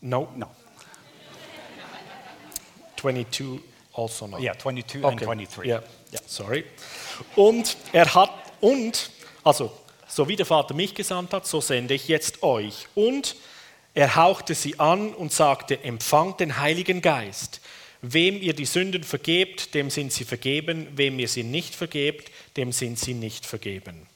No, 0.06 0.28
No. 0.36 0.46
22 2.96 3.60
also 3.96 4.26
no. 4.26 4.38
Yeah, 4.38 4.54
22 4.58 5.04
and 5.04 5.14
Okay. 5.16 5.24
23. 5.24 5.66
Ja, 5.66 5.82
ja, 6.10 6.20
sorry. 6.26 6.64
Und 7.34 7.76
er 7.92 8.14
hat, 8.14 8.30
und, 8.60 9.10
also, 9.42 9.72
so 10.06 10.28
wie 10.28 10.36
der 10.36 10.46
Vater 10.46 10.74
mich 10.74 10.94
gesandt 10.94 11.32
hat, 11.32 11.46
so 11.46 11.60
sende 11.60 11.94
ich 11.94 12.08
jetzt 12.08 12.42
euch. 12.42 12.86
Und 12.94 13.36
er 13.94 14.16
hauchte 14.16 14.54
sie 14.54 14.78
an 14.78 15.14
und 15.14 15.32
sagte, 15.32 15.82
empfangt 15.82 16.40
den 16.40 16.58
Heiligen 16.58 17.00
Geist. 17.00 17.60
Wem 18.02 18.40
ihr 18.40 18.52
die 18.52 18.66
Sünden 18.66 19.02
vergebt, 19.02 19.74
dem 19.74 19.90
sind 19.90 20.12
sie 20.12 20.24
vergeben. 20.24 20.86
Wem 20.94 21.18
ihr 21.18 21.28
sie 21.28 21.42
nicht 21.42 21.74
vergebt, 21.74 22.30
dem 22.56 22.72
sind 22.72 22.98
sie 22.98 23.14
nicht 23.14 23.46
vergeben. 23.46 24.06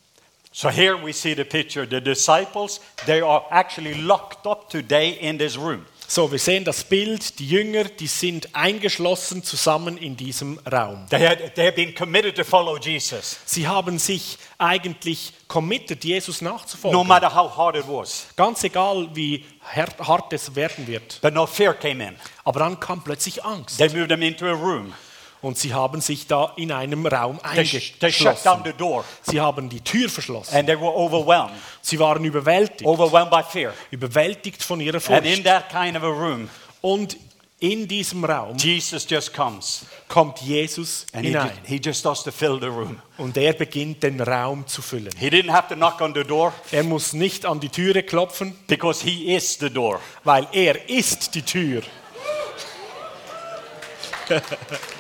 So 0.53 0.69
here 0.69 0.97
we 0.97 1.13
see 1.13 1.35
the 1.35 1.45
picture. 1.45 1.87
The 1.87 2.01
disciples, 2.01 2.81
they 3.07 3.21
are 3.21 3.45
actually 3.51 3.95
locked 3.95 4.47
up 4.47 4.69
today 4.69 5.11
in 5.21 5.39
this 5.39 5.57
room. 5.57 5.87
So, 6.09 6.29
wir 6.33 6.41
sehen 6.41 6.65
das 6.65 6.83
Bild, 6.83 7.39
die 7.39 7.47
Jünger, 7.49 7.85
die 7.85 8.09
sind 8.09 8.53
eingeschlossen 8.53 9.45
zusammen 9.45 9.97
in 9.97 10.17
diesem 10.17 10.59
Raum. 10.67 11.07
They, 11.09 11.25
had, 11.25 11.55
they 11.55 11.67
have 11.67 11.77
been 11.77 11.95
committed 11.95 12.35
to 12.35 12.43
follow 12.43 12.77
Jesus, 12.79 13.39
Sie 13.47 13.69
haben 13.69 13.97
sich 14.01 14.37
eigentlich 14.59 15.33
committed, 15.47 16.03
Jesus 16.03 16.41
nachzufolgen. 16.41 16.99
no 16.99 17.05
matter 17.05 17.33
how 17.33 17.49
hard 17.57 17.77
it 17.77 17.87
was. 17.87 18.27
Ganz 18.35 18.65
egal, 18.65 19.09
wie 19.15 19.45
hart, 19.63 20.01
hart 20.01 20.33
es 20.33 20.53
werden 20.57 20.85
wird. 20.89 21.21
But 21.23 21.33
no 21.33 21.47
fear 21.47 21.75
came 21.75 22.05
in. 22.05 22.17
Aber 22.43 22.59
dann 22.59 22.81
kam 22.81 23.05
plötzlich 23.05 23.45
Angst. 23.45 23.79
They 23.79 23.89
moved 23.91 24.09
them 24.09 24.23
into 24.23 24.47
a 24.47 24.53
room. 24.53 24.93
Und 25.43 25.57
sie 25.57 25.73
haben 25.73 26.01
sich 26.03 26.27
da 26.27 26.53
in 26.57 26.71
einem 26.71 27.07
Raum 27.07 27.41
eingeschlossen. 27.43 28.75
Sie 29.23 29.41
haben 29.41 29.69
die 29.71 29.81
Tür 29.81 30.09
verschlossen. 30.11 30.55
and 30.55 30.67
they 30.69 30.79
were 30.79 30.95
overwhelmed, 30.95 31.53
Sie 31.81 31.99
waren 31.99 32.25
überwältigt. 32.25 32.83
Überwältigt 33.91 34.63
von 34.63 34.81
ihrer 34.81 34.97
And 34.97 35.25
in 35.27 35.33
Furcht. 35.37 35.45
that 35.45 35.69
kind 35.71 35.97
of 35.97 36.03
a 36.03 36.09
room, 36.09 36.51
Und 36.83 37.17
in 37.59 37.87
diesem 37.87 38.25
Raum 38.25 38.57
Jesus 38.57 39.07
just 39.09 39.35
comes 39.35 39.85
kommt 40.09 40.41
Jesus 40.41 41.07
he, 41.13 41.21
hinein. 41.29 41.53
he 41.65 41.77
just 41.77 42.05
room. 42.07 42.99
Und 43.19 43.37
er 43.37 43.53
beginnt 43.53 44.03
den 44.03 44.21
Raum 44.21 44.67
zu 44.67 44.81
füllen. 44.83 45.11
He 45.19 45.29
didn't 45.29 45.53
have 45.53 45.69
to 45.69 45.75
knock 45.75 46.01
on 46.01 46.15
the 46.15 46.25
door 46.25 46.53
Er 46.73 46.83
muss 46.85 47.13
nicht 47.13 47.45
an 47.47 47.61
die 47.61 47.69
Türe 47.69 48.03
klopfen, 48.03 48.57
because 48.67 49.03
he 49.05 49.35
is 49.35 49.59
the 49.59 49.71
door. 49.71 50.01
weil 50.25 50.47
er 50.53 50.89
ist 50.89 51.35
die 51.35 51.43
Tür. 51.43 51.83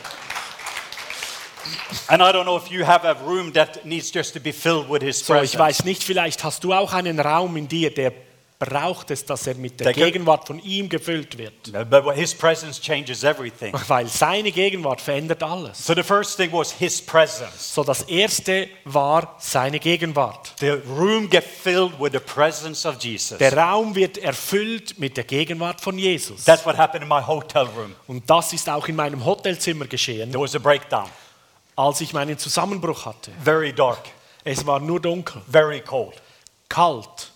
So, 5.26 5.34
ich 5.44 5.58
weiß 5.58 5.84
nicht, 5.84 6.02
vielleicht 6.02 6.42
hast 6.44 6.64
du 6.64 6.72
auch 6.72 6.92
einen 6.92 7.18
Raum 7.20 7.56
in 7.56 7.68
dir, 7.68 7.92
der 7.94 8.12
braucht 8.58 9.10
es, 9.10 9.24
dass 9.24 9.46
er 9.46 9.54
mit 9.54 9.80
der 9.80 9.86
Der 9.86 9.94
Ge- 9.94 10.04
Gegenwart 10.04 10.46
von 10.46 10.58
ihm 10.62 10.86
gefüllt 10.90 11.38
wird. 11.38 11.72
Weil 13.88 14.06
seine 14.06 14.52
Gegenwart 14.52 15.00
verändert 15.00 15.42
alles. 15.42 15.86
So. 15.86 15.94
So, 17.74 17.82
das 17.84 18.02
erste 18.02 18.68
war 18.84 19.36
seine 19.38 19.78
Gegenwart. 19.78 20.52
Der 23.38 23.56
Raum 23.56 23.94
wird 23.94 24.18
erfüllt 24.18 24.98
mit 24.98 25.16
der 25.16 25.24
Gegenwart 25.24 25.80
von 25.80 25.98
Jesus. 25.98 26.44
Und 28.08 28.28
das 28.28 28.52
ist 28.52 28.68
auch 28.68 28.86
in 28.88 28.96
meinem 28.96 29.24
Hotelzimmer 29.24 29.86
geschehen, 29.86 30.30
There 30.32 30.42
was 30.44 30.54
a 30.54 30.58
breakdown. 30.58 31.08
Als 31.80 32.00
ich 32.00 32.12
meinen 32.12 32.38
Zusammenbruch 32.38 33.06
hatte. 33.06 33.32
Very 33.42 33.72
dark, 33.72 34.00
Es 34.44 34.66
war 34.66 34.80
nur 34.80 35.00
dunkel, 35.00 35.42
very 35.48 35.80
cold. 35.80 36.20
kalt. 36.68 37.29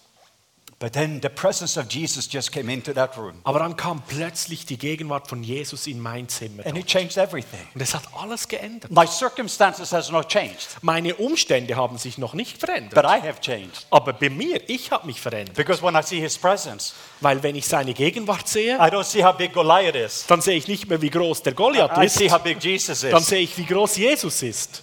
Aber 3.44 3.58
dann 3.58 3.76
kam 3.76 4.02
plötzlich 4.06 4.66
die 4.66 4.78
Gegenwart 4.78 5.28
von 5.28 5.42
Jesus 5.42 5.86
in 5.86 6.00
mein 6.00 6.28
Zimmer. 6.28 6.66
And 6.66 6.78
it 6.78 6.86
changed 6.86 7.16
everything. 7.16 7.60
Und 7.74 7.80
es 7.80 7.94
hat 7.94 8.02
alles 8.18 8.48
geändert. 8.48 8.90
My 8.90 9.06
circumstances 9.06 9.92
has 9.92 10.10
not 10.10 10.28
changed, 10.28 10.68
Meine 10.82 11.14
Umstände 11.14 11.76
haben 11.76 11.98
sich 11.98 12.18
noch 12.18 12.34
nicht 12.34 12.58
verändert. 12.58 12.94
but 12.94 13.04
I 13.04 13.20
have 13.26 13.40
changed. 13.40 13.86
Aber 13.90 14.12
bei 14.12 14.30
mir, 14.30 14.68
ich 14.68 14.90
habe 14.90 15.06
mich 15.06 15.20
verändert. 15.20 15.56
Because 15.56 15.82
when 15.82 15.94
I 15.94 16.02
see 16.02 16.20
his 16.20 16.36
presence, 16.38 16.94
Weil 17.20 17.42
wenn 17.42 17.54
ich 17.56 17.66
seine 17.66 17.94
Gegenwart 17.94 18.48
sehe, 18.48 18.76
I 18.76 18.90
don't 18.90 19.04
see 19.04 19.24
how 19.24 19.36
big 19.36 19.52
Goliath 19.52 19.94
is. 19.94 20.24
dann 20.26 20.40
sehe 20.40 20.56
ich 20.56 20.68
nicht 20.68 20.88
mehr, 20.88 21.00
wie 21.00 21.10
groß 21.10 21.42
der 21.42 21.54
Goliath 21.54 21.96
I 21.96 22.06
ist, 22.06 22.16
see 22.16 22.30
how 22.30 22.42
big 22.42 22.62
Jesus 22.62 23.00
dann 23.00 23.20
is. 23.22 23.26
sehe 23.26 23.40
ich, 23.40 23.56
wie 23.56 23.64
groß 23.64 23.96
Jesus 23.96 24.42
ist. 24.42 24.82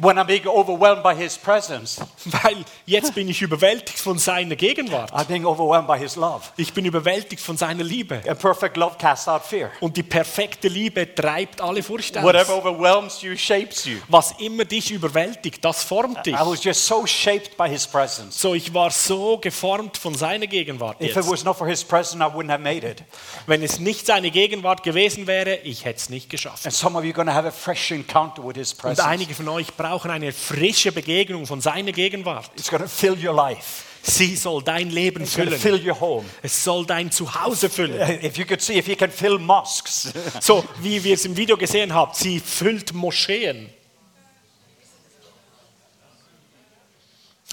When 0.00 0.18
I'm 0.18 0.26
being 0.26 0.46
overwhelmed 0.46 1.02
by 1.02 1.14
his 1.14 1.36
presence, 1.36 2.00
Weil 2.24 2.64
jetzt 2.86 3.14
bin 3.14 3.28
ich 3.28 3.42
überwältigt 3.42 3.98
von 3.98 4.18
seiner 4.18 4.56
Gegenwart. 4.56 5.12
I'm 5.12 5.24
being 5.24 5.44
overwhelmed 5.44 5.86
by 5.86 5.98
his 5.98 6.16
love. 6.16 6.42
Ich 6.56 6.72
bin 6.72 6.84
überwältigt 6.84 7.42
von 7.42 7.56
seiner 7.56 7.82
Liebe. 7.82 8.22
And 8.26 8.38
perfect 8.38 8.76
love 8.76 8.96
casts 8.98 9.28
out 9.28 9.42
fear. 9.42 9.70
Und 9.80 9.96
die 9.96 10.02
perfekte 10.02 10.68
Liebe 10.68 11.14
treibt 11.14 11.60
alle 11.60 11.82
Furcht 11.82 12.14
Whatever 12.22 12.54
aus. 12.54 12.64
overwhelms 12.64 13.22
you 13.22 13.36
shapes 13.36 13.84
you. 13.84 13.98
Was 14.08 14.34
immer 14.38 14.64
dich 14.64 14.90
überwältigt, 14.90 15.64
das 15.64 15.82
formt 15.82 16.24
dich. 16.26 16.34
I 16.34 16.40
was 16.40 16.62
just 16.62 16.86
so 16.86 17.06
shaped 17.06 17.56
by 17.56 17.68
his 17.68 17.86
presence. 17.86 18.40
So, 18.40 18.54
ich 18.54 18.72
war 18.72 18.90
so 18.90 19.38
geformt 19.38 19.96
von 19.96 20.14
seiner 20.14 20.46
Gegenwart. 20.46 21.00
If 21.00 21.10
it 21.10 21.16
Jetzt. 21.16 21.30
was 21.30 21.44
not 21.44 21.56
for 21.56 21.66
his 21.66 21.82
presence, 21.82 22.22
I 22.22 22.28
wouldn't 22.32 22.50
have 22.50 22.62
made 22.62 22.86
it. 22.86 23.02
Wenn 23.46 23.62
es 23.62 23.78
nicht 23.78 24.06
seine 24.06 24.30
Gegenwart 24.30 24.82
gewesen 24.82 25.26
wäre, 25.26 25.56
ich 25.56 25.84
hätte 25.84 25.98
es 25.98 26.08
nicht 26.08 26.30
geschafft. 26.30 26.64
And 26.66 26.74
some 26.74 26.96
of 26.96 27.04
you 27.04 27.10
are 27.10 27.14
going 27.14 27.28
to 27.28 27.34
have 27.34 27.48
a 27.48 27.50
fresh 27.50 27.90
encounter 27.90 28.44
with 28.44 28.56
his 28.56 28.72
Und 28.82 29.00
einige 29.00 29.34
von 29.34 29.48
euch 29.48 29.71
brauchen 29.76 30.10
eine 30.10 30.32
frische 30.32 30.92
Begegnung 30.92 31.46
von 31.46 31.60
seiner 31.60 31.92
Gegenwart. 31.92 32.50
It's 32.56 32.68
going 32.70 32.82
to 32.82 32.88
fill 32.88 33.16
your 33.22 33.34
life. 33.34 33.84
Sie 34.04 34.34
soll 34.34 34.62
dein 34.64 34.90
Leben 34.90 35.22
It's 35.22 35.34
füllen. 35.34 35.58
fill 35.58 35.80
your 35.86 35.98
home. 36.00 36.24
Es 36.42 36.64
soll 36.64 36.84
dein 36.84 37.10
Zuhause 37.12 37.70
füllen. 37.70 38.00
If 38.24 38.36
you 38.36 38.44
could 38.44 38.60
see, 38.60 38.76
if 38.78 38.86
he 38.86 38.96
can 38.96 39.10
fill 39.10 39.38
mosques, 39.38 40.12
So 40.40 40.64
wie 40.80 41.02
wir 41.04 41.14
es 41.14 41.24
im 41.24 41.36
Video 41.36 41.56
gesehen 41.56 41.94
haben, 41.94 42.12
sie 42.14 42.40
füllt 42.40 42.92
Moscheen. 42.92 43.68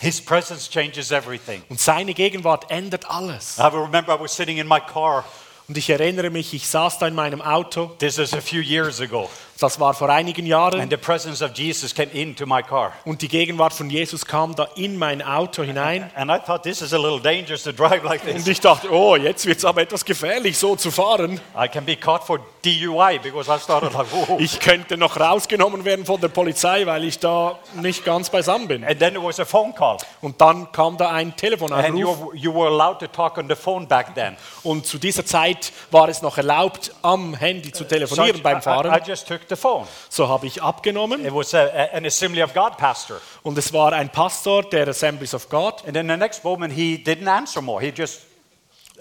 his 0.01 0.21
presence 0.21 0.69
changes 0.69 1.11
everything. 1.11 1.61
Und 1.69 1.79
seine 1.79 2.13
Gegenwart 2.13 2.71
ändert 2.71 3.09
alles. 3.09 3.57
I 3.59 3.63
remember 3.67 4.15
I 4.15 4.19
was 4.19 4.33
sitting 4.35 4.57
in 4.57 4.67
my 4.67 4.79
car. 4.79 5.25
Und 5.67 5.77
ich 5.77 5.89
erinnere 5.89 6.29
mich, 6.31 6.53
ich 6.53 6.67
saß 6.67 6.97
da 6.99 7.07
in 7.07 7.13
meinem 7.13 7.41
Auto. 7.41 7.87
This 7.99 8.17
is 8.17 8.33
a 8.33 8.41
few 8.41 8.61
years 8.61 9.01
ago. 9.01 9.29
Das 9.59 9.77
war 9.77 9.93
vor 9.93 10.09
einigen 10.09 10.45
Jahren. 10.45 10.79
And 10.79 10.89
the 10.89 10.95
presence 10.97 11.41
of 11.41 11.51
Jesus 11.53 11.93
came 11.93 12.09
into 12.13 12.45
my 12.45 12.63
car. 12.63 12.93
Und 13.03 13.21
die 13.21 13.27
Gegenwart 13.27 13.73
von 13.73 13.89
Jesus 13.89 14.25
kam 14.25 14.55
da 14.55 14.69
in 14.75 14.97
mein 14.97 15.21
Auto 15.21 15.63
hinein. 15.63 16.09
And 16.15 16.31
I 16.31 16.37
thought 16.39 16.63
this 16.63 16.81
is 16.81 16.93
a 16.93 16.97
little 16.97 17.19
dangerous 17.19 17.63
to 17.63 17.73
drive 17.73 18.03
like 18.03 18.23
Und 18.23 18.35
this. 18.35 18.47
ich 18.47 18.61
dachte, 18.61 18.89
oh, 18.89 19.17
jetzt 19.17 19.45
wird 19.45 19.57
es 19.57 19.65
aber 19.65 19.81
etwas 19.81 20.05
gefährlich, 20.05 20.57
so 20.57 20.77
zu 20.77 20.91
fahren. 20.91 21.41
I 21.61 21.67
can 21.67 21.83
be 21.83 21.97
caught 21.97 22.23
for 22.23 22.39
DUI 22.63 23.19
because 23.19 23.51
I 23.53 23.59
started 23.59 23.93
like, 23.93 24.07
whoa. 24.13 24.37
Ich 24.39 24.61
könnte 24.61 24.95
noch 24.95 25.19
rausgenommen 25.19 25.83
werden 25.83 26.05
von 26.05 26.21
der 26.21 26.29
Polizei, 26.29 26.85
weil 26.85 27.03
ich 27.03 27.19
da 27.19 27.59
nicht 27.75 28.05
ganz 28.05 28.29
beisammen 28.29 28.69
bin. 28.69 28.85
And 28.85 28.97
then 28.99 29.13
there 29.13 29.23
was 29.25 29.41
a 29.41 29.45
phone 29.45 29.75
call. 29.75 29.97
Und 30.21 30.39
dann 30.39 30.71
kam 30.71 30.95
da 30.95 31.09
ein 31.09 31.27
And 31.27 31.37
Telefonanruf. 31.37 31.99
you, 31.99 32.33
you 32.33 32.53
were 32.53 32.67
allowed 32.69 32.99
to 32.99 33.07
talk 33.07 33.37
on 33.37 33.49
the 33.49 33.55
phone 33.55 33.85
back 33.87 34.15
then. 34.15 34.37
Und 34.63 34.85
zu 34.85 34.97
dieser 34.97 35.25
Zeit 35.25 35.73
war 35.91 36.07
es 36.07 36.21
noch 36.21 36.37
erlaubt, 36.37 36.93
am 37.01 37.33
Handy 37.33 37.73
zu 37.73 37.79
So 37.79 37.85
I, 37.85 37.87
telefonieren 37.89 38.41
beim 38.41 38.57
I, 38.57 38.59
I 38.59 38.61
Fahren. 38.63 39.01
just 39.05 39.27
took 39.27 39.48
the 39.49 39.55
phone. 39.55 39.87
So 40.09 40.27
habe 40.27 40.47
ich 40.47 40.61
abgenommen. 40.61 41.25
It 41.25 41.33
was 41.33 41.53
a, 41.53 41.67
an 41.93 42.05
Assembly 42.05 42.41
of 42.43 42.53
God 42.53 42.77
pastor. 42.77 43.19
Und 43.43 43.57
es 43.57 43.71
war 43.73 43.93
ein 43.93 44.09
Pastor 44.09 44.63
der 44.63 44.87
Assemblies 44.87 45.33
of 45.33 45.49
God. 45.49 45.83
And 45.85 45.93
then 45.93 46.07
the 46.07 46.17
next 46.17 46.43
moment, 46.43 46.73
he 46.73 46.95
didn't 46.97 47.27
answer 47.27 47.61
more. 47.61 47.81
He 47.81 47.91
just, 47.95 48.21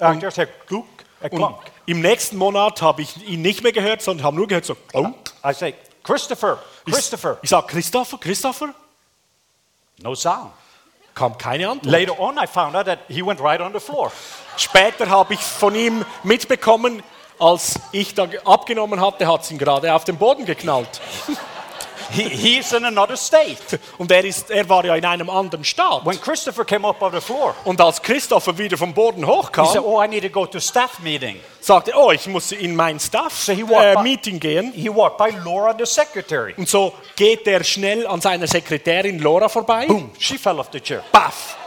uh, 0.01 0.13
just 0.15 0.39
a 0.39 0.47
clunk, 0.47 0.87
a 1.21 1.25
Und 1.29 1.39
clunk. 1.39 1.57
im 1.87 2.01
nächsten 2.01 2.37
Monat 2.37 2.81
habe 2.83 3.03
ich 3.03 3.17
ihn 3.29 3.43
nicht 3.43 3.63
mehr 3.63 3.73
gehört, 3.73 4.03
sondern 4.03 4.25
habe 4.27 4.37
nur 4.37 4.47
gehört 4.47 4.65
so. 4.65 4.75
klunk. 4.75 5.17
I 5.45 5.53
say, 5.53 5.75
Christopher, 6.03 6.59
Ich, 6.87 6.95
Christopher. 6.95 7.39
ich 7.43 7.51
sage, 7.51 7.67
Christopher, 7.67 8.19
Christopher? 8.19 8.75
No 10.01 10.15
sound. 10.15 10.53
Kam 11.15 11.37
keine 11.37 11.69
Antwort. 11.69 11.91
Later 11.91 12.19
on, 12.21 12.39
I 12.39 12.47
found 12.47 12.77
out 12.77 12.87
that 12.87 13.01
he 13.09 13.23
went 13.23 13.41
right 13.41 13.61
on 13.61 13.73
the 13.73 13.81
floor. 13.81 14.13
Später 14.57 15.09
habe 15.09 15.35
ich 15.35 15.41
von 15.41 15.75
ihm 15.75 16.05
mitbekommen, 16.23 17.03
als 17.39 17.79
ich 17.93 18.15
da 18.15 18.27
abgenommen 18.45 19.01
hatte, 19.01 19.27
hat 19.27 19.43
es 19.43 19.51
ihn 19.51 19.59
gerade 19.59 19.93
auf 19.95 20.05
den 20.05 20.17
Boden 20.17 20.45
geknallt. 20.45 21.01
He, 22.11 22.23
in 22.73 22.85
another 22.87 23.17
state. 23.19 23.79
Und 23.99 24.11
er, 24.11 24.25
ist, 24.25 24.51
er 24.51 24.67
war 24.67 24.83
ja 24.83 24.95
in 24.97 25.05
einem 25.05 25.29
anderen 25.29 25.63
Staat. 25.63 26.07
When 26.07 26.19
Christopher 26.19 26.65
came 26.65 26.89
up 26.89 27.03
the 27.13 27.21
floor, 27.21 27.55
Und 27.65 27.79
als 27.83 28.01
Christopher 28.01 28.57
wieder 28.57 28.79
vom 28.79 28.95
Boden 28.95 29.27
he 29.27 29.27
said, 29.27 29.35
hochkam, 29.45 29.85
Oh, 29.85 30.03
I 30.03 30.09
need 30.09 30.23
to 30.23 30.31
go 30.31 30.47
to 30.47 30.59
staff 30.59 31.01
meeting. 31.01 31.39
sagte 31.61 31.91
er, 31.91 31.99
oh, 31.99 32.11
ich 32.11 32.27
muss 32.27 32.53
in 32.53 32.75
mein 32.75 32.99
he 33.53 33.63
walked 33.63 33.69
by- 33.69 33.91
Staff-Meeting 33.91 34.41
gehen. 34.41 34.73
He 34.73 34.89
walked 34.89 35.19
by 35.19 35.37
Laura, 35.45 35.75
the 35.79 35.85
secretary. 35.85 36.55
Und 36.57 36.67
so 36.67 36.95
geht 37.15 37.47
er 37.47 37.63
schnell 37.63 38.07
an 38.07 38.23
seiner 38.23 38.47
Sekretärin 38.47 39.19
Laura 39.19 39.51
vorbei. 39.51 39.87
Boom, 39.87 40.11
she 40.19 40.39
fell 40.39 40.59
off 40.59 40.69
the 40.73 40.81
chair. 40.81 41.03
Baff! 41.13 41.58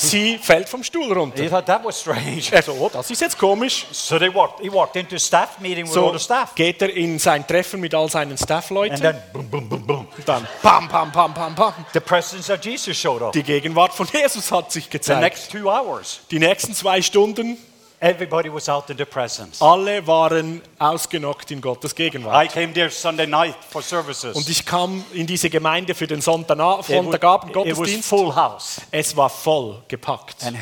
Sie 0.00 0.38
fällt 0.38 0.68
vom 0.68 0.84
Stuhl 0.84 1.12
runter. 1.12 1.42
He 1.42 1.48
thought 1.48 1.66
that 1.66 1.84
was 1.84 2.00
strange. 2.00 2.42
Er 2.52 2.62
so, 2.62 2.72
oh, 2.72 2.88
das 2.92 3.10
ist 3.10 3.20
jetzt 3.20 3.36
komisch. 3.38 3.84
So 3.90 4.18
they 4.18 4.32
walked, 4.32 4.60
he 4.60 4.72
walked 4.72 4.94
into 4.96 5.18
staff 5.18 5.58
meeting 5.58 5.88
with 5.88 5.96
all 5.96 6.12
the 6.12 6.18
staff. 6.22 6.54
geht 6.54 6.80
er 6.82 6.90
in 6.94 7.18
sein 7.18 7.46
Treffen 7.46 7.80
mit 7.80 7.94
all 7.94 8.08
seinen 8.08 8.30
And 8.32 8.40
Staffleuten. 8.40 9.00
then 9.00 9.16
boom, 9.32 9.48
boom, 9.50 9.68
boom, 9.68 9.86
boom. 9.86 10.08
Und 10.16 10.28
dann 10.28 10.46
pam, 10.62 10.88
pam, 10.88 11.10
pam, 11.10 11.34
pam, 11.34 11.54
pam. 11.54 11.72
The 11.92 12.00
presence 12.00 12.48
of 12.48 12.64
Jesus 12.64 12.96
showed 12.96 13.22
up. 13.22 13.32
Die 13.32 13.42
Gegenwart 13.42 13.92
von 13.92 14.06
Jesus 14.12 14.52
hat 14.52 14.70
sich 14.70 14.84
The 14.84 14.90
gezeigt. 14.90 15.20
next 15.20 15.50
two 15.50 15.68
hours, 15.68 16.20
Die 16.30 16.38
nächsten 16.38 16.74
zwei 16.74 17.02
Stunden, 17.02 17.56
everybody 18.00 18.52
was 18.52 18.68
out 18.68 18.88
in 18.90 18.96
the 18.96 19.04
presence. 19.04 19.60
alle 19.60 20.06
waren 20.06 20.62
ausgenockt 20.78 21.50
in 21.50 21.60
Gottes 21.60 21.94
Gegenwart. 21.94 22.44
I 22.44 22.48
came 22.48 22.72
there 22.72 22.90
Sunday 22.90 23.26
night 23.26 23.56
for 23.68 23.82
services. 23.82 24.36
Und 24.36 24.48
ich 24.48 24.64
kam 24.64 25.04
in 25.12 25.26
diese 25.26 25.50
Gemeinde 25.50 25.94
für 25.94 26.06
den 26.06 26.20
Sonntagabend 26.20 26.88
it 26.88 26.96
was 26.96 27.52
Gottesdienst. 27.52 28.08
full 28.08 28.34
house. 28.34 28.80
Es 28.90 29.16
war 29.16 29.30
voll 29.30 29.82
gepackt. 29.88 30.44
And 30.44 30.56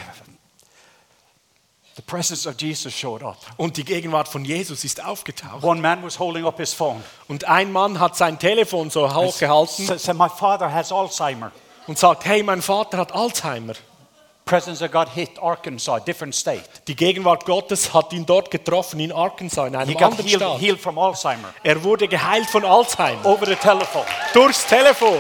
the 1.97 2.03
presence 2.03 2.47
of 2.47 2.55
Jesus 2.61 2.93
showed 2.95 3.23
up. 3.23 3.39
Und 3.57 3.77
die 3.77 3.85
Gegenwart 3.85 4.29
von 4.29 4.45
Jesus 4.45 4.85
ist 4.85 5.03
aufgetaucht. 5.03 5.65
One 5.65 5.81
man 5.81 6.03
was 6.03 6.19
holding 6.19 6.45
up 6.45 6.59
his 6.59 6.73
phone. 6.75 7.03
Und 7.29 7.45
ein 7.45 7.73
Mann 7.73 7.99
hat 7.99 8.17
sein 8.17 8.39
Telefon 8.39 8.91
so 8.91 9.13
hochgehalten 9.13 9.87
Said, 9.87 10.01
said, 10.01 10.17
My 10.17 10.29
father 10.29 10.71
has 10.73 10.93
Alzheimer. 10.93 11.53
und 11.87 11.99
sagt, 11.99 12.25
hey, 12.25 12.43
mein 12.43 12.63
Vater 12.63 12.99
hat 12.99 13.13
Alzheimer. 13.13 13.75
Presence 14.49 14.81
of 14.81 14.93
God 14.93 15.09
hit 15.09 15.31
Arkansas, 15.43 15.99
different 16.05 16.33
state. 16.33 16.63
Die 16.87 16.95
Gegenwart 16.95 17.45
Gottes 17.47 17.93
hat 17.93 18.13
ihn 18.13 18.25
dort 18.25 18.49
getroffen, 18.49 19.01
in 19.01 19.11
Arkansas, 19.11 19.67
in 19.67 19.73
He 19.73 19.77
einem 19.81 19.95
got 19.95 20.03
anderen 20.05 20.25
healed, 20.25 20.41
Staat. 20.41 20.61
healed 20.61 20.79
from 20.81 20.99
Alzheimer 20.99 21.53
Er 21.65 21.83
wurde 21.83 22.07
geheilt 22.07 22.47
von 22.49 22.65
Alzheimer. 22.65 23.25
over 23.27 23.45
the 23.45 23.57
telephone. 23.57 24.05
Durchs 24.35 24.65
Telefon. 24.65 25.19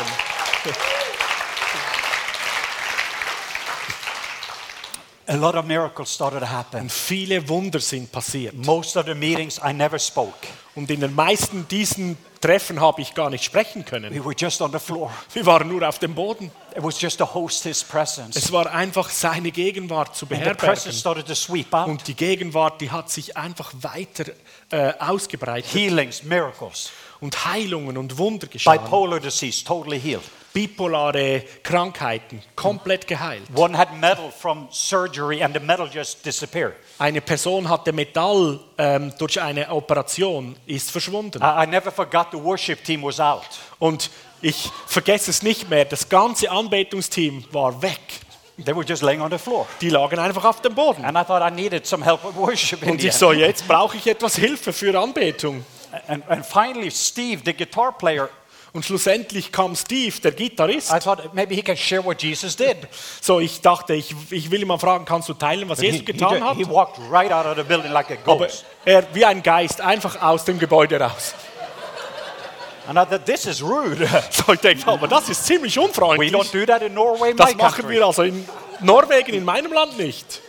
A 5.28 5.34
lot 5.34 5.56
of 5.56 5.64
miracles 5.64 6.14
started 6.14 6.40
to 6.40 6.46
happen. 6.48 6.82
Und 6.82 6.92
viele 6.92 7.48
Wunder 7.48 7.80
sind 7.80 8.12
passiert. 8.12 8.54
Most 8.54 8.96
of 8.96 9.06
the 9.06 9.14
meetings 9.14 9.58
I 9.58 9.72
never 9.72 9.98
spoke. 9.98 10.46
Und 10.76 10.90
in 10.90 11.00
den 11.00 11.14
meisten 11.14 11.66
diesen 11.68 12.16
Treffen 12.40 12.80
habe 12.80 13.00
ich 13.02 13.14
gar 13.14 13.30
nicht 13.30 13.42
sprechen 13.42 13.84
können. 13.84 14.14
We 14.14 14.24
were 14.24 14.34
just 14.38 14.60
on 14.60 14.70
the 14.70 14.78
floor. 14.78 15.10
Wir 15.32 15.44
waren 15.46 15.68
nur 15.68 15.88
auf 15.88 15.98
dem 15.98 16.14
Boden. 16.14 16.52
It 16.76 16.82
was 16.82 17.00
just 17.00 17.18
to 17.18 17.34
host 17.34 17.64
his 17.64 17.82
presence. 17.82 18.36
Es 18.36 18.52
war 18.52 18.70
einfach 18.72 19.08
seine 19.08 19.50
Gegenwart 19.50 20.14
zu 20.14 20.26
And 20.26 20.30
the 20.30 20.38
beherbergen. 20.38 20.68
presence 20.68 21.00
started 21.00 21.26
to 21.26 21.34
sweep 21.34 21.74
out. 21.74 21.88
Und 21.88 22.06
die 22.06 22.14
Gegenwart, 22.14 22.80
die 22.80 22.90
hat 22.90 23.10
sich 23.10 23.36
einfach 23.36 23.72
weiter 23.80 24.26
äh, 24.70 24.92
ausgebreitet. 24.98 25.72
Healings, 25.74 26.22
miracles. 26.22 26.90
Und 27.26 27.44
Heilungen 27.44 27.98
und 27.98 28.18
Wunder 28.18 28.46
geschahen. 28.46 28.78
Bipolar 28.84 29.18
disease, 29.18 29.64
totally 29.64 29.98
healed. 30.00 30.22
Bipolare 30.52 31.42
Krankheiten, 31.62 32.40
komplett 32.54 33.06
geheilt. 33.06 33.42
One 33.54 33.76
had 33.76 33.92
metal 33.98 34.30
from 34.30 34.68
surgery 34.70 35.42
and 35.42 35.52
the 35.52 35.60
metal 35.60 35.88
just 35.92 36.24
disappeared. 36.24 36.74
Eine 36.98 37.20
Person 37.20 37.68
hatte 37.68 37.92
Metall 37.92 38.60
ähm, 38.78 39.12
durch 39.18 39.40
eine 39.40 39.68
Operation, 39.70 40.56
ist 40.66 40.90
verschwunden. 40.92 41.42
I, 41.42 41.64
I 41.64 41.66
never 41.66 41.90
forgot 41.90 42.28
the 42.30 42.42
worship 42.42 42.84
team 42.84 43.02
was 43.02 43.18
out. 43.18 43.42
Und 43.80 44.08
ich 44.40 44.70
vergesse 44.86 45.30
es 45.32 45.42
nicht 45.42 45.68
mehr, 45.68 45.84
das 45.84 46.08
ganze 46.08 46.48
Anbetungsteam 46.50 47.44
war 47.50 47.82
weg. 47.82 48.00
They 48.64 48.74
were 48.74 48.84
just 48.86 49.02
laying 49.02 49.20
on 49.20 49.30
the 49.30 49.38
floor. 49.38 49.66
Die 49.80 49.90
lagen 49.90 50.18
einfach 50.18 50.44
auf 50.44 50.62
dem 50.62 50.74
Boden. 50.74 51.04
And 51.04 51.18
I 51.18 51.24
thought 51.24 51.42
I 51.42 51.52
needed 51.52 51.86
some 51.86 52.04
help 52.04 52.24
with 52.24 52.36
worship. 52.36 52.82
Und 52.86 53.02
ich 53.02 53.12
so, 53.12 53.32
jetzt 53.32 53.66
brauche 53.66 53.96
ich 53.96 54.06
etwas 54.06 54.36
Hilfe 54.36 54.72
für 54.72 54.98
Anbetung. 54.98 55.64
And, 56.08 56.22
and 56.28 56.44
finally, 56.44 56.90
Steve, 56.90 57.42
the 57.44 57.52
guitar 57.54 57.92
player, 57.96 58.28
Und 58.72 58.84
schlussendlich 58.84 59.52
kam 59.52 59.74
Steve, 59.74 60.20
der 60.20 60.32
Gitarrist. 60.32 60.92
I 60.92 60.98
thought 61.00 61.32
maybe 61.32 61.54
he 61.54 61.62
can 61.62 61.76
share 61.78 62.04
what 62.04 62.20
Jesus 62.22 62.54
did. 62.56 62.76
So, 63.22 63.40
ich 63.40 63.62
dachte, 63.62 63.94
ich, 63.94 64.14
ich 64.30 64.50
will 64.50 64.60
ihn 64.60 64.68
mal 64.68 64.76
fragen, 64.78 65.06
kannst 65.06 65.30
du 65.30 65.32
teilen, 65.34 65.66
was 65.66 65.80
He, 65.80 65.86
Jesus 65.86 66.00
he 66.00 66.04
getan 66.12 66.34
ju- 66.36 66.44
hat? 66.44 66.56
he 66.58 66.68
walked 66.68 66.98
right 67.10 67.32
out 67.32 67.46
of 67.46 67.56
the 67.56 67.62
building 67.62 67.90
like 67.90 68.10
a 68.10 68.16
Aber 68.30 68.44
ghost. 68.46 68.66
er, 68.84 69.02
wie 69.14 69.24
ein 69.24 69.42
Geist, 69.42 69.80
einfach 69.80 70.20
aus 70.20 70.44
dem 70.44 70.58
Gebäude 70.58 71.00
raus. 71.00 71.34
And 72.86 72.98
I 72.98 73.04
thought, 73.06 73.24
this 73.24 73.46
is 73.46 73.62
rude. 73.62 74.06
So, 74.30 74.52
ich 74.52 74.60
denke, 74.60 74.86
aber 74.88 75.08
das 75.08 75.28
ist 75.30 75.46
ziemlich 75.46 75.74
we 75.76 75.80
unfreundlich. 75.80 76.30
don't 76.32 76.52
do 76.52 76.66
that 76.66 76.82
in 76.82 76.92
Norway, 76.92 77.30
my 77.32 77.36
Das 77.36 77.54
machen 77.56 77.76
country. 77.82 77.94
wir 77.96 78.04
also 78.06 78.22
in 78.24 78.46
Norwegen, 78.80 79.32
in 79.34 79.44
meinem 79.44 79.72
Land 79.72 79.96
nicht. 79.98 80.42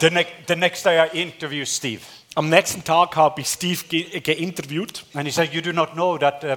The, 0.00 0.10
ne- 0.10 0.26
the 0.46 0.54
next 0.54 0.84
day 0.86 0.98
I 1.04 1.08
interviewed 1.20 1.66
Steve. 1.68 2.02
Am 2.36 2.50
nächsten 2.50 2.84
Tag 2.84 3.16
habe 3.16 3.40
ich 3.40 3.48
Steve 3.48 3.82
ge 3.88 4.20
geinterviewt 4.20 5.04
And 5.14 5.26
he 5.26 5.32
said, 5.32 5.52
you 5.54 5.62
do 5.62 5.72
not 5.72 5.94
know 5.94 6.18
that 6.18 6.44
uh, 6.44 6.56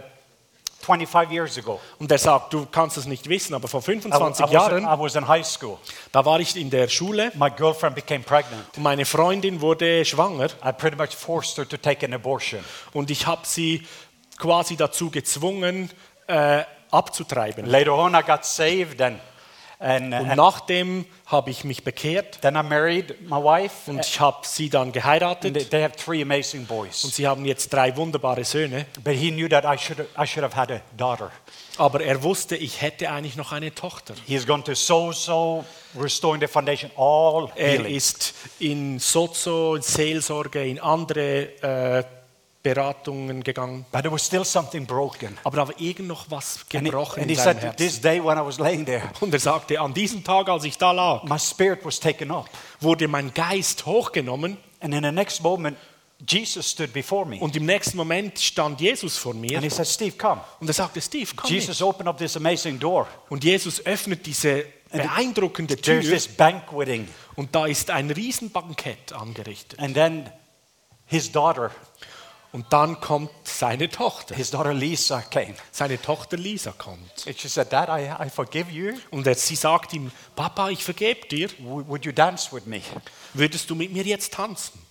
25 0.82 1.32
years 1.32 1.58
ago, 1.58 1.80
und 2.00 2.12
er 2.12 2.18
sagt, 2.18 2.54
du 2.54 2.66
kannst 2.66 2.98
es 2.98 3.06
nicht 3.06 3.28
wissen, 3.28 3.54
aber 3.54 3.68
vor 3.68 3.82
I, 3.82 3.88
wa- 3.88 3.92
I 3.92 4.02
25 4.02 4.46
was, 4.46 4.52
Jahren, 4.52 4.84
I 4.84 5.00
was 5.00 5.16
in 5.16 5.28
high 5.28 5.46
school. 5.46 5.78
da 6.12 6.24
war 6.26 6.40
ich 6.42 6.56
in 6.56 6.70
der 6.70 6.88
Schule 6.90 7.32
My 7.36 7.50
girlfriend 7.50 7.96
became 7.96 8.24
pregnant. 8.24 8.66
und 8.76 8.84
meine 8.84 9.06
Freundin 9.06 9.62
wurde 9.62 10.04
schwanger 10.06 10.48
I 10.66 10.72
pretty 10.74 10.98
much 10.98 11.16
forced 11.16 11.58
her 11.58 11.68
to 11.68 11.78
take 11.78 12.06
an 12.06 12.14
abortion. 12.14 12.62
und 12.94 13.10
ich 13.10 13.26
habe 13.26 13.42
sie 13.46 13.86
quasi 14.38 14.76
dazu 14.76 15.10
gezwungen, 15.10 15.90
äh, 16.28 16.64
abzutreiben. 16.92 17.66
Later 17.66 17.94
on, 17.94 18.16
I 18.16 18.22
got 18.22 18.44
saved, 18.46 19.02
and, 19.02 19.20
and, 19.80 20.08
Und 20.08 20.14
and 20.14 20.36
nachdem 20.36 21.06
habe 21.26 21.50
ich 21.52 21.64
mich 21.64 21.84
bekehrt 21.84 22.40
then 22.42 22.56
I 22.56 22.64
married 22.64 23.22
my 23.30 23.38
wife. 23.38 23.90
und 23.90 24.00
ich 24.06 24.20
habe 24.20 24.46
sie 24.46 24.70
dann 24.70 24.88
And 24.88 24.94
they, 24.94 25.02
geheiratet 25.02 25.74
have 25.74 25.96
three 25.96 26.22
amazing 26.22 26.62
und 26.62 26.68
boys. 26.68 27.02
sie 27.02 27.26
haben 27.28 27.46
jetzt 27.46 27.72
drei 27.72 27.96
wunderbare 27.96 28.44
Söhne. 28.44 28.86
But 29.04 29.14
he 29.16 29.32
knew 29.32 29.48
that 29.48 29.64
I 29.64 29.78
should, 29.78 30.00
I 30.18 30.26
should 30.28 30.44
have 30.44 30.56
had 30.56 30.72
a 30.72 30.82
daughter. 30.98 31.32
Aber 31.78 32.02
er 32.02 32.22
wusste, 32.24 32.58
ich 32.58 32.82
hätte 32.82 33.10
eigentlich 33.10 33.38
noch 33.38 33.54
eine 33.54 33.74
Tochter. 33.74 34.14
He 34.26 34.36
is 34.36 34.46
going 34.46 34.64
to 34.66 34.76
so 34.76 35.14
so 35.14 35.64
restoring 35.98 36.42
the 36.42 36.48
foundation, 36.48 36.92
all 36.98 37.50
Er 37.56 37.78
healing. 37.78 37.96
ist 37.96 38.34
in 38.60 39.00
Sozo, 39.00 39.76
in 39.76 39.82
Seelsorge, 39.82 40.66
in 40.68 40.80
andere 40.80 41.62
äh, 41.62 42.04
Beratungen 42.62 43.44
gegangen. 43.44 43.86
But 43.92 44.02
there 44.02 44.12
was 44.12 44.26
still 44.26 44.44
something 44.44 44.86
broken. 44.86 45.38
Aber 45.44 45.58
da 45.58 45.68
war 45.68 45.80
irgend 45.80 46.08
noch 46.08 46.30
was 46.30 46.60
And 46.74 46.84
he, 46.84 46.90
gebrochen 46.90 47.22
and 47.22 47.32
he 47.32 47.36
in 47.38 47.40
seinem 47.44 47.60
said, 47.62 47.78
this 47.78 47.94
Herzen. 47.96 48.02
day 48.02 48.24
when 48.24 48.38
I 48.38 48.42
was 48.46 48.60
laying 48.60 48.86
there, 48.86 49.04
Und 49.22 49.34
er 49.34 49.40
sagte, 49.40 49.80
an 49.80 49.94
diesem 49.94 50.24
Tag, 50.24 50.50
als 50.50 50.64
ich 50.66 50.78
da 50.78 50.92
lag, 50.92 51.24
my 51.24 51.40
spirit 51.40 51.86
was 51.86 52.00
taken 52.00 52.32
up. 52.32 52.50
wurde 52.82 53.08
mein 53.08 53.34
Geist 53.34 53.86
hochgenommen 53.86 54.58
And 54.82 54.94
in 54.94 55.04
the 55.04 55.12
next 55.12 55.42
moment, 55.42 55.78
Jesus 56.28 56.70
stood 56.72 56.92
before 56.92 57.26
me. 57.26 57.38
und 57.40 57.56
im 57.56 57.66
nächsten 57.66 57.96
Moment 57.96 58.38
stand 58.40 58.82
Jesus 58.82 59.18
vor 59.18 59.34
mir 59.34 59.56
And 59.58 59.64
he 59.64 59.70
said, 59.70 59.88
Steve, 59.88 60.18
come. 60.18 60.42
und 60.60 60.68
er 60.68 60.74
sagte, 60.74 61.00
Steve, 61.02 61.32
komm 61.36 61.50
Jesus 61.50 61.80
mit. 61.80 61.88
opened 61.88 62.10
up 62.10 62.18
this 62.18 62.36
amazing 62.36 62.78
door. 62.78 63.08
Und 63.30 63.44
Jesus 63.46 63.86
öffnet 63.86 64.26
diese 64.26 64.66
beeindruckende 64.92 65.78
There's 65.78 66.04
Tür 66.06 66.14
this 66.14 66.28
banqueting. 66.28 67.08
und 67.36 67.56
da 67.56 67.68
ist 67.68 67.90
ein 67.90 68.12
Riesenbankett 68.12 69.14
angerichtet. 69.14 69.80
And 69.80 69.94
then 69.94 70.30
his 71.06 71.32
daughter, 71.32 71.72
Und 72.52 72.66
dann 72.74 73.00
kommt 73.00 73.30
seine 73.44 73.90
Tochter. 73.90 74.34
his 74.36 74.50
daughter 74.50 74.74
Lisa 74.74 75.22
came. 75.22 75.54
Seine 75.72 76.02
Tochter 76.02 76.36
Lisa 76.36 76.72
kommt. 76.72 77.28
And 77.28 77.40
she 77.40 77.48
said, 77.48 77.72
Dad, 77.72 77.90
I, 77.90 78.26
I 78.26 78.30
forgive 78.30 78.72
you. 78.72 78.98
Und 79.12 79.28
er, 79.28 79.36
sie 79.36 79.56
sagt 79.56 79.94
ihm, 79.94 80.12
Papa, 80.36 80.70
ich 80.70 80.84
vergebe 80.84 81.28
dir. 81.28 81.50
Would 81.60 82.06
you 82.06 82.12
dance 82.12 82.52
with 82.52 82.66
me? 82.66 82.82
Würdest 83.34 83.70
du 83.70 83.76
mit 83.76 83.94
mir 83.94 84.04
jetzt 84.04 84.34
tanzen? 84.34 84.82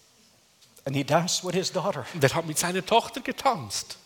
And 0.85 0.95
he 0.95 1.03
danced 1.03 1.45
with 1.45 1.55
his 1.55 1.73
daughter. 1.73 2.07
Und 2.15 2.23
er 2.23 2.33
hat 2.33 2.47
mit 2.47 2.59
seiner 2.59 2.87
Tochter 2.87 3.21
getanzt. 3.21 3.99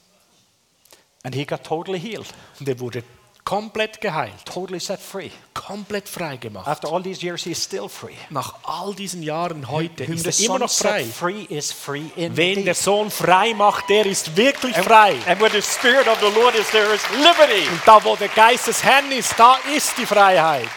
And 1.22 1.34
he 1.34 1.44
got 1.44 1.62
totally 1.62 2.00
healed, 2.00 2.26
Und 2.58 2.68
er 2.68 2.80
wurde 2.80 3.04
komplett 3.44 4.00
geheilt, 4.00 4.44
totally 4.44 4.78
set 4.78 5.00
free. 5.00 5.30
komplett 5.54 6.08
frei 6.08 6.36
gemacht. 6.36 6.68
After 6.68 6.92
all 6.92 7.02
these 7.02 7.24
years, 7.24 7.42
he's 7.42 7.62
still 7.62 7.88
free. 7.88 8.14
Nach 8.30 8.54
all 8.62 8.94
diesen 8.94 9.22
Jahren 9.22 9.68
heute 9.70 10.06
Whom 10.06 10.14
ist 10.14 10.26
er 10.26 10.46
immer 10.46 10.58
noch 10.60 10.70
frei. 10.70 11.04
free 11.04 11.42
is 11.48 11.72
free 11.72 12.10
Wen 12.16 12.64
der 12.64 12.74
Sohn 12.74 13.10
frei 13.10 13.54
macht, 13.54 13.88
der 13.88 14.06
ist 14.06 14.36
wirklich 14.36 14.76
frei. 14.76 15.16
And 15.26 15.40
where 15.40 15.50
the 15.50 15.62
Spirit 15.62 16.06
of 16.08 16.18
the 16.20 16.38
Lord 16.38 16.54
is, 16.54 16.68
there 16.70 16.92
is 16.94 17.02
liberty. 17.10 17.68
Und 17.68 17.80
da, 17.84 18.02
wo 18.04 18.16
der 18.16 18.28
Geist 18.28 18.68
des 18.68 18.82
Herrn 18.82 19.10
ist, 19.12 19.34
da 19.38 19.56
ist 19.74 19.96
die 19.98 20.06
Freiheit. 20.06 20.68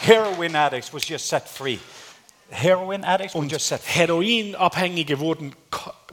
Heroin 0.00 0.54
addicts 0.56 0.92
was 0.92 1.06
just 1.08 1.28
set 1.28 1.48
free. 1.48 1.78
Heroin 2.50 3.04
addicts 3.04 3.34
were 3.34 3.46
just 3.46 3.66
set 3.66 3.80
free. 3.80 4.00
Heroinabhängige 4.00 5.18
wurden 5.18 5.54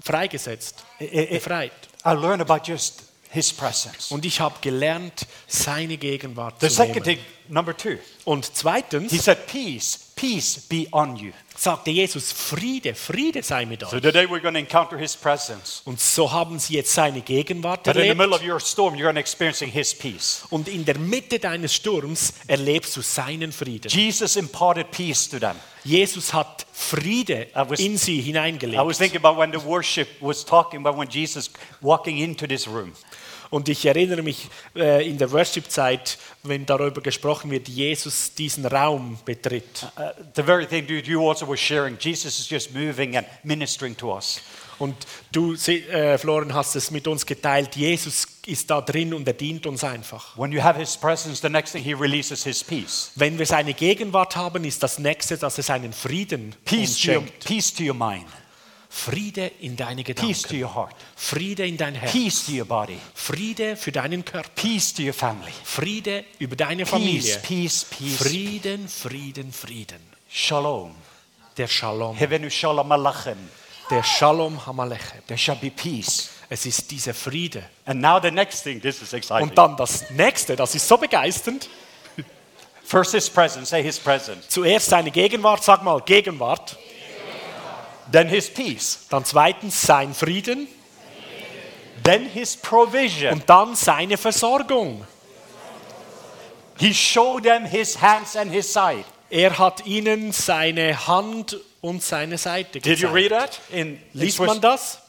freigesetzt, 0.02 0.84
befreit. 0.98 1.72
I 2.06 2.14
learned 2.14 2.42
about 2.42 2.66
just 2.66 3.11
his 3.32 3.52
presence. 3.54 4.12
Und 4.12 4.26
ich 4.26 4.40
habe 4.40 4.56
gelernt, 4.62 5.26
seine 5.48 5.98
Gegenwart 5.98 6.60
The 6.60 6.68
zu 6.68 6.74
second 6.76 7.06
nehmen. 7.06 7.18
thing, 7.18 7.20
number 7.48 7.76
two, 7.76 7.98
Und 8.26 8.52
he 9.10 9.18
said, 9.18 9.48
Peace, 9.48 10.12
peace 10.16 10.60
be 10.70 10.86
on 10.92 11.16
you. 11.16 11.32
sagte 11.56 11.92
Jesus, 11.92 12.32
Friede, 12.32 12.94
Friede 12.94 13.42
sei 13.44 13.66
mit 13.66 13.82
So 13.82 13.96
euch. 13.96 14.02
today 14.02 14.26
we're 14.26 14.42
going 14.42 14.54
to 14.54 14.60
encounter 14.60 14.98
his 14.98 15.16
presence. 15.16 15.82
Und 15.86 16.00
so 16.00 16.32
haben 16.32 16.60
sie 16.60 16.74
jetzt 16.76 16.94
seine 16.94 17.22
Gegenwart 17.22 17.84
But 17.84 17.96
in 17.96 18.02
the 18.04 18.08
middle 18.10 18.34
of 18.36 18.42
erlebt. 18.42 18.50
your 18.52 18.60
storm, 18.60 18.96
you're 18.96 19.04
going 19.04 19.16
to 19.16 19.20
experiencing 19.22 19.70
his 19.72 19.94
peace. 19.96 20.44
Und 20.50 20.68
in 20.68 20.84
der 20.86 20.98
Mitte 20.98 21.40
deines 21.40 21.74
Sturms 21.74 22.34
erlebst 22.48 22.96
du 22.98 23.02
seinen 23.02 23.52
Frieden. 23.52 23.90
Jesus 23.90 24.36
imparted 24.36 24.92
peace 24.92 25.30
to 25.30 25.40
them. 25.40 25.56
Jesus 25.84 26.32
hat 26.34 26.66
Friede 26.74 27.48
I 27.56 27.70
was- 27.70 27.80
in 27.80 27.98
sie 27.98 28.16
I 28.16 28.20
was 28.20 28.26
hineingelegt. 28.28 28.98
thinking 28.98 29.24
about 29.24 29.40
when 29.40 29.52
the 29.52 29.64
worship 29.66 30.08
was 30.20 30.46
talking 30.46 30.80
about 30.86 30.98
when 31.00 31.08
Jesus 31.10 31.50
walking 31.82 32.18
into 32.18 32.46
this 32.46 32.68
room. 32.68 32.94
Und 33.52 33.68
ich 33.68 33.86
erinnere 33.86 34.24
mich 34.24 34.48
äh, 34.76 35.08
in 35.08 35.18
der 35.18 35.30
Worship-Zeit, 35.32 36.18
wenn 36.44 36.66
darüber 36.66 37.02
gesprochen 37.02 37.52
wird, 37.52 37.68
Jesus 37.68 38.34
diesen 38.34 38.66
Raum 38.66 39.20
betritt. 39.26 39.86
Uh, 39.98 40.04
the 40.36 40.42
very 40.42 40.66
thing 40.66 40.88
dude, 40.88 41.06
you 41.06 41.30
also 41.30 41.46
were 41.46 41.58
sharing. 41.58 41.98
Jesus 42.00 42.40
is 42.40 42.50
just 42.50 42.74
moving 42.74 43.18
and 43.18 43.28
ministering 43.44 43.96
to 43.98 44.16
us. 44.16 44.40
Und 44.80 44.96
du, 45.34 45.54
äh, 45.54 46.18
Florian, 46.18 46.54
hast 46.54 46.76
es 46.76 46.90
mit 46.92 47.08
uns 47.08 47.26
geteilt. 47.26 47.76
Jesus 47.76 48.26
ist 48.48 48.70
da 48.70 48.82
drin 48.82 49.14
und 49.14 49.28
er 49.28 49.34
dient 49.34 49.68
uns 49.68 49.84
einfach. 49.84 50.36
When 50.38 50.52
you 50.54 50.64
have 50.64 50.80
his 50.80 50.98
presence, 50.98 51.42
the 51.42 51.50
next 51.50 51.74
thing 51.74 51.84
he 51.84 51.94
releases 51.94 52.46
his 52.46 52.64
peace. 52.64 53.12
Wenn 53.16 53.38
wir 53.38 53.46
seine 53.46 53.74
Gegenwart 53.74 54.36
haben, 54.36 54.64
ist 54.64 54.82
das 54.82 54.98
nächste, 54.98 55.38
dass 55.38 55.58
er 55.58 55.64
seinen 55.66 55.94
Frieden 55.94 56.56
Peace 56.66 56.80
uns 56.80 57.02
to, 57.02 57.12
your, 57.12 57.20
schenkt. 57.20 57.46
peace 57.46 57.74
to 57.74 57.84
your 57.84 57.94
mind. 57.94 58.26
Friede 58.94 59.48
in 59.62 59.78
deine 59.78 60.04
Peace 60.04 60.42
to 60.42 60.50
Gedanken. 60.50 60.60
your 60.60 60.76
heart. 60.76 60.96
Friede 61.16 61.66
in 61.66 61.78
dein 61.78 61.96
Herz. 61.96 62.12
Peace 62.12 62.46
to 62.46 62.52
your 62.52 62.66
body. 62.66 63.00
Friede 63.16 63.78
für 63.78 63.94
deinen 63.94 64.26
Körper. 64.26 64.50
Peace 64.54 64.94
to 64.94 65.02
your 65.02 65.14
family. 65.14 65.54
Friede 65.64 66.26
über 66.40 66.58
deine 66.58 66.84
Peace, 66.84 66.90
Familie. 66.90 67.38
peace, 67.38 67.86
peace. 67.86 68.18
Frieden, 68.18 68.88
Frieden, 68.90 69.54
Frieden. 69.54 70.02
Shalom. 70.30 70.94
Der 71.56 71.68
Shalom. 71.68 72.18
Hevenu 72.18 72.50
shalom 72.50 72.92
alachem. 72.92 73.38
Der 73.90 74.04
Shalom 74.04 74.66
Hamalechem. 74.66 75.26
There 75.28 75.38
shall 75.38 75.56
be 75.56 75.72
peace. 75.72 76.30
Es 76.50 76.66
ist 76.66 76.92
dieser 76.92 77.14
Friede. 77.14 77.64
And 77.86 78.02
now 78.02 78.20
the 78.22 78.30
next 78.30 78.64
thing, 78.64 78.82
this 78.82 79.02
is 79.02 79.14
exciting. 79.14 79.50
Und 79.50 79.58
dann 79.58 79.78
das 79.78 80.10
nächste, 80.12 80.58
das 80.58 80.76
ist 80.76 80.86
so 80.86 80.98
begeisternd. 80.98 81.70
First 82.84 83.14
his 83.14 83.30
presence, 83.30 83.70
say 83.70 83.82
his 83.82 83.98
presence. 83.98 84.50
Zuerst 84.50 84.88
seine 84.88 85.12
Gegenwart, 85.12 85.64
sag 85.64 85.82
mal 85.82 86.02
Gegenwart. 86.02 86.78
Then 88.12 88.28
his 88.28 88.50
peace. 88.50 89.06
Dann 89.10 89.26
zweitens 89.26 89.82
sein 89.82 90.14
Frieden. 90.14 90.68
Then 92.04 92.26
his 92.26 92.58
provision. 92.58 93.34
Und 93.34 93.50
dann 93.50 93.76
seine 93.76 94.18
Versorgung. 94.18 95.06
He 96.78 96.94
showed 96.94 97.44
them 97.44 97.66
his 97.66 98.02
hands 98.02 98.36
and 98.36 98.52
his 98.52 98.72
side. 98.72 99.06
Er 99.30 99.58
hat 99.58 99.86
ihnen 99.86 100.32
seine 100.32 101.08
Hand 101.08 101.58
und 101.80 102.04
seine 102.04 102.38
Seite 102.38 102.80
Did 102.80 103.00
you 103.00 103.10
gezeigt. 103.10 103.14
read 103.14 103.30
that? 103.30 103.60
In 103.70 104.02
Liest 104.14 104.40
man 104.40 104.60
das 104.60 105.00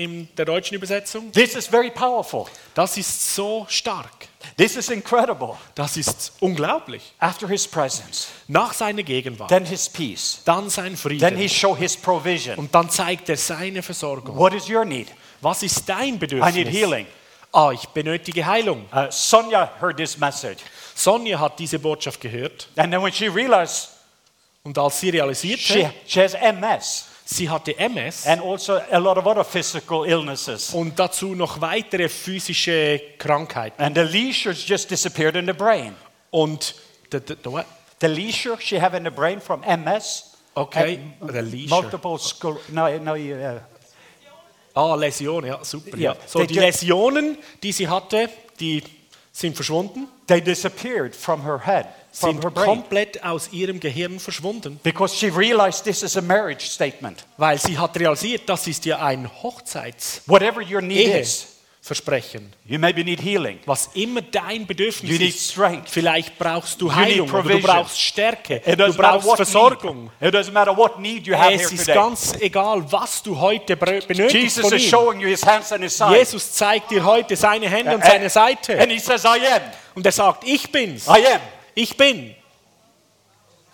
in 0.00 0.28
der 0.36 0.46
deutschen 0.46 0.74
Übersetzung? 0.74 1.30
This 1.32 1.54
is 1.54 1.66
very 1.66 1.90
powerful. 1.90 2.46
Das 2.74 2.96
ist 2.96 3.34
so 3.34 3.66
stark. 3.68 4.28
This 4.56 4.76
is 4.76 4.88
incredible. 4.88 5.56
Das 5.74 5.98
ist 5.98 6.32
unglaublich. 6.40 7.12
After 7.18 7.46
his 7.46 7.68
presence, 7.68 8.28
Nach 8.48 8.72
seiner 8.72 9.02
Gegenwart, 9.02 9.50
then 9.50 9.66
his 9.66 9.88
peace, 9.90 10.40
dann 10.46 10.70
sein 10.70 10.96
then 10.96 11.36
he 11.36 11.48
Frieden 11.48 11.48
show 11.50 11.76
his 11.76 11.96
provision. 11.96 12.56
und 12.56 12.74
dann 12.74 12.88
zeigt 12.88 13.28
er 13.28 13.36
seine 13.36 13.82
Versorgung. 13.82 14.36
What 14.38 14.54
is 14.54 14.70
your 14.70 14.86
need? 14.86 15.08
Was 15.42 15.62
ist 15.62 15.86
dein 15.86 16.18
Bedürfnis? 16.18 16.54
I 16.54 16.64
need 16.64 16.72
healing. 16.72 17.06
Ah, 17.52 17.70
ich 17.72 17.86
benötige 17.88 18.46
Heilung. 18.46 18.86
Uh, 18.94 19.10
Sonia 19.10 19.70
heard 19.82 19.98
this 19.98 20.16
message. 20.16 20.60
Sonja 20.94 21.38
hat 21.38 21.58
diese 21.58 21.78
Botschaft 21.78 22.20
gehört 22.20 22.68
And 22.76 22.90
then 22.90 23.02
when 23.02 23.12
she 23.12 23.28
realized 23.28 23.90
und 24.62 24.78
als 24.78 25.00
sie 25.00 25.10
realisierte, 25.10 25.62
she, 25.62 25.88
she 26.06 26.22
has 26.22 26.32
MS 26.34 27.09
sie 27.32 27.48
hatte 27.48 27.78
MS 27.78 28.26
and 28.26 28.42
also 28.42 28.80
a 28.90 28.98
lot 28.98 29.16
of 29.16 29.26
other 29.26 29.44
physical 29.44 30.04
illnesses. 30.04 30.74
und 30.74 30.98
dazu 30.98 31.34
noch 31.34 31.60
weitere 31.60 32.08
physische 32.08 33.00
Krankheiten. 33.18 33.80
And 33.82 33.96
the 33.96 34.02
lesions 34.02 34.66
just 34.66 34.90
disappeared 34.90 35.36
in 35.36 35.46
the 35.46 35.52
brain. 35.52 35.94
Und 36.30 36.74
the, 37.10 37.18
the, 37.20 37.36
the 37.44 37.50
what? 37.50 37.66
The 38.00 38.08
lesion 38.08 38.56
she 38.60 38.80
have 38.80 38.96
in 38.96 39.04
the 39.04 39.10
brain 39.10 39.40
from 39.40 39.60
MS, 39.62 40.24
Okay, 40.56 41.00
the 41.20 41.42
lesion. 41.42 41.68
multiple 41.70 42.18
scol- 42.18 42.58
no, 42.70 42.88
no, 42.98 43.14
uh, 43.14 43.60
Ah, 44.74 44.94
Läsionen, 44.94 45.48
ja, 45.50 45.64
super. 45.64 45.96
Yeah. 45.98 46.14
Ja. 46.14 46.16
So, 46.26 46.44
die 46.44 46.54
Läsionen, 46.58 47.36
die 47.62 47.72
sie 47.72 47.88
hatte, 47.88 48.28
die 48.58 48.82
sind 49.32 49.54
verschwunden, 49.56 50.08
they 50.26 50.40
disappeared 50.40 51.14
from 51.14 51.42
her 51.42 51.58
head, 51.66 51.86
sind 52.12 52.40
komplett 52.54 53.22
aus 53.24 53.50
ihrem 53.52 53.78
Gehirn 53.80 54.18
verschwunden, 54.18 54.80
Because 54.82 55.16
she 55.16 55.28
realized 55.28 55.84
this 55.84 56.02
is 56.02 56.16
a 56.16 56.20
marriage 56.20 56.66
statement. 56.66 57.24
weil 57.36 57.58
sie 57.58 57.78
hat 57.78 57.96
realisiert, 57.98 58.42
das 58.48 58.66
ist 58.66 58.84
ja 58.84 58.98
ein 59.00 59.30
Hochzeitsversprechen. 59.42 60.22
Whatever 60.26 60.60
your 60.62 60.80
need 60.82 61.14
is, 61.14 61.46
you 62.66 62.78
maybe 62.78 63.02
need 63.02 63.20
healing. 63.22 63.58
Was 63.64 63.90
immer 63.94 64.20
dein 64.22 64.66
Bedürfnis 64.66 65.10
You 65.10 65.18
need 65.18 65.34
ist, 65.34 65.50
strength. 65.52 65.88
vielleicht 65.88 66.38
brauchst 66.38 66.80
du 66.80 66.94
Heilung 66.94 67.30
oder 67.30 67.42
du 67.48 67.60
brauchst 67.60 67.98
Stärke, 68.00 68.60
du 68.60 68.92
brauchst 68.94 69.36
Versorgung. 69.36 70.10
need. 70.20 70.28
It 70.28 70.34
doesn't 70.34 70.52
matter 70.52 70.76
what 70.76 70.98
need 70.98 71.26
you 71.26 71.34
have 71.34 71.50
here 71.52 71.62
Es 71.62 71.72
ist 71.72 71.80
today. 71.86 71.94
ganz 71.94 72.34
egal, 72.40 72.84
was 72.92 73.22
du 73.22 73.38
heute 73.38 73.76
benötigst 73.76 74.34
Jesus 74.34 74.60
von 74.62 74.72
is 74.74 74.84
ihm. 74.84 74.90
showing 74.90 75.20
you 75.20 75.28
his 75.28 75.44
hands 75.44 75.72
and 75.72 75.82
his 75.82 75.96
side. 75.96 76.14
Jesus 76.16 76.52
zeigt 76.52 76.90
dir 76.90 77.02
heute 77.04 77.34
seine 77.34 77.68
Hände 77.68 77.94
und 77.94 78.02
And- 78.02 78.10
seine 78.12 78.28
Seite. 78.30 78.78
And 78.78 78.92
he 78.92 78.98
says, 78.98 79.24
I 79.24 79.38
am. 79.46 79.62
Und 79.94 80.04
er 80.04 80.12
sagt, 80.12 80.44
ich 80.46 80.70
bin's. 80.70 81.06
I 81.06 81.26
am. 81.34 81.40
Ich 81.80 81.96
bin. 81.96 82.34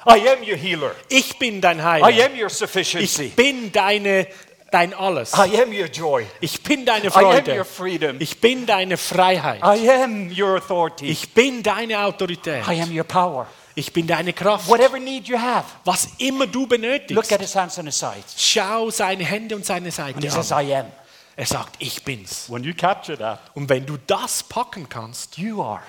I 0.09 0.21
am 0.29 0.41
your 0.49 0.57
healer. 0.57 0.95
Ich 1.09 1.37
bin 1.39 1.61
dein 1.61 1.79
I 1.79 1.83
Heiler. 1.83 2.27
am 2.27 2.41
your 2.41 2.49
sufficiency. 2.49 3.25
Ich 3.25 3.35
bin 3.35 3.73
deine, 3.73 4.29
dein 4.71 4.95
Alles. 4.95 5.33
I 5.35 5.61
am 5.61 5.73
your 5.73 5.89
joy. 5.89 6.25
Ich 6.41 6.63
bin 6.63 6.87
deine 6.87 7.07
I 7.07 7.09
am 7.09 7.23
your 7.25 7.33
Freude. 7.43 7.65
freedom. 7.65 8.17
Ich 8.21 8.41
bin 8.41 8.65
deine 8.67 8.97
Freiheit. 8.97 9.61
I 9.65 9.91
am 9.91 10.31
your 10.31 10.57
authority. 10.59 11.07
Ich 11.09 11.35
bin 11.35 11.65
deine 11.65 11.99
Autorität. 12.05 12.65
I 12.69 12.81
am 12.81 12.97
your 12.97 13.03
power. 13.05 13.49
Ich 13.75 13.93
bin 13.93 14.07
deine 14.07 14.33
Kraft. 14.33 14.69
Whatever 14.69 15.01
need 15.01 15.27
you 15.27 15.37
have, 15.39 15.65
Was 15.85 16.09
immer 16.19 16.47
du 16.47 16.61
look 16.61 16.69
benötigst, 16.71 17.33
at 17.33 17.41
his 17.41 17.55
hands 17.57 17.77
and 17.79 17.89
his 17.89 17.99
sides. 17.99 18.35
schau 18.39 18.91
seine 18.91 19.25
Hände 19.25 19.57
und 19.57 19.67
seine 19.67 19.89
And 19.89 20.23
he 20.23 20.29
Seite 20.29 20.31
says, 20.31 20.53
an. 20.53 20.67
I 20.69 20.75
am. 20.77 20.87
Er 21.35 21.47
sagt, 21.47 21.75
ich 21.81 22.03
bin's. 22.05 22.49
When 22.49 22.63
you 22.63 22.73
capture 22.75 23.19
that, 23.19 23.41
Und 23.55 23.69
wenn 23.69 23.85
du 23.85 23.99
das 24.07 24.45
packen 24.45 24.89
kannst, 24.89 25.37
you 25.37 25.61
are. 25.63 25.83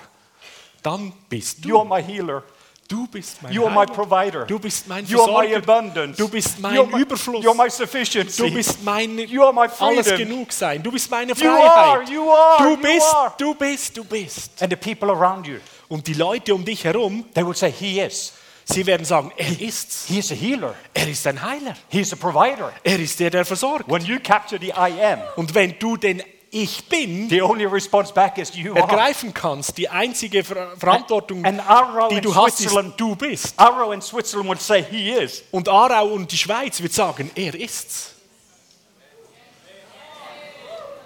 Dann 0.90 1.12
bist 1.28 1.64
You 1.64 1.78
are 1.78 1.86
du. 1.88 1.94
my 1.94 2.02
healer. 2.02 2.42
Du 2.88 3.06
bist 3.06 3.42
mein 3.42 3.52
You 3.52 3.66
are 3.66 3.74
my 3.74 3.84
provider. 3.84 4.46
Du 4.46 4.58
bist 4.58 4.88
mein 4.88 5.04
You 5.06 5.20
are 5.20 5.30
my 5.42 5.48
Versorger. 5.48 5.56
abundance. 5.76 6.16
Du 6.16 6.26
bist 6.28 6.58
mein 6.58 6.74
you 6.74 6.80
are 6.82 6.90
my, 6.90 7.00
Überfluss. 7.02 7.44
You 7.44 7.50
are 7.50 7.56
my 7.64 7.68
sufficiency. 7.70 8.42
Du 8.48 8.54
bist 8.54 8.82
meine 8.82 9.22
You 9.24 9.42
are 9.42 9.52
my 9.52 9.66
alles 9.78 10.06
genug 10.16 10.50
sein. 10.52 10.82
Du 10.82 10.90
bist 10.90 11.10
meine 11.10 11.32
You 11.34 11.50
are, 11.50 11.60
Freiheit. 11.98 12.08
you 12.08 12.30
are, 12.30 12.58
Du 12.64 12.70
you 12.70 12.76
bist, 12.78 13.14
are. 13.14 13.34
du 13.36 13.54
bist, 13.54 13.96
du 13.96 14.04
bist. 14.04 14.62
And 14.62 14.70
the 14.72 14.76
people 14.76 15.10
around 15.10 15.46
you, 15.46 15.58
Und 15.88 16.06
die 16.06 16.14
Leute 16.14 16.54
um 16.54 16.64
dich 16.64 16.82
herum, 16.84 17.26
they 17.34 17.44
will 17.46 17.54
say, 17.54 17.70
He 17.70 18.00
is. 18.00 18.32
sie 18.64 18.86
werden 18.86 19.04
sagen, 19.04 19.32
er 19.36 19.60
ist's. 19.60 20.06
He 20.06 20.18
is 20.20 20.32
a 20.32 20.34
healer. 20.34 20.74
Er 20.94 21.08
ist 21.08 21.26
ein 21.26 21.42
Heiler. 21.42 21.74
He's 21.90 22.10
a 22.14 22.16
provider. 22.16 22.72
Er 22.84 22.98
ist 22.98 23.20
der, 23.20 23.28
der 23.28 23.44
versorgt. 23.44 23.84
When 23.90 24.02
you 24.02 24.18
capture 24.18 24.58
the 24.58 24.68
I 24.72 24.92
am, 25.12 25.18
Und 25.36 25.54
wenn 25.54 25.78
du 25.78 25.98
den 25.98 26.22
Ich 26.50 26.88
bin 26.88 27.28
the 27.28 27.42
only 27.42 27.66
response 27.66 28.12
back 28.12 28.38
is 28.38 28.54
you 28.54 28.74
ergreifen 28.74 29.34
kannst, 29.34 29.76
die 29.76 29.88
einzige 29.88 30.42
Ver 30.42 30.76
Verantwortung, 30.78 31.44
And 31.44 31.60
Arrow 31.68 32.08
die 32.08 32.22
du 32.22 32.34
hast, 32.34 32.60
ist, 32.60 32.74
du 32.96 33.14
bist. 33.16 33.52
Arrow 33.58 33.92
in 33.92 34.00
Switzerland 34.00 34.48
would 34.48 34.60
say, 34.60 34.82
He 34.82 35.10
is. 35.10 35.42
Und 35.50 35.68
Aarau 35.68 36.06
und 36.08 36.32
die 36.32 36.38
Schweiz 36.38 36.80
wird 36.80 36.94
sagen, 36.94 37.30
er 37.34 37.54
ist's. 37.54 38.14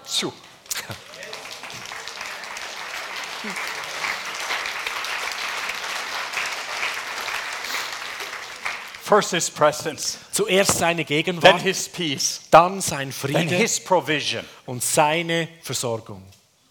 Phew. 0.05 0.31
First 9.03 9.31
his 9.31 9.49
presence, 9.49 10.17
Zuerst 10.31 10.77
seine 10.77 11.03
then 11.03 11.05
Gegenwart, 11.07 11.61
his 11.61 11.89
peace, 11.89 12.39
dann 12.51 12.79
sein 12.79 13.09
then 13.09 13.11
Friede 13.11 13.55
his 13.55 13.77
provision. 13.79 14.45
und 14.65 14.81
seine 14.81 15.49
Versorgung. 15.61 16.23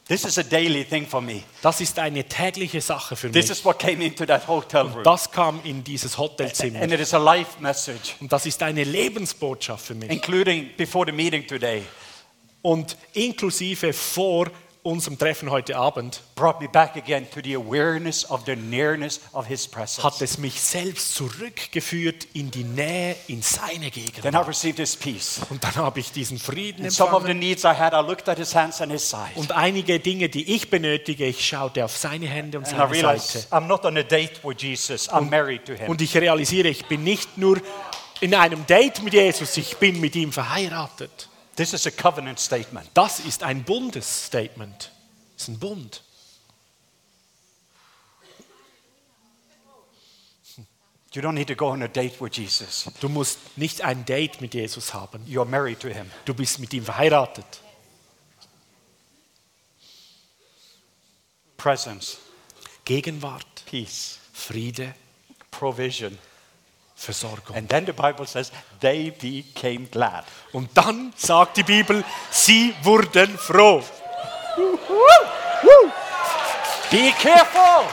This 0.09 0.24
is 0.24 0.39
a 0.39 0.43
daily 0.43 0.83
thing 0.85 1.07
for 1.07 1.20
me. 1.20 1.43
Das 1.61 1.80
ist 1.83 1.99
eine 1.99 2.24
tägliche 2.24 2.80
Sache 2.80 3.16
für 3.16 3.30
This 3.30 3.49
mich. 3.49 3.59
is 3.59 3.64
what 3.66 3.78
came 3.78 4.03
into 4.05 4.24
that 4.24 4.49
hotel 4.49 4.87
room. 4.87 5.05
Das 5.05 5.30
kam 5.30 5.61
in 5.64 5.85
dieses 5.85 6.16
Hotelzimmer. 6.16 6.80
And 6.80 6.91
it 6.93 7.01
is 7.01 7.12
a 7.12 7.18
life 7.18 7.61
message, 7.61 8.14
Und 8.20 8.33
das 8.33 8.47
ist 8.47 8.62
eine 8.62 8.85
Lebensbotschaft 8.85 9.85
für 9.87 9.95
mich. 9.95 10.11
including 10.11 10.70
before 10.76 11.05
the 11.07 11.12
meeting 11.12 11.47
today. 11.47 11.83
Und 12.62 12.97
inklusive 13.12 13.93
vor 13.93 14.47
unserem 14.83 15.16
Treffen 15.18 15.51
heute 15.51 15.76
Abend 15.76 16.20
hat 16.37 16.62
es 20.20 20.39
mich 20.39 20.61
selbst 20.61 21.14
zurückgeführt 21.14 22.26
in 22.35 22.51
die 22.51 22.64
Nähe, 22.64 23.16
in 23.28 23.43
seine 23.43 23.91
Then 23.91 24.35
I 24.35 24.39
received 24.39 24.78
his 24.78 24.97
peace. 24.97 25.41
Und 25.51 25.62
dann 25.62 25.76
habe 25.76 26.01
ich 26.01 26.11
diesen 26.11 26.39
Frieden 26.39 26.85
And 26.85 26.93
some 26.93 27.11
of 27.12 27.22
the 27.22 27.30
empfangen. 27.30 27.39
needs 27.39 27.64
I 27.64 27.68
had, 27.68 27.93
I 27.93 28.05
looked 28.07 28.28
at 28.28 28.39
his 28.39 28.55
hands 28.55 28.80
and 28.80 28.91
his 28.91 29.09
side. 29.09 29.33
Und 29.37 29.53
einige 29.53 30.01
Dinge, 30.01 30.28
die 30.28 30.55
ich 30.55 30.68
benötige, 30.68 31.26
ich 31.26 31.47
schaute 31.47 31.85
auf 31.85 31.97
seine 31.97 32.26
Hände 32.26 32.59
und 32.59 32.64
And 32.66 32.74
I 32.74 32.78
seine 32.78 32.91
realized 32.93 33.30
Seite. 33.30 33.47
I'm 33.55 33.66
not 33.66 33.85
on 33.85 33.97
a 33.97 34.03
date 34.03 34.41
with 34.43 34.57
Jesus, 34.61 35.09
I'm 35.09 35.30
married 35.30 35.64
to 35.66 35.74
him. 35.74 35.89
Und 35.89 36.03
ich 36.03 36.16
realisiere, 36.16 36.68
ich 36.68 36.87
bin 36.87 37.05
nicht 37.05 37.39
nur 37.39 37.61
in 38.20 38.35
einem 38.35 38.66
Date 38.66 39.03
mit 39.03 39.14
Jesus, 39.14 39.57
ich 39.57 39.76
bin 39.76 40.01
mit 40.01 40.16
ihm 40.16 40.33
verheiratet. 40.33 41.28
This 41.63 41.75
is 41.75 41.87
a 41.87 41.93
covenant 41.93 42.41
statement. 42.41 42.91
Das 42.93 43.21
ist 43.21 43.45
ein 43.45 43.63
Bundesstatement. 43.63 44.91
Das 45.37 45.43
ist 45.43 45.49
ein 45.49 45.61
Bund. 45.61 46.03
You 51.13 51.23
don't 51.23 51.35
need 51.35 51.47
to 51.47 51.55
go 51.55 51.69
on 51.69 51.83
a 51.83 51.87
date 51.87 52.21
with 52.21 52.37
Jesus. 52.37 52.91
Du 52.99 53.09
musst 53.09 53.39
nicht 53.57 53.81
ein 53.83 54.05
Date 54.05 54.41
mit 54.41 54.55
Jesus 54.55 54.93
haben. 54.93 55.25
You're 55.25 55.45
married 55.45 55.79
to 55.79 55.89
him. 55.89 56.11
Du 56.25 56.35
bist 56.35 56.59
mit 56.59 56.75
ihm 56.75 56.85
verheiratet. 56.85 57.61
Presence, 61.57 62.19
Gegenwart, 62.85 63.65
peace, 63.67 64.19
Friede, 64.33 64.97
provision. 65.53 66.19
Versorgung. 67.03 67.57
And 67.57 67.68
then 67.68 67.84
the 67.86 67.92
Bible 67.92 68.26
says 68.26 68.53
they 68.80 69.11
became 69.11 69.86
glad. 69.90 70.24
Und 70.53 70.70
dann 70.74 71.12
sagt 71.16 71.57
die 71.57 71.62
Bibel, 71.64 72.05
sie 72.30 72.74
wurden 72.82 73.36
froh. 73.36 73.82
Be 76.90 77.12
careful! 77.20 77.86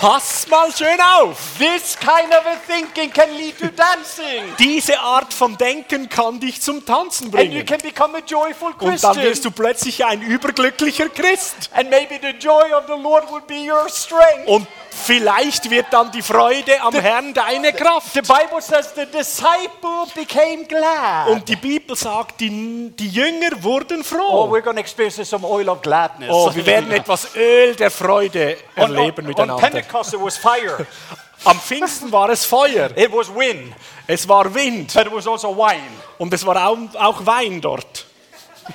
Pass 0.00 0.48
mal 0.48 0.72
schön 0.72 0.98
auf. 1.00 1.38
This 1.58 1.96
kind 1.98 2.32
of 2.32 2.44
a 2.46 2.56
thinking 2.66 3.12
can 3.12 3.36
lead 3.36 3.58
to 3.58 3.68
dancing. 3.68 4.44
Diese 4.58 4.98
Art 4.98 5.32
von 5.32 5.56
Denken 5.56 6.08
kann 6.08 6.40
dich 6.40 6.60
zum 6.60 6.84
Tanzen 6.84 7.26
And 7.26 7.34
you 7.34 7.38
bringen. 7.62 7.66
can 7.66 7.78
become 7.78 8.16
a 8.16 8.20
joyful 8.20 8.72
Und 8.80 9.02
dann 9.02 9.16
wirst 9.16 9.20
Christian. 9.20 9.42
du 9.42 9.50
plötzlich 9.50 10.04
ein 10.04 10.22
überglücklicher 10.22 11.08
Christ. 11.08 11.70
And 11.72 11.90
maybe 11.90 12.18
the 12.20 12.36
joy 12.36 12.72
of 12.72 12.86
the 12.86 13.00
Lord 13.00 13.30
would 13.30 13.46
be 13.46 13.70
your 13.70 13.88
strength. 13.88 14.46
Und 14.46 14.66
vielleicht 14.94 15.68
wird 15.70 15.86
dann 15.90 16.10
die 16.12 16.22
Freude 16.22 16.80
am 16.82 16.94
Herrn 16.94 17.32
deine 17.34 17.72
Kraft. 17.72 18.12
The 18.14 18.20
Bible 18.20 18.60
says 18.60 18.92
the 18.94 19.06
disciple 19.06 20.06
became 20.14 20.64
glad. 20.64 21.28
Und 21.28 21.48
die 21.48 21.56
Bibel 21.56 21.96
sagt, 21.96 22.40
die, 22.40 22.90
die 22.98 23.08
Jünger 23.08 23.62
wurden 23.62 24.00
Oh, 24.00 24.04
froh. 24.04 24.48
we're 24.50 24.62
going 24.62 24.76
to 24.76 24.80
experience 24.80 25.28
some 25.28 25.46
oil 25.46 25.68
of 25.68 25.80
gladness. 25.82 26.30
Oh, 26.32 26.54
wir 26.54 26.64
werden 26.66 26.90
etwas 26.92 27.34
Öl 27.34 27.74
der 27.74 27.90
Freude 27.90 28.56
on, 28.76 28.84
on, 28.84 28.96
erleben 28.96 29.24
on 29.24 29.28
miteinander. 29.28 29.56
Pentecost 29.68 30.14
it 30.14 30.20
was 30.20 30.36
fire. 30.36 30.86
Am 31.44 31.58
Pfingsten 31.58 32.12
war 32.12 32.28
es 32.30 32.44
Feuer, 32.44 32.96
It 32.96 33.12
was 33.12 33.28
wind, 33.34 33.74
es 34.06 34.28
war 34.28 34.54
Wind 34.54 34.94
but 34.94 35.06
it 35.06 35.12
was 35.12 35.26
also 35.26 35.56
wine. 35.56 35.80
und 36.18 36.32
es 36.32 36.46
war 36.46 36.68
auch, 36.68 36.78
auch 36.94 37.26
Wein 37.26 37.60
dort. 37.60 38.06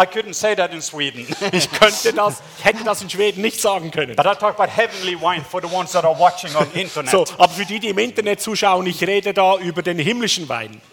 I 0.00 0.06
couldn't 0.06 0.32
say 0.34 0.54
that 0.54 0.72
in 0.72 0.80
Sweden. 0.80 1.26
Ich 1.52 1.70
könnte 1.70 2.14
das, 2.14 2.42
hätte 2.62 2.84
das 2.84 3.02
in 3.02 3.10
Schweden 3.10 3.42
nicht 3.42 3.60
sagen 3.60 3.90
können. 3.90 4.16
but 4.16 4.24
I 4.26 4.34
talk 4.34 4.58
about 4.58 4.70
heavenly 4.70 5.14
wine 5.14 5.44
for 5.44 5.60
the 5.60 5.68
ones 5.68 5.92
that 5.92 6.04
are 6.04 6.18
watching 6.18 6.54
on 6.56 6.70
internet. 6.74 7.10
So, 7.10 7.26
aber 7.36 7.52
für 7.52 7.66
die, 7.66 7.78
die 7.80 7.88
im 7.90 7.98
Internet 7.98 8.40
zuschauen, 8.40 8.86
ich 8.86 9.02
rede 9.06 9.34
da 9.34 9.58
über 9.58 9.82
den 9.82 9.98
himmlischen 9.98 10.48
Wein. 10.48 10.80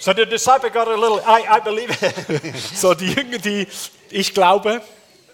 So 0.00 0.14
the 0.14 0.24
disciple 0.24 0.70
got 0.70 0.88
a 0.88 0.96
little, 0.96 1.20
I, 1.20 1.44
I 1.56 1.60
believe, 1.60 1.90
So, 2.74 2.94
die 2.94 3.12
Jünger, 3.12 3.36
die, 3.38 3.66
ich 4.08 4.32
glaube, 4.32 4.80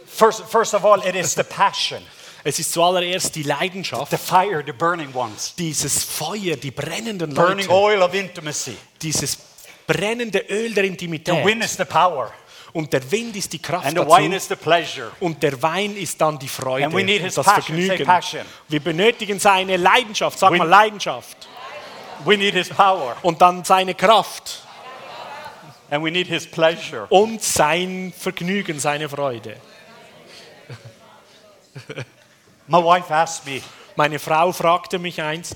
first, 0.04 0.42
first 0.48 0.74
of 0.74 0.84
all, 0.84 1.00
it 1.06 1.14
is 1.14 1.34
the 1.34 1.44
passion. 1.44 2.02
Es 2.48 2.60
ist 2.60 2.72
zuallererst 2.72 3.34
die 3.34 3.42
Leidenschaft, 3.42 4.10
the 4.12 4.16
fire, 4.16 4.62
the 4.64 4.70
burning 4.72 5.12
ones, 5.14 5.52
dieses 5.58 6.04
Feuer, 6.04 6.54
die 6.56 6.70
brennenden 6.70 7.34
burning 7.34 7.66
Leute, 7.66 7.70
oil 7.72 8.02
of 8.02 8.14
intimacy. 8.14 8.76
dieses 9.02 9.36
brennende 9.84 10.38
Öl 10.48 10.72
der 10.72 10.84
The 10.84 10.88
Intimität. 10.90 11.44
wind 11.44 11.64
is 11.64 11.76
the 11.76 11.84
power, 11.84 12.30
Und 12.72 12.92
der 12.92 13.10
Wind 13.10 13.34
ist 13.34 13.52
die 13.52 13.58
Kraft 13.58 13.86
and 13.86 13.98
the 13.98 14.04
wine 14.06 14.30
dazu. 14.30 14.36
is 14.36 14.48
the 14.48 14.54
pleasure. 14.56 15.10
Und 15.18 15.42
der 15.42 15.60
Wein 15.60 15.96
ist 15.96 16.20
dann 16.20 16.38
die 16.38 16.46
Freude 16.46 16.84
And 16.86 16.94
we 16.94 17.02
need 17.02 17.18
und 17.20 17.24
his 17.26 17.34
das 17.34 17.46
passion. 17.46 17.76
Say 17.78 17.86
Vergnügen. 17.86 18.06
passion. 18.06 18.46
Wir 18.68 18.80
benötigen 18.80 19.40
seine 19.40 19.76
Leidenschaft, 19.76 20.38
sag 20.38 20.52
We- 20.52 20.58
mal 20.58 20.68
Leidenschaft. 20.68 21.48
We 22.24 22.36
need 22.36 22.54
his 22.54 22.68
power, 22.68 23.16
Und 23.22 23.40
dann 23.42 23.64
seine 23.64 23.94
Kraft 23.94 24.62
and 25.90 26.04
we 26.04 26.10
need 26.12 26.28
his 26.28 26.46
pleasure. 26.46 27.06
und 27.08 27.42
sein 27.42 28.12
Vergnügen, 28.16 28.78
seine 28.78 29.08
Freude. 29.08 29.56
My 32.68 32.78
wife 32.82 33.10
asked 33.12 33.46
me 33.46 33.62
Meine 33.96 34.18
Frau 34.18 34.52
fragte 34.52 34.98
mich 34.98 35.20
eins, 35.22 35.54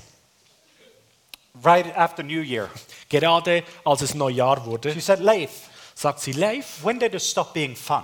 right 1.63 1.95
after 1.95 2.23
New 2.23 2.41
Year. 2.41 2.69
gerade 3.09 3.63
als 3.85 4.01
es 4.01 4.13
Neujahr 4.15 4.65
wurde, 4.65 4.93
She 4.93 5.01
said, 5.01 5.19
Leif, 5.19 5.51
sagt 5.93 6.19
sie, 6.21 6.31
Leif, 6.31 6.83
when 6.83 6.99
did 6.99 7.13
it 7.13 7.21
stop 7.21 7.53
being 7.53 7.75
fun? 7.75 8.03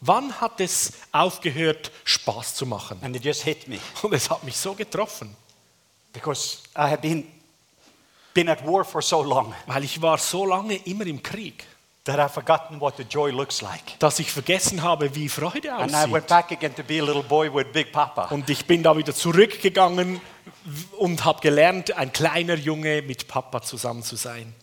wann 0.00 0.32
hat 0.40 0.60
es 0.60 0.92
aufgehört, 1.12 1.90
Spaß 2.04 2.56
zu 2.56 2.66
machen? 2.66 2.98
And 3.02 3.14
it 3.16 3.24
just 3.24 3.42
hit 3.44 3.68
me 3.68 3.78
Und 4.02 4.12
es 4.12 4.28
hat 4.28 4.42
mich 4.44 4.56
so 4.56 4.74
getroffen, 4.74 5.34
because 6.12 6.58
I 6.76 6.90
had 6.90 7.00
been, 7.00 7.24
been 8.34 8.48
at 8.48 8.66
war 8.66 8.84
for 8.84 9.00
so 9.00 9.22
long 9.22 9.54
weil 9.66 9.84
ich 9.84 10.02
war 10.02 10.18
so 10.18 10.44
lange 10.44 10.74
immer 10.84 11.06
im 11.06 11.22
Krieg, 11.22 11.64
that 12.04 12.18
I've 12.18 12.32
forgotten 12.32 12.80
what 12.80 12.96
the 12.96 13.04
joy 13.04 13.30
looks 13.30 13.62
like. 13.62 13.98
dass 14.00 14.18
ich 14.18 14.32
vergessen 14.32 14.82
habe, 14.82 15.14
wie 15.14 15.28
Freude 15.28 15.72
And 15.72 15.92
I 15.92 16.10
went 16.10 16.24
aussieht. 16.24 16.28
back 16.28 16.52
again 16.52 16.74
to 16.74 16.82
be 16.82 16.98
a 17.00 17.04
little 17.04 17.22
boy 17.22 17.48
with 17.52 17.72
Big 17.72 17.92
Papa. 17.92 18.26
Und 18.30 18.50
ich 18.50 18.66
bin 18.66 18.82
da 18.82 18.96
wieder 18.96 19.14
zurückgegangen 19.14 20.20
und 20.98 21.24
habe 21.24 21.40
gelernt, 21.40 21.96
ein 21.96 22.12
kleiner 22.12 22.54
Junge 22.54 23.02
mit 23.02 23.28
Papa 23.28 23.62
zusammen 23.62 24.02
zu 24.02 24.16
sein. 24.16 24.54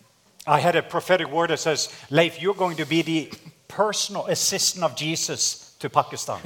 I 0.46 0.60
had 0.62 0.74
a 0.76 0.82
prophetic 0.82 1.30
word 1.30 1.48
that 1.50 1.60
says, 1.60 1.90
Leif, 2.08 2.38
you're 2.38 2.56
going 2.56 2.76
to 2.76 2.84
be 2.86 3.02
the 3.02 3.30
personal 3.68 4.26
assistant 4.26 4.84
of 4.84 4.92
Jesus 4.98 5.69
to 5.80 5.88
Pakistan. 5.88 6.38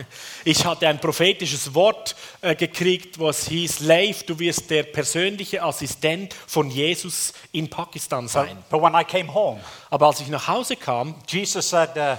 Ich 0.44 0.64
hatte 0.64 0.88
ein 0.88 1.00
prophetisches 1.00 1.74
Wort 1.74 2.14
äh, 2.40 2.54
gekriegt, 2.54 3.18
was 3.18 3.48
hieß, 3.48 3.80
Leif, 3.80 4.22
du 4.22 4.38
wirst 4.38 4.70
der 4.70 4.84
persönliche 4.84 5.62
Assistent 5.62 6.34
von 6.46 6.70
Jesus 6.70 7.32
in 7.52 7.68
Pakistan 7.68 8.28
sein. 8.28 8.62
But 8.70 8.80
when 8.80 8.94
I 8.94 9.04
came 9.04 9.32
home, 9.32 9.60
Aber 9.90 10.06
als 10.06 10.20
ich 10.20 10.28
nach 10.28 10.46
Hause 10.46 10.76
kam, 10.76 11.16
Jesus 11.26 11.68
said, 11.68 11.90
uh, 11.96 12.16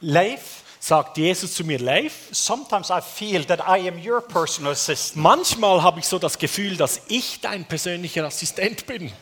Leif, 0.00 0.62
sagt 0.80 1.18
Jesus 1.18 1.54
zu 1.54 1.64
mir, 1.64 1.78
Leif, 1.78 2.28
sometimes 2.30 2.90
I 2.90 3.00
feel 3.00 3.44
that 3.44 3.60
I 3.60 3.88
am 3.88 3.98
your 3.98 4.20
personal 4.20 4.72
assistant. 4.72 5.22
manchmal 5.22 5.82
habe 5.82 6.00
ich 6.00 6.06
so 6.06 6.18
das 6.18 6.38
Gefühl, 6.38 6.76
dass 6.76 7.02
ich 7.08 7.40
dein 7.40 7.66
persönlicher 7.66 8.24
Assistent 8.24 8.86
bin. 8.86 9.12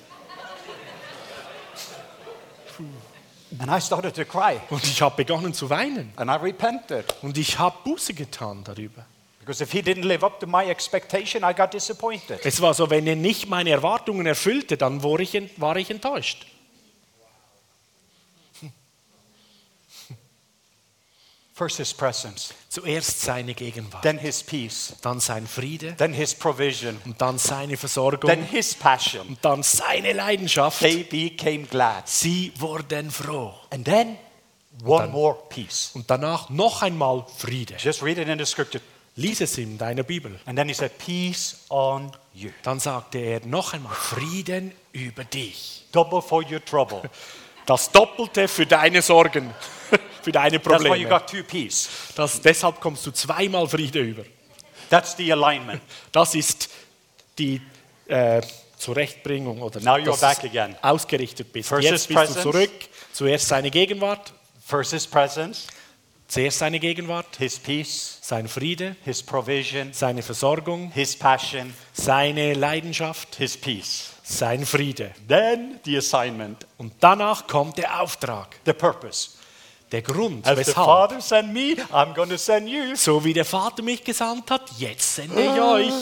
And 3.59 3.71
I 3.71 3.81
started 3.81 4.15
to 4.15 4.25
cry. 4.25 4.61
Und 4.71 4.85
ich 4.85 5.01
habe 5.01 5.17
begonnen 5.17 5.55
zu 5.55 5.71
weinen. 5.71 6.13
And 6.17 6.31
I 6.31 6.35
repented. 6.35 7.15
Und 7.23 7.39
ich 7.39 7.59
habe 7.59 7.77
Buße 7.85 8.15
getan 8.15 8.65
darüber. 8.65 9.07
Because 9.41 9.63
if 9.63 9.73
he 9.73 9.81
didn't 9.81 10.05
live 10.05 10.25
up 10.25 10.41
to 10.41 10.47
my 10.47 10.65
expectation, 10.65 11.43
I 11.45 11.55
got 11.55 11.75
disappointed. 11.75 12.41
Es 12.45 12.61
war 12.63 12.73
so, 12.73 12.89
wenn 12.89 13.07
er 13.07 13.17
nicht 13.17 13.49
meine 13.49 13.71
Erwartungen 13.71 14.25
erfüllte, 14.27 14.77
dann 14.77 15.03
war 15.03 15.21
ich, 15.21 15.39
war 15.59 15.77
ich 15.77 15.91
enttäuscht. 15.91 16.47
First 21.57 21.77
his 21.77 21.95
presence, 21.95 22.53
Zuerst 22.69 23.21
seine 23.21 23.55
Gegenwart, 23.55 24.03
then 24.03 24.19
his 24.19 24.43
peace, 24.43 24.95
dann 25.03 25.21
sein 25.21 25.47
Friede 25.47 25.95
then 25.97 26.13
his 26.13 26.35
provision, 26.35 27.01
und 27.05 27.21
dann 27.23 27.39
seine 27.39 27.77
Versorgung 27.77 28.29
then 28.29 28.45
his 28.45 28.75
passion. 28.75 29.29
und 29.29 29.45
dann 29.45 29.63
seine 29.63 30.13
Leidenschaft. 30.13 30.81
They 30.81 31.05
became 31.05 31.67
glad. 31.67 32.09
Sie 32.09 32.53
wurden 32.59 33.09
froh. 33.09 33.55
And 33.71 33.85
then 33.85 34.17
one 34.85 35.09
more 35.13 35.37
peace. 35.49 35.93
Und 35.95 36.11
danach 36.11 36.51
noch 36.51 36.83
einmal 36.83 37.25
Friede. 37.39 37.77
Just 37.79 38.03
read 38.03 38.19
it 38.19 38.27
in 38.27 38.39
the 38.39 38.47
scripture. 38.47 38.83
Lies 39.15 39.41
es 39.41 39.57
in 39.57 39.79
deiner 39.79 40.03
Bibel. 40.03 40.41
And 40.47 40.59
then 40.59 40.67
he 40.67 40.75
said, 40.75 40.99
Peace 40.99 41.67
on 41.69 42.11
you. 42.33 42.51
Dann 42.65 42.81
sagte 42.81 43.19
er 43.19 43.47
noch 43.47 43.75
einmal 43.75 43.95
Frieden 43.95 44.73
über 44.91 45.23
dich. 45.23 45.85
Double 45.93 46.21
for 46.21 46.43
your 46.43 46.65
trouble. 46.65 47.03
Das 47.65 47.93
Doppelte 47.93 48.49
für 48.49 48.67
deine 48.67 49.01
Sorgen, 49.03 49.55
für 50.25 50.33
deine 50.33 50.59
That's 50.59 50.67
why 50.67 50.97
you 50.97 51.07
Probleme. 51.07 51.09
got 51.09 51.29
two 51.31 51.43
peace. 51.45 51.89
Das, 52.17 52.41
deshalb 52.41 52.81
kommst 52.81 53.07
du 53.07 53.11
zweimal 53.13 53.69
Friede 53.69 54.01
über. 54.01 54.25
That's 54.91 55.17
the 55.17 55.33
alignment. 55.33 55.81
Das 56.13 56.35
ist 56.35 56.69
die 57.39 57.61
äh, 58.07 58.43
Zurechtbringung 58.79 59.63
oder 59.63 59.81
Now 59.81 59.97
you're 59.97 60.21
back 60.21 60.41
du 60.41 60.47
again. 60.49 60.77
ausgerichtet 60.83 61.53
bist. 61.53 61.69
First 61.69 61.85
Jetzt 61.85 61.93
his 61.93 62.07
bist 62.09 62.11
du 62.11 62.25
presence. 62.25 62.43
zurück. 62.43 62.71
Zuerst 63.13 63.49
seine 63.49 63.71
Gegenwart, 63.71 64.33
First 64.67 64.93
his 64.93 65.07
presence, 65.07 65.67
zuerst 66.29 66.59
seine 66.59 66.81
Gegenwart, 66.81 67.27
his 67.39 67.59
peace, 67.59 68.19
sein 68.23 68.49
Friede, 68.49 68.97
his 69.05 69.23
provision, 69.23 69.93
seine 69.93 70.23
Versorgung, 70.23 70.91
his 70.93 71.15
passion, 71.17 71.73
seine 71.93 72.55
Leidenschaft, 72.55 73.37
his 73.37 73.57
peace. 73.57 74.11
sein 74.23 74.65
Friede. 74.67 75.13
Then 75.29 75.79
the 75.85 75.97
assignment, 75.99 76.67
Und 76.79 76.93
danach 77.01 77.47
kommt 77.47 77.79
der 77.79 78.01
Auftrag, 78.01 78.57
the 78.67 78.73
purpose. 78.73 79.31
Der 79.93 80.03
Grund, 80.03 80.47
As 80.47 80.55
the 80.55 80.67
weshalb. 80.67 80.87
Father 80.87 81.21
sent 81.21 81.53
me, 81.53 81.77
I'm 81.93 82.15
going 82.15 82.31
to 82.31 82.39
send 82.39 82.69
you. 82.69 82.95
So 82.97 83.25
wie 83.25 83.33
der 83.33 83.45
Vater 83.45 83.83
mich 83.83 84.03
gesandt 84.03 84.51
hat, 84.51 84.71
jetzt 84.79 85.15
sende 85.15 85.41
ich 85.43 85.61
euch. 85.61 85.93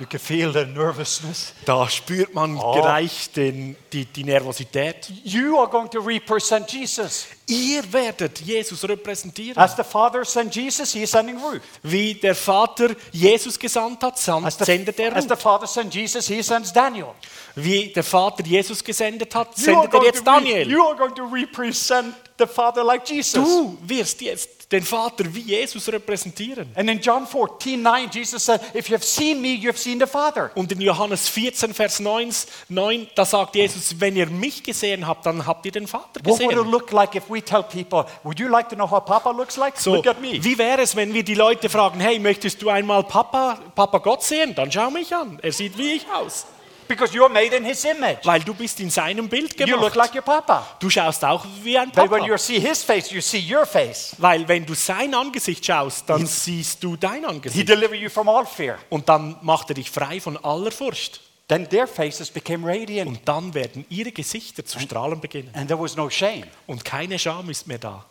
You 0.00 0.06
can 0.06 0.18
feel 0.18 0.52
the 0.52 0.66
nervousness. 0.66 1.52
Da 1.64 1.88
spürt 1.88 2.34
man 2.34 2.58
Oh. 2.60 2.72
gleich 2.80 3.30
den, 3.30 3.76
die, 3.92 4.04
die 4.06 4.24
Nervosität. 4.24 5.08
You 5.22 5.56
are 5.60 5.68
going 5.68 5.88
to 5.90 6.00
represent 6.00 6.68
Jesus. 6.72 7.26
Ihr 7.46 7.80
werdet 7.92 8.40
Jesus 8.40 8.82
repräsentieren. 8.88 9.56
As 9.56 9.76
the 9.76 9.84
Father 9.84 10.24
sent 10.24 10.54
Jesus, 10.56 10.92
He 10.92 11.02
is 11.04 11.10
sending 11.12 11.36
Ruth. 11.38 11.60
Wie 11.84 12.14
der 12.14 12.34
Vater 12.34 12.96
Jesus 13.12 13.56
gesandt 13.58 14.02
hat, 14.02 14.18
san- 14.18 14.44
As 14.44 14.56
the, 14.58 14.64
sendet 14.64 14.98
er 14.98 15.14
as 15.14 15.24
the 15.24 15.30
Ruth. 15.30 15.40
Father 15.42 15.66
sent 15.68 15.94
Jesus, 15.94 16.26
He 16.26 16.42
sends 16.42 16.72
Daniel. 16.72 17.14
Wie 17.54 17.92
der 17.92 18.02
Vater 18.02 18.44
Jesus 18.44 18.82
gesendet 18.82 19.32
hat, 19.34 19.56
sendet 19.56 19.94
er 19.94 20.02
jetzt 20.04 20.26
Daniel. 20.26 20.68
you 20.68 20.82
are 20.84 20.96
going 20.96 21.14
to 21.14 21.24
represent 21.24 22.14
the 22.38 22.46
Father 22.46 22.82
like 22.82 23.08
Jesus. 23.08 23.34
Du 23.44 23.78
wirst 23.86 24.20
jetzt 24.22 24.48
den 24.72 24.82
Vater 24.82 25.24
wie 25.34 25.40
Jesus 25.40 25.88
repräsentieren. 25.88 26.70
And 26.74 26.88
in 26.90 27.00
John 27.00 27.26
14, 27.26 27.80
9, 27.82 28.10
Jesus 28.12 28.44
said, 28.44 28.60
If 28.74 28.88
you 28.88 28.94
have 28.96 29.04
seen 29.04 29.40
me, 29.40 29.48
you 29.54 29.68
have 29.68 29.78
seen 29.78 30.00
the 30.00 30.06
Father. 30.06 30.50
Und 30.54 30.72
in 30.72 30.80
Johannes 30.80 31.28
14, 31.28 31.74
Vers 31.74 32.00
9, 32.00 32.30
9, 32.68 33.06
da 33.14 33.24
sagt 33.24 33.54
Jesus, 33.56 34.00
wenn 34.00 34.16
ihr 34.16 34.26
mich 34.26 34.62
gesehen 34.62 35.06
habt, 35.06 35.26
dann 35.26 35.46
habt 35.46 35.66
ihr 35.66 35.72
den 35.72 35.86
Vater 35.86 36.20
What 36.24 36.40
would 36.40 36.40
it 36.42 36.48
gesehen. 36.50 36.70
look 36.70 36.90
like 36.92 37.14
if 37.14 37.24
we 37.28 37.42
tell 37.42 37.62
people, 37.62 38.04
Would 38.22 38.38
you 38.40 38.48
like 38.48 38.68
to 38.70 38.74
know 38.76 38.90
how 38.90 39.04
Papa 39.04 39.30
looks 39.30 39.56
like? 39.56 39.78
So, 39.78 39.94
Look 39.96 40.06
at 40.06 40.20
me. 40.20 40.42
wie 40.42 40.56
wäre 40.58 40.82
es, 40.82 40.96
wenn 40.96 41.12
wir 41.12 41.22
die 41.24 41.34
Leute 41.34 41.68
fragen, 41.68 42.00
hey, 42.00 42.18
möchtest 42.18 42.60
du 42.62 42.70
einmal 42.70 43.04
Papa, 43.04 43.58
Papa 43.74 43.98
Gott 43.98 44.22
sehen? 44.22 44.54
Dann 44.54 44.72
schau 44.72 44.90
mich 44.90 45.14
an. 45.14 45.38
Er 45.42 45.52
sieht 45.52 45.76
wie 45.78 45.92
ich 45.92 46.06
aus. 46.10 46.46
Because 46.88 47.14
you're 47.14 47.28
made 47.30 47.54
in 47.56 47.64
His 47.64 47.84
image. 47.84 48.24
Weil 48.24 48.40
du 48.42 48.54
bist 48.54 48.78
in 48.80 48.90
seinem 48.90 49.28
Bild 49.28 49.58
You 49.58 49.66
look 49.76 49.92
gemacht. 49.92 49.96
like 49.96 50.14
your 50.14 50.22
Papa. 50.22 50.66
Du 50.80 50.88
schaust 50.90 51.24
auch 51.24 51.44
wie 51.62 51.78
ein 51.78 51.90
But 51.90 52.10
when 52.10 52.20
Papa. 52.20 52.26
you 52.26 52.36
see 52.38 52.60
His 52.60 52.82
face, 52.82 53.10
you 53.10 53.20
see 53.20 53.40
your 53.52 53.66
face. 53.66 54.14
Weil 54.18 54.46
wenn 54.48 54.64
du 54.66 54.74
sein 54.74 55.14
Angesicht 55.14 55.64
schaust, 55.64 56.08
dann 56.08 56.26
siehst 56.26 56.82
du 56.82 56.96
dein 56.96 57.20
He 57.20 57.26
Angesicht. 57.26 57.68
delivered 57.68 58.00
you 58.00 58.08
from 58.10 58.28
all 58.28 58.44
fear. 58.46 58.78
Und 58.90 59.08
dann 59.08 59.36
macht 59.42 59.70
er 59.70 59.74
dich 59.74 59.90
frei 59.90 60.20
von 60.20 60.36
aller 60.44 60.70
Furcht. 60.70 61.20
Then 61.48 61.68
their 61.68 61.86
faces 61.86 62.30
became 62.30 62.66
radiant. 62.66 63.08
Und 63.08 63.20
dann 63.28 63.52
werden 63.52 63.84
ihre 63.90 64.12
Gesichter 64.12 64.64
zu 64.64 64.80
strahlen 64.80 65.20
beginnen. 65.20 65.50
And 65.54 65.68
there 65.68 65.78
was 65.78 65.94
no 65.96 66.08
shame. 66.08 66.44
Und 66.66 66.84
keine 66.84 67.18
Scham 67.18 67.50
ist 67.50 67.66
mehr 67.66 67.78
da. 67.78 68.04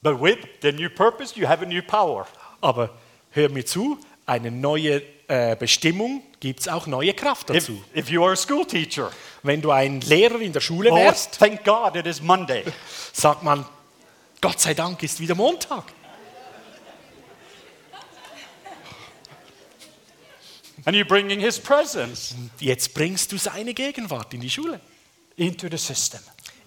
But 0.00 0.20
with 0.22 0.38
the 0.62 0.70
new 0.70 0.88
purpose, 0.88 1.34
you 1.38 1.48
have 1.48 1.60
a 1.64 1.66
new 1.68 1.82
power. 1.82 2.26
Aber 2.60 2.90
hör 3.32 3.48
mir 3.48 3.66
zu, 3.66 3.98
eine 4.26 4.50
neue 4.50 5.02
äh, 5.28 5.56
Bestimmung 5.56 6.22
gibt 6.40 6.60
es 6.60 6.68
auch 6.68 6.86
neue 6.86 7.14
Kraft 7.14 7.50
If, 7.50 7.66
dazu. 7.66 7.84
if 7.94 8.08
you 8.10 8.22
are 8.24 8.32
a 8.32 8.36
school 8.36 8.66
teacher, 8.66 9.10
Wenn 9.42 9.60
du 9.60 9.70
ein 9.70 10.00
Lehrer 10.00 10.40
in 10.40 10.52
der 10.52 10.60
Schule 10.60 10.90
oh, 10.90 10.96
wärst, 10.96 11.38
thank 11.38 11.64
God 11.64 11.94
it 11.96 12.06
is 12.06 12.20
Monday. 12.20 12.64
sagt 13.12 13.42
man, 13.42 13.64
Gott 14.40 14.58
sei 14.60 14.74
Dank 14.74 15.02
ist 15.02 15.20
wieder 15.20 15.34
Montag. 15.34 15.84
And 20.84 20.96
you're 20.96 21.04
bringing 21.04 21.40
His 21.40 21.58
presence 21.58 22.34
Jetzt 22.60 22.94
bringst 22.94 23.32
du 23.32 23.36
seine 23.36 23.74
Gegenwart 23.74 24.32
in 24.32 24.40
die 24.40 24.50
Schule, 24.50 24.80
into 25.36 25.68
the 25.70 25.76
system. 25.76 26.20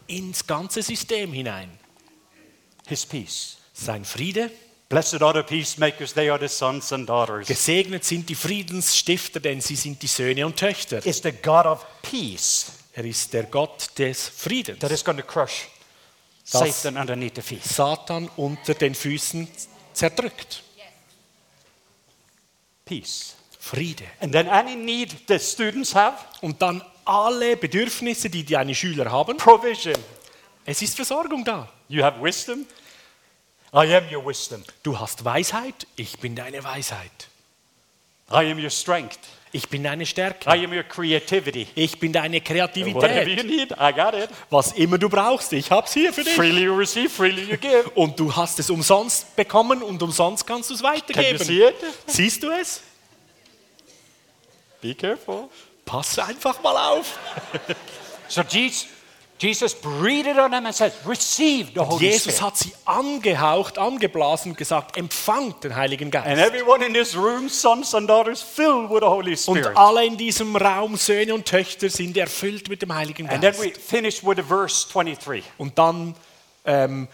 ins 0.07 0.45
ganze 0.45 0.83
System 0.83 1.33
hinein. 1.33 1.71
His 2.87 3.05
peace. 3.05 3.57
Sein 3.73 4.03
Friede, 4.05 4.51
Blessed 4.91 5.21
are 5.21 5.33
the 5.33 5.43
peacemakers, 5.43 6.13
they 6.13 6.29
are 6.29 6.37
the 6.39 6.47
sons 6.47 6.91
and 6.93 7.07
daughters. 7.07 7.47
gesegnet 7.47 8.03
sind 8.03 8.29
die 8.29 8.35
Friedensstifter, 8.35 9.39
denn 9.39 9.61
sie 9.61 9.75
sind 9.75 10.01
die 10.01 10.07
Söhne 10.07 10.45
und 10.45 10.57
Töchter. 10.57 11.03
It's 11.05 11.21
the 11.23 11.31
God 11.31 11.65
of 11.65 11.85
peace 12.01 12.73
Er 12.93 13.05
ist 13.05 13.31
der 13.33 13.43
Gott 13.43 13.89
des 13.97 14.27
Friedens. 14.27 14.79
that 14.79 14.91
is 14.91 15.03
going 15.03 15.17
to 15.17 15.23
crush 15.23 15.67
Satan 16.43 16.97
underneath 16.97 17.35
the 17.35 17.41
feet. 17.41 17.63
Satan 17.63 18.29
unter 18.35 18.73
den 18.73 18.93
Füßen 18.93 19.47
zerdrückt. 19.93 20.61
peace. 22.85 23.35
Friede. 23.59 24.03
And 24.19 24.33
then 24.33 24.47
any 24.49 24.75
need 24.75 25.15
the 25.27 25.39
students 25.39 25.95
have, 25.95 26.17
Und 26.41 26.61
dann 26.61 26.83
alle 27.05 27.55
Bedürfnisse, 27.55 28.29
die 28.29 28.43
deine 28.43 28.75
Schüler 28.75 29.09
haben. 29.11 29.37
provision. 29.37 29.95
Es 30.65 30.81
ist 30.81 30.95
Versorgung 30.95 31.45
da. 31.45 31.71
You 31.87 32.03
have 32.03 32.21
wisdom. 32.21 32.65
I 33.73 33.85
am 33.95 34.03
your 34.11 34.25
wisdom. 34.25 34.63
Du 34.83 34.99
hast 34.99 35.23
Weisheit, 35.23 35.87
ich 35.95 36.19
bin 36.19 36.35
deine 36.35 36.63
Weisheit. 36.63 37.09
I 38.29 38.49
am 38.51 38.59
your 38.59 38.69
strength. 38.69 39.19
Ich 39.53 39.67
bin 39.67 39.83
deine 39.83 40.05
Stärke. 40.05 40.49
I 40.49 40.63
am 40.63 40.71
your 40.71 40.83
creativity. 40.83 41.67
Ich 41.75 41.99
bin 41.99 42.13
deine 42.13 42.37
Whatever 42.41 42.87
you 42.87 42.93
Kreativität. 42.93 43.45
need, 43.45 43.71
I 43.71 43.91
got 43.93 44.13
it. 44.13 44.29
Was 44.49 44.71
immer 44.73 44.97
du 44.97 45.09
brauchst, 45.09 45.51
ich 45.51 45.69
hab's 45.71 45.93
hier 45.93 46.13
für 46.13 46.23
dich. 46.23 46.33
Freely 46.35 46.63
you 46.63 46.73
receive, 46.73 47.09
freely 47.09 47.43
you 47.43 47.57
give. 47.57 47.89
Und 47.95 48.17
du 48.17 48.33
hast 48.33 48.59
es 48.59 48.69
umsonst 48.69 49.35
bekommen 49.35 49.83
und 49.83 50.01
umsonst 50.01 50.47
kannst 50.47 50.69
du 50.69 50.75
es 50.75 50.81
Can 50.81 50.93
you 50.93 51.01
weitergeben. 51.01 51.43
see 51.43 51.63
it? 51.65 51.75
Siehst 52.07 52.43
du 52.43 52.49
es? 52.51 52.81
Be 54.81 54.95
careful. 54.95 55.49
Pass 55.85 56.17
einfach 56.17 56.61
mal 56.63 56.77
auf. 56.97 57.19
So 58.29 58.41
Jesus, 58.43 58.87
Jesus 59.41 59.73
breathed 59.73 60.37
on 60.37 60.51
them 60.51 60.67
and 60.67 60.75
said, 60.75 60.93
Receive 61.03 61.71
the 61.73 61.79
Holy 61.79 62.05
Jesus 62.05 62.35
Spirit. 62.35 62.41
hat 62.41 62.57
sie 62.57 62.73
angehaucht, 62.85 63.79
angeblasen 63.79 64.51
und 64.51 64.57
gesagt, 64.57 64.97
empfangt 64.97 65.63
den 65.63 65.75
Heiligen 65.75 66.13
And 66.15 66.25
Geist. 66.25 66.39
everyone 66.39 66.85
in 66.85 66.93
this 66.93 67.15
room, 67.15 67.49
sons 67.49 67.95
and 67.95 68.07
daughters, 68.07 68.43
filled 68.43 68.91
with 68.91 68.99
the 68.99 69.07
Holy 69.07 69.35
Und 69.47 69.65
alle 69.75 70.05
in 70.05 70.15
diesem 70.15 70.55
Raum, 70.55 70.95
Söhne 70.95 71.33
und 71.33 71.45
Töchter, 71.47 71.89
sind 71.89 72.15
erfüllt 72.17 72.69
mit 72.69 72.83
dem 72.83 72.93
Heiligen 72.93 73.27
And 73.29 73.41
then 73.41 73.51
Geist. 73.53 73.63
we 73.63 73.73
finish 73.79 74.23
with 74.23 74.37
verse 74.47 74.87
23. 74.89 75.43
Und 75.57 75.75
dann 75.79 76.13
ähm, 76.65 77.07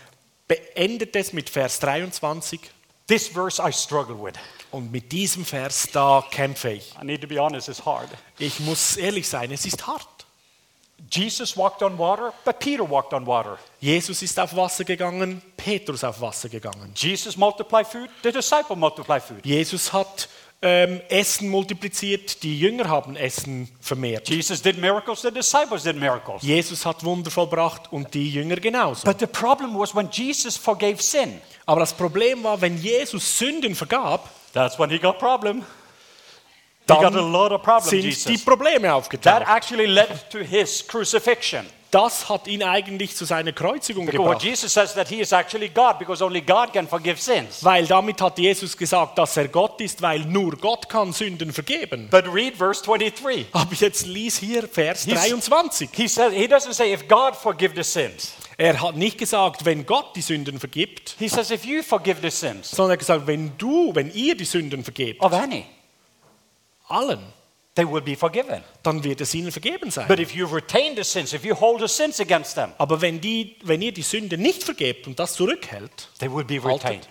beendet 0.49 1.15
es 1.15 1.31
mit 1.31 1.49
Vers 1.49 1.79
23. 1.79 2.59
This 3.07 3.29
verse 3.29 3.61
I 3.65 3.71
struggle 3.71 4.21
with. 4.21 4.33
Und 4.71 4.91
mit 4.91 5.13
diesem 5.13 5.45
Vers, 5.45 5.87
da 5.93 6.25
kämpfe 6.29 6.71
ich. 6.71 6.93
I 7.01 7.05
need 7.05 7.21
to 7.21 7.27
be 7.27 7.39
honest, 7.39 7.69
it's 7.69 7.85
hard. 7.85 8.09
Ich 8.37 8.59
muss 8.59 8.97
ehrlich 8.97 9.29
sein, 9.29 9.49
es 9.53 9.65
ist 9.65 9.87
hart. 9.87 10.16
Jesus 11.09 11.55
walked 11.55 11.81
on 11.81 11.97
water, 11.97 12.33
but 12.43 12.59
Peter 12.59 12.83
walked 12.83 13.13
on 13.13 13.25
water. 13.25 13.57
Jesus 13.79 14.21
ist 14.21 14.39
auf 14.39 14.55
Wasser 14.55 14.83
gegangen, 14.83 15.41
Petrus 15.55 16.03
auf 16.03 16.19
Wasser 16.19 16.49
gegangen. 16.49 16.91
Jesus 16.95 17.37
multiplied 17.37 17.87
food, 17.87 18.09
the 18.23 18.31
disciple 18.31 18.75
multiplied 18.75 19.23
food. 19.23 19.45
Jesus 19.45 19.93
hat 19.93 20.27
ähm, 20.61 21.01
Essen 21.09 21.49
multipliziert, 21.49 22.41
die 22.41 22.59
Jünger 22.59 22.89
haben 22.89 23.15
Essen 23.15 23.69
vermehrt. 23.79 24.27
Jesus 24.27 24.61
did 24.61 24.77
miracles, 24.79 25.21
the 25.21 25.31
disciples 25.31 25.83
did 25.83 25.95
miracles. 25.95 26.41
Jesus 26.41 26.85
hat 26.85 27.03
Wunder 27.03 27.29
vollbracht 27.29 27.91
und 27.91 28.13
die 28.13 28.31
Jünger 28.31 28.57
genauso. 28.57 29.05
But 29.05 29.19
the 29.19 29.27
problem 29.27 29.77
was 29.77 29.95
when 29.95 30.09
Jesus 30.11 30.57
forgave 30.57 31.01
sin, 31.01 31.39
Aber 31.67 31.81
das 31.81 31.93
Problem 31.93 32.43
war, 32.43 32.59
wenn 32.61 32.77
Jesus 32.81 33.37
Sünden 33.37 33.75
vergab, 33.75 34.29
that's 34.53 34.79
when 34.79 34.89
he 34.89 34.97
got 34.97 35.19
problem. 35.19 35.63
He 36.89 36.93
got 36.93 37.05
a 37.05 37.09
dann 37.09 37.31
lot 37.31 37.51
of 37.51 37.61
problems, 37.61 38.21
sind 38.23 38.29
die. 38.29 38.37
Probleme 38.43 38.87
That 38.87 38.93
aufgetaucht. 38.93 39.43
actually 39.47 39.85
led 39.85 40.29
to 40.31 40.39
his 40.39 40.85
crucifixion. 40.87 41.65
Das 41.91 42.27
hat 42.27 42.47
ihn 42.47 42.63
eigentlich 42.63 43.15
zu 43.15 43.23
seiner 43.23 43.53
Kreuzigung 43.53 44.05
gebracht. 44.07 44.41
That. 44.41 44.57
Weil 47.61 47.87
damit 47.87 48.21
hat 48.21 48.37
Jesus 48.39 48.75
gesagt, 48.75 49.17
dass 49.17 49.37
er 49.37 49.47
Gott 49.47 49.79
ist, 49.79 50.01
weil 50.01 50.19
nur 50.19 50.57
Gott 50.57 50.89
kann 50.89 51.13
Sünden 51.13 51.53
vergeben. 51.53 52.09
But 52.09 52.25
read 52.33 52.57
verse 52.57 52.83
23. 52.83 53.47
Aber 53.53 53.73
jetzt 53.73 54.05
lies 54.05 54.37
hier 54.37 54.67
Vers 54.67 55.05
He's- 55.05 55.15
23. 55.15 55.89
He 55.93 56.07
says 56.09 56.33
he 56.33 56.45
doesn't 56.45 56.73
say 56.73 56.93
if 56.93 57.07
God 57.07 57.35
forgive 57.35 57.73
the 57.75 57.83
sins. 57.83 58.33
Er 58.57 58.81
hat 58.81 58.95
nicht 58.95 59.17
gesagt, 59.17 59.63
wenn 59.65 59.85
Gott 59.85 60.15
die 60.15 60.21
Sünden 60.21 60.59
vergibt, 60.59 61.15
He 61.19 61.27
says 61.29 61.51
if 61.51 61.63
you 61.63 61.83
forgive 61.83 62.17
the 62.21 62.31
sins 62.31 62.71
sondern 62.71 62.91
er 62.91 62.93
hat 62.93 62.99
gesagt, 62.99 63.27
wenn 63.27 63.55
du, 63.57 63.91
wenn 63.93 64.11
ihr 64.13 64.35
die 64.35 64.45
Sünden 64.45 64.83
vergebt, 64.83 65.21
of 65.21 65.31
any, 65.31 65.63
allen, 66.89 67.19
they 67.75 67.85
will 67.85 68.01
be 68.01 68.15
forgiven. 68.15 68.63
dann 68.83 69.03
wird 69.03 69.21
es 69.21 69.33
ihnen 69.33 69.51
vergeben 69.51 69.91
sein. 69.91 70.07
But 70.07 70.19
if 70.19 70.33
you 70.33 70.45
retain 70.47 70.95
the 70.95 71.03
sins, 71.03 71.33
if 71.33 71.43
you 71.43 71.59
hold 71.59 71.79
the 71.81 71.87
sins 71.87 72.19
against 72.19 72.55
them, 72.55 72.71
Aber 72.77 73.01
wenn, 73.01 73.21
die, 73.21 73.55
wenn 73.63 73.81
ihr 73.81 73.91
die 73.91 74.01
Sünde 74.01 74.37
nicht 74.37 74.63
vergebt 74.63 75.07
und 75.07 75.19
das 75.19 75.33
zurückhält, 75.33 76.09
they 76.19 76.31
will 76.31 76.43
be 76.43 76.55
retained. 76.55 76.83
haltet, 76.83 77.09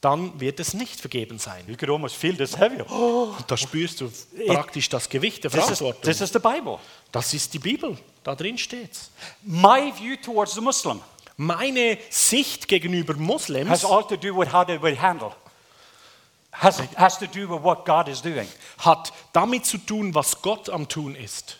dann 0.00 0.38
wird 0.38 0.60
es 0.60 0.74
nicht 0.74 1.00
vergeben 1.00 1.38
sein. 1.38 1.64
You 1.66 1.76
could 1.76 1.90
almost 1.90 2.16
feel 2.16 2.36
this 2.36 2.56
heavy. 2.56 2.82
Oh, 2.88 3.34
Und 3.38 3.50
da 3.50 3.56
spürst 3.56 4.00
du 4.00 4.10
praktisch 4.46 4.88
das 4.88 5.08
Gewicht 5.08 5.42
der 5.44 5.50
this, 5.50 5.60
is, 5.60 5.66
Verantwortung. 5.78 6.02
this 6.02 6.20
is 6.20 6.32
the 6.32 6.38
Bible. 6.38 6.78
Das 7.12 7.32
ist 7.34 7.52
die 7.54 7.58
Bibel, 7.58 7.96
da 8.22 8.34
drin 8.34 8.58
steht's. 8.58 9.10
My 9.42 9.92
view 9.98 10.16
towards 10.16 10.54
the 10.54 10.60
Muslim 10.60 11.00
Meine 11.38 11.98
Sicht 12.08 12.66
gegenüber 12.66 13.14
Moslems 13.14 13.68
has 13.68 13.84
all 13.84 14.02
to 14.04 14.16
do 14.16 14.34
with 14.34 14.52
how 14.52 14.66
they 14.66 14.80
will 14.80 14.96
handle. 14.98 15.32
Has, 16.58 16.80
has 16.96 17.18
to 17.18 17.26
do 17.26 17.48
with 17.48 17.62
what 17.62 17.84
God 17.84 18.08
is 18.08 18.22
doing. 18.22 18.48
hat 18.78 19.12
damit 19.32 19.66
zu 19.66 19.78
tun, 19.78 20.14
was 20.14 20.40
Gott 20.40 20.70
am 20.70 20.88
Tun 20.88 21.14
ist. 21.14 21.58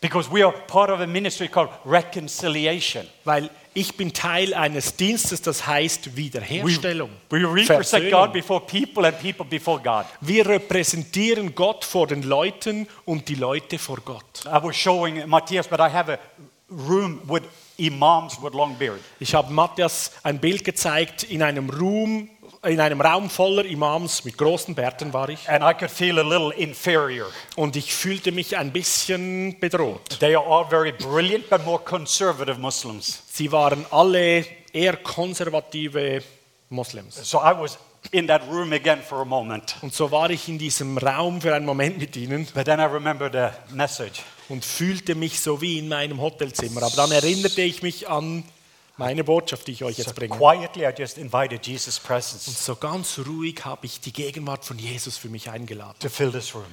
Because 0.00 0.30
we 0.30 0.44
are 0.44 0.52
part 0.52 0.90
of 0.90 1.00
a 1.00 1.06
ministry 1.06 1.48
called 1.48 1.70
reconciliation. 1.86 3.06
Weil 3.24 3.48
ich 3.72 3.96
bin 3.96 4.12
Teil 4.12 4.54
eines 4.54 4.96
Dienstes, 4.96 5.42
das 5.42 5.66
heißt 5.66 6.12
We, 6.12 6.16
Wiederherstellung. 6.16 7.10
we 7.30 7.38
represent 7.38 7.66
Versöhnung. 7.66 8.10
God 8.10 8.32
before 8.32 8.60
people 8.60 9.06
and 9.06 9.18
people 9.18 9.44
before 9.44 9.80
God. 9.80 10.04
Wir 10.20 10.46
repräsentieren 10.46 11.54
Gott 11.54 11.84
vor 11.84 12.06
den 12.06 12.22
Leuten 12.22 12.86
und 13.04 13.28
die 13.28 13.34
Leute 13.34 13.78
vor 13.78 13.96
Gott. 14.04 14.44
I 14.44 14.62
was 14.62 14.76
showing 14.76 15.26
Matthias, 15.28 15.66
but 15.66 15.80
I 15.80 15.90
have 15.90 16.12
a 16.12 16.18
room 16.68 17.20
with 17.26 17.42
imams 17.78 18.40
with 18.42 18.52
long 18.52 18.76
beard. 18.76 19.00
Ich 19.18 19.34
habe 19.34 19.52
Matthias 19.52 20.12
ein 20.22 20.38
Bild 20.38 20.64
gezeigt 20.64 21.24
in 21.24 21.42
einem 21.42 21.70
Raum, 21.70 22.28
in 22.64 22.80
einem 22.80 23.00
Raum 23.00 23.28
voller 23.30 23.64
Imams 23.64 24.24
mit 24.24 24.36
großen 24.38 24.74
Bärten 24.74 25.12
war 25.12 25.28
ich 25.28 25.48
And 25.48 25.62
I 25.64 25.74
could 25.78 25.90
feel 25.90 26.18
a 26.18 26.22
little 26.22 26.52
inferior. 26.54 27.26
und 27.56 27.76
ich 27.76 27.94
fühlte 27.94 28.32
mich 28.32 28.56
ein 28.56 28.72
bisschen 28.72 29.58
bedroht. 29.60 30.18
They 30.20 30.34
are 30.34 30.46
all 30.46 30.66
very 30.68 30.92
brilliant, 30.92 31.48
but 31.50 31.64
more 31.64 31.78
conservative 31.82 32.58
Muslims. 32.58 33.22
Sie 33.32 33.50
waren 33.52 33.84
alle 33.90 34.44
eher 34.72 34.96
konservative 34.96 36.22
Moslems. 36.70 37.16
So 37.22 37.38
I 37.38 37.52
was 37.58 37.78
in 38.10 38.26
that 38.26 38.42
room 38.50 38.72
again 38.72 39.00
for 39.02 39.20
a 39.20 39.24
moment. 39.24 39.76
Und 39.82 39.94
so 39.94 40.10
war 40.10 40.28
ich 40.30 40.48
in 40.48 40.58
diesem 40.58 40.98
Raum 40.98 41.40
für 41.40 41.54
einen 41.54 41.64
Moment 41.66 41.98
mit 41.98 42.16
ihnen 42.16 42.46
But 42.54 42.64
then 42.66 42.78
I 42.80 42.84
remember 42.84 43.30
the 43.30 43.74
message. 43.74 44.22
und 44.48 44.64
fühlte 44.64 45.14
mich 45.14 45.40
so 45.40 45.60
wie 45.60 45.78
in 45.78 45.88
meinem 45.88 46.20
Hotelzimmer. 46.20 46.82
Aber 46.82 46.96
dann 46.96 47.12
erinnerte 47.12 47.62
ich 47.62 47.82
mich 47.82 48.08
an 48.08 48.44
meine 48.96 49.24
Botschaft, 49.24 49.66
die 49.66 49.72
ich 49.72 49.84
euch 49.84 49.98
jetzt 49.98 50.14
bringe. 50.14 50.36
presence 52.02 52.64
So 52.64 52.76
ganz 52.76 53.18
ruhig 53.26 53.64
habe 53.64 53.86
ich 53.86 54.00
die 54.00 54.12
Gegenwart 54.12 54.64
von 54.64 54.78
Jesus 54.78 55.16
für 55.16 55.28
mich 55.28 55.50
eingeladen. 55.50 55.96
to 56.00 56.08
fill 56.08 56.30
this 56.30 56.54
room. 56.54 56.64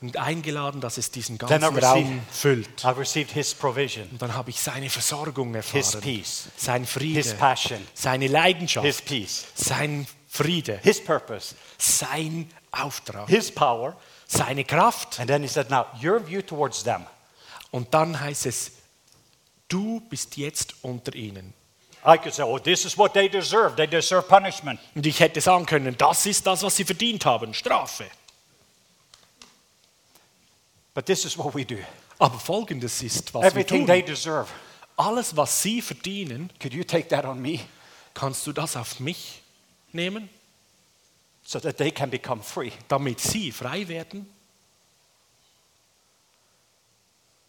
Und 0.00 0.16
eingeladen, 0.18 0.80
dass 0.82 0.98
es 0.98 1.10
diesen 1.10 1.38
ganzen 1.38 1.62
received, 1.64 1.82
Raum 1.84 2.20
füllt. 2.30 2.84
Und 2.84 4.22
dann 4.22 4.34
habe 4.34 4.50
ich 4.50 4.60
seine 4.60 4.90
Versorgung 4.90 5.54
His 5.54 5.72
erfahren. 5.72 6.02
peace, 6.02 6.48
Sein 6.56 6.82
His 6.82 6.90
Friede, 6.90 7.34
passion, 7.34 7.80
seine 7.94 8.24
His 8.24 8.32
Leidenschaft, 8.32 9.04
peace, 9.06 9.46
sein 9.54 10.06
Friede, 10.28 10.78
His 10.82 11.02
purpose, 11.02 11.54
sein 11.78 12.50
Auftrag, 12.70 13.28
His 13.28 13.50
power. 13.50 13.96
seine 14.26 14.64
Kraft. 14.64 15.20
And 15.20 15.28
then 15.28 15.40
He 15.42 15.48
said, 15.48 15.70
Now, 15.70 15.86
your 16.02 16.20
view 16.26 16.42
towards 16.42 16.82
them. 16.82 17.06
Und 17.70 17.94
dann 17.94 18.20
heißt 18.20 18.44
es, 18.46 18.72
du 19.68 20.00
bist 20.08 20.36
jetzt 20.36 20.74
unter 20.82 21.14
ihnen. 21.14 21.52
I 22.06 22.18
could 22.18 22.34
say, 22.34 22.42
Oh, 22.42 22.58
this 22.58 22.84
is 22.84 22.98
what 22.98 23.14
they 23.14 23.28
deserve. 23.28 23.76
They 23.76 23.86
deserve 23.86 24.28
punishment. 24.28 24.78
Und 24.94 25.06
ich 25.06 25.18
hätte 25.20 25.40
sagen 25.40 25.64
können, 25.64 25.96
das 25.96 26.26
ist 26.26 26.46
das, 26.46 26.62
was 26.62 26.76
sie 26.76 26.84
verdient 26.84 27.24
haben, 27.24 27.54
Strafe. 27.54 28.04
But 30.94 31.06
this 31.06 31.24
is 31.24 31.36
what 31.36 31.54
we 31.54 31.64
do. 31.64 31.78
Aber 32.18 32.38
folgendes 32.38 33.02
ist, 33.02 33.32
was 33.34 33.42
wir 33.42 33.48
Everything 33.50 33.86
they 33.86 34.00
tun. 34.02 34.10
deserve. 34.14 34.48
Alles, 34.96 35.36
was 35.36 35.62
sie 35.62 35.82
verdienen, 35.82 36.50
Could 36.60 36.72
you 36.72 36.84
take 36.84 37.08
that 37.08 37.24
on 37.24 37.40
me 37.40 37.60
kannst 38.14 38.46
du 38.46 38.52
das 38.52 38.76
auf 38.76 39.00
mich 39.00 39.42
nehmen, 39.92 40.28
so 41.44 41.58
that 41.58 41.76
they 41.78 41.90
can 41.90 42.10
become 42.10 42.40
free? 42.42 42.70
damit 42.86 43.18
sie 43.18 43.50
frei 43.50 43.88
werden. 43.88 44.26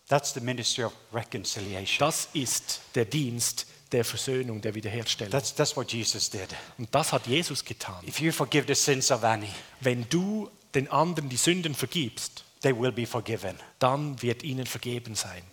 That's 0.07 0.33
the 0.33 0.41
ministry 0.41 0.83
of 0.83 0.93
reconciliation. 1.13 1.97
Das 1.99 2.29
ist 2.33 2.81
der 2.93 3.05
Dienst 3.05 3.65
der 3.91 4.05
Versöhnung, 4.05 4.61
der 4.61 4.75
Wiederherstellung. 4.75 5.31
That's, 5.31 5.53
that's 5.55 5.75
what 5.75 5.91
Jesus 5.91 6.29
did. 6.29 6.49
Und 6.77 6.93
das 6.93 7.11
hat 7.11 7.25
Jesus 7.27 7.63
getan. 7.63 8.05
If 8.07 8.19
you 8.19 8.31
forgive 8.31 8.65
the 8.67 8.75
sins 8.75 9.11
of 9.11 9.23
any, 9.23 9.49
Wenn 9.81 10.07
du 10.09 10.51
den 10.73 10.89
anderen 10.91 11.29
die 11.29 11.37
Sünden 11.37 11.73
vergibst, 11.73 12.43
they 12.61 12.75
will 12.77 12.91
be 12.91 13.07
forgiven. 13.07 13.57
dann 13.79 14.21
wird 14.21 14.43
ihnen 14.43 14.67
vergeben 14.67 15.15
sein. 15.15 15.43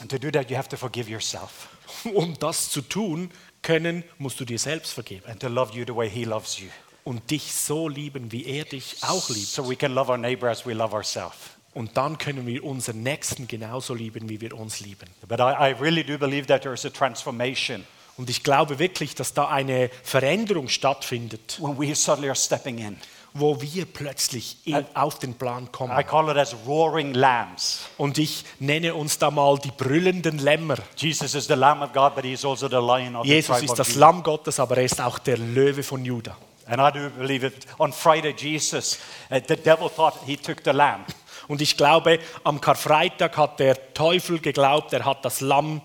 And 0.00 0.10
to 0.10 0.18
do 0.18 0.30
that, 0.30 0.50
you 0.50 0.56
have 0.56 0.68
to 0.70 0.76
forgive 0.78 1.10
yourself 1.10 1.68
Um 2.14 2.38
das 2.38 2.70
zu 2.70 2.80
tun 2.80 3.30
können, 3.62 4.02
musst 4.18 4.40
du 4.40 4.44
dir 4.46 4.58
selbst 4.58 4.92
vergeben 4.92 5.26
and 5.26 5.40
to 5.40 5.48
love 5.48 5.76
you 5.76 5.84
the 5.86 5.94
way 5.94 6.08
He 6.08 6.24
loves 6.24 6.58
you. 6.58 6.68
Und 7.04 7.30
dich 7.30 7.52
so 7.52 7.88
lieben, 7.88 8.32
wie 8.32 8.46
er 8.46 8.64
dich 8.64 8.96
auch 9.02 9.28
liebt. 9.30 9.46
So 9.46 9.68
we 9.68 9.76
can 9.76 9.94
love 9.94 10.10
our 10.10 10.18
neighbor 10.18 10.48
as 10.48 10.66
we 10.66 10.72
love 10.72 10.94
ourselves. 10.94 11.36
Und 11.72 11.96
dann 11.96 12.18
können 12.18 12.46
wir 12.46 12.64
unseren 12.64 13.02
Nächsten 13.02 13.46
genauso 13.46 13.94
lieben, 13.94 14.28
wie 14.28 14.40
wir 14.40 14.56
uns 14.56 14.80
lieben. 14.80 15.08
But 15.28 15.38
I, 15.38 15.70
I 15.70 15.74
really 15.80 16.02
do 16.02 16.18
believe 16.18 16.46
that 16.46 16.62
there 16.62 16.74
is 16.74 16.84
a 16.84 16.90
transformation. 16.90 17.84
Und 18.16 18.28
ich 18.28 18.42
glaube 18.42 18.78
wirklich, 18.78 19.14
dass 19.14 19.32
da 19.34 19.48
eine 19.48 19.88
Veränderung 20.02 20.68
stattfindet, 20.68 21.58
when 21.60 21.78
we 21.78 21.94
suddenly 21.94 22.28
are 22.28 22.36
stepping 22.36 22.78
in. 22.78 22.96
wo 23.32 23.60
wir 23.60 23.86
plötzlich 23.86 24.56
in, 24.64 24.84
auf 24.94 25.20
den 25.20 25.34
Plan 25.34 25.64
I 25.64 25.68
kommen. 25.70 26.06
call 26.06 26.28
it 26.30 26.36
as 26.36 26.54
roaring 26.66 27.14
lambs. 27.14 27.82
Und 27.96 28.18
ich 28.18 28.44
nenne 28.58 28.94
uns 28.94 29.18
da 29.18 29.30
mal 29.30 29.56
die 29.58 29.70
brüllenden 29.70 30.38
Lämmer. 30.38 30.76
Jesus 30.96 31.34
is 31.34 31.46
the 31.46 31.54
Lamb 31.54 31.82
of 31.82 31.92
God, 31.92 32.16
but 32.16 32.24
he 32.24 32.32
is 32.32 32.44
also 32.44 32.68
the 32.68 32.74
Lion 32.74 33.14
of 33.14 33.24
the 33.24 33.32
Jesus 33.32 33.56
tribe 33.56 33.64
ist 33.66 33.78
das 33.78 33.88
Judah. 33.94 34.00
Lamm 34.00 34.22
Gottes, 34.24 34.58
aber 34.58 34.76
er 34.78 34.84
ist 34.84 35.00
auch 35.00 35.20
der 35.20 35.38
Löwe 35.38 35.84
von 35.84 36.04
Juda. 36.04 36.36
And 36.70 36.80
I 36.80 36.90
do 36.90 37.10
believe 37.10 37.44
it. 37.44 37.66
On 37.78 37.92
Friday, 37.92 38.32
Jesus, 38.32 39.00
uh, 39.30 39.40
the 39.46 39.56
devil 39.56 39.88
thought 39.88 40.14
he 40.24 40.36
took 40.36 40.62
the 40.64 40.72
lamb. 40.72 41.04
Und 41.48 41.60
ich 41.60 41.76
glaube, 41.76 42.20
am 42.44 42.60
Karfreitag 42.60 43.36
hat 43.36 43.58
der 43.58 43.92
Teufel 43.92 44.38
geglaubt, 44.38 44.92
er 44.92 45.04
hat 45.04 45.24
das 45.24 45.40
Lamm 45.40 45.82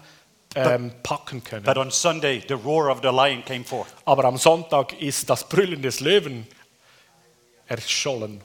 ähm, 0.55 0.93
packen 1.01 1.43
können. 1.43 1.65
But 1.65 1.77
on 1.77 1.89
Sunday, 1.89 2.43
the 2.47 2.53
roar 2.53 2.91
of 2.91 2.99
the 3.01 3.09
lion 3.09 3.43
came 3.43 3.63
forth. 3.63 3.88
Aber 4.05 4.25
am 4.25 4.38
Sonntag 4.38 4.93
ist 5.01 5.27
das 5.29 5.49
Brüllen 5.49 5.81
des 5.81 6.01
Löwen 6.01 6.47
erschollen. 7.67 8.41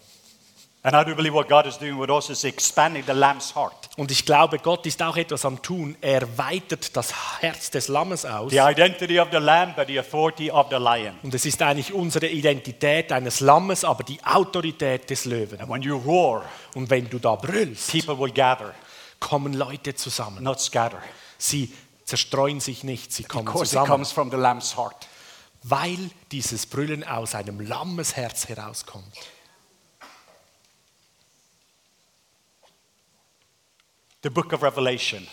Und 3.97 4.11
ich 4.11 4.24
glaube, 4.24 4.59
Gott 4.59 4.87
ist 4.87 5.03
auch 5.03 5.16
etwas 5.18 5.45
am 5.45 5.61
Tun. 5.61 5.95
Er 6.01 6.39
weitet 6.39 6.97
das 6.97 7.12
Herz 7.43 7.70
des 7.70 7.89
Lammes 7.89 8.24
aus. 8.24 8.51
The 8.51 8.59
identity 8.61 9.20
of 9.20 9.28
the 9.31 9.37
lamb, 9.37 9.76
but 9.76 9.89
the 9.89 9.99
authority 9.99 10.51
of 10.51 10.68
the 10.70 10.76
lion. 10.76 11.18
Und 11.22 11.35
es 11.35 11.45
ist 11.45 11.61
eigentlich 11.61 11.93
unsere 11.93 12.28
Identität 12.28 13.12
eines 13.12 13.41
Lammes, 13.41 13.85
aber 13.85 14.05
die 14.05 14.24
Autorität 14.24 15.11
des 15.11 15.26
Löwen. 15.26 15.61
And 15.61 15.68
when 15.68 15.83
you 15.83 15.99
roar, 15.99 16.45
Und 16.74 16.89
wenn 16.89 17.11
du 17.11 17.18
da 17.18 17.35
brüllst, 17.35 17.93
people 17.93 18.18
will 18.18 18.33
gather, 18.33 18.74
kommen 19.18 19.53
Leute 19.53 19.95
zusammen. 19.95 20.43
not 20.43 20.61
scatter. 20.61 21.03
Sie 21.37 21.74
zerstreuen 22.07 22.61
sich 22.61 22.85
nicht, 22.85 23.12
sie 23.12 23.24
kommen 23.24 23.45
Because 23.45 23.64
it 23.64 23.68
zusammen, 23.70 23.87
comes 23.91 24.12
from 24.12 24.31
the 24.31 24.37
lamb's 24.39 24.78
heart. 24.78 25.07
weil 25.62 25.99
dieses 26.33 26.64
Brüllen 26.64 27.05
aus 27.07 27.35
einem 27.35 27.61
Lammesherz 27.61 28.49
herauskommt. 28.49 29.05
The 34.23 34.31
book 34.31 34.53
of 34.53 34.62
Revelation. 34.62 35.27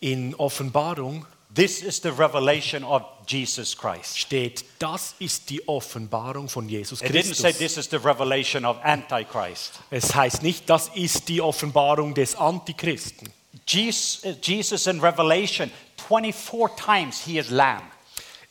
In 0.00 0.34
Offenbarung 0.36 1.26
This 1.52 1.82
is 1.82 2.00
the 2.00 2.12
revelation 2.12 2.84
of 2.84 3.02
Jesus 3.26 3.76
Christ. 3.76 4.16
steht, 4.16 4.64
das 4.78 5.16
ist 5.18 5.50
die 5.50 5.66
Offenbarung 5.66 6.48
von 6.48 6.68
Jesus 6.68 7.02
It 7.02 7.08
didn't 7.10 7.34
say 7.34 7.50
Christus. 7.52 7.58
this 7.58 7.76
is 7.76 7.88
the 7.90 7.98
revelation 7.98 8.64
of 8.64 8.76
Antichrist. 8.84 9.80
Es 9.90 10.14
heißt 10.14 10.44
nicht, 10.44 10.70
das 10.70 10.88
ist 10.94 11.28
die 11.28 11.40
Offenbarung 11.42 12.14
des 12.14 12.36
Antichristen. 12.36 13.30
Jesus, 13.66 14.22
Jesus 14.42 14.86
in 14.86 15.00
Revelation, 15.00 15.72
24 16.08 16.68
times 16.76 17.20
he 17.24 17.38
is 17.38 17.50
lamb. 17.50 17.82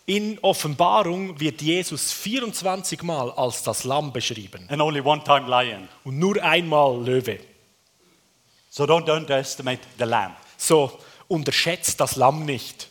In 0.05 0.37
Offenbarung 0.41 1.39
wird 1.39 1.61
Jesus 1.61 2.11
24 2.11 3.01
Mal 3.03 3.31
als 3.31 3.63
das 3.63 3.85
Lamm 3.85 4.11
beschrieben 4.11 4.65
and 4.69 4.81
only 4.81 4.99
one 4.99 5.23
time 5.23 5.47
lion. 5.47 5.87
und 6.03 6.19
nur 6.19 6.35
einmal 6.43 7.01
Löwe. 7.01 7.39
So 8.69 8.85
don't 8.85 9.09
underestimate 9.09 9.81
the 9.97 10.05
lamb. 10.05 10.35
So 10.57 10.99
unterschätzt 11.27 11.99
das 11.99 12.15
Lamm 12.15 12.45
nicht. 12.45 12.87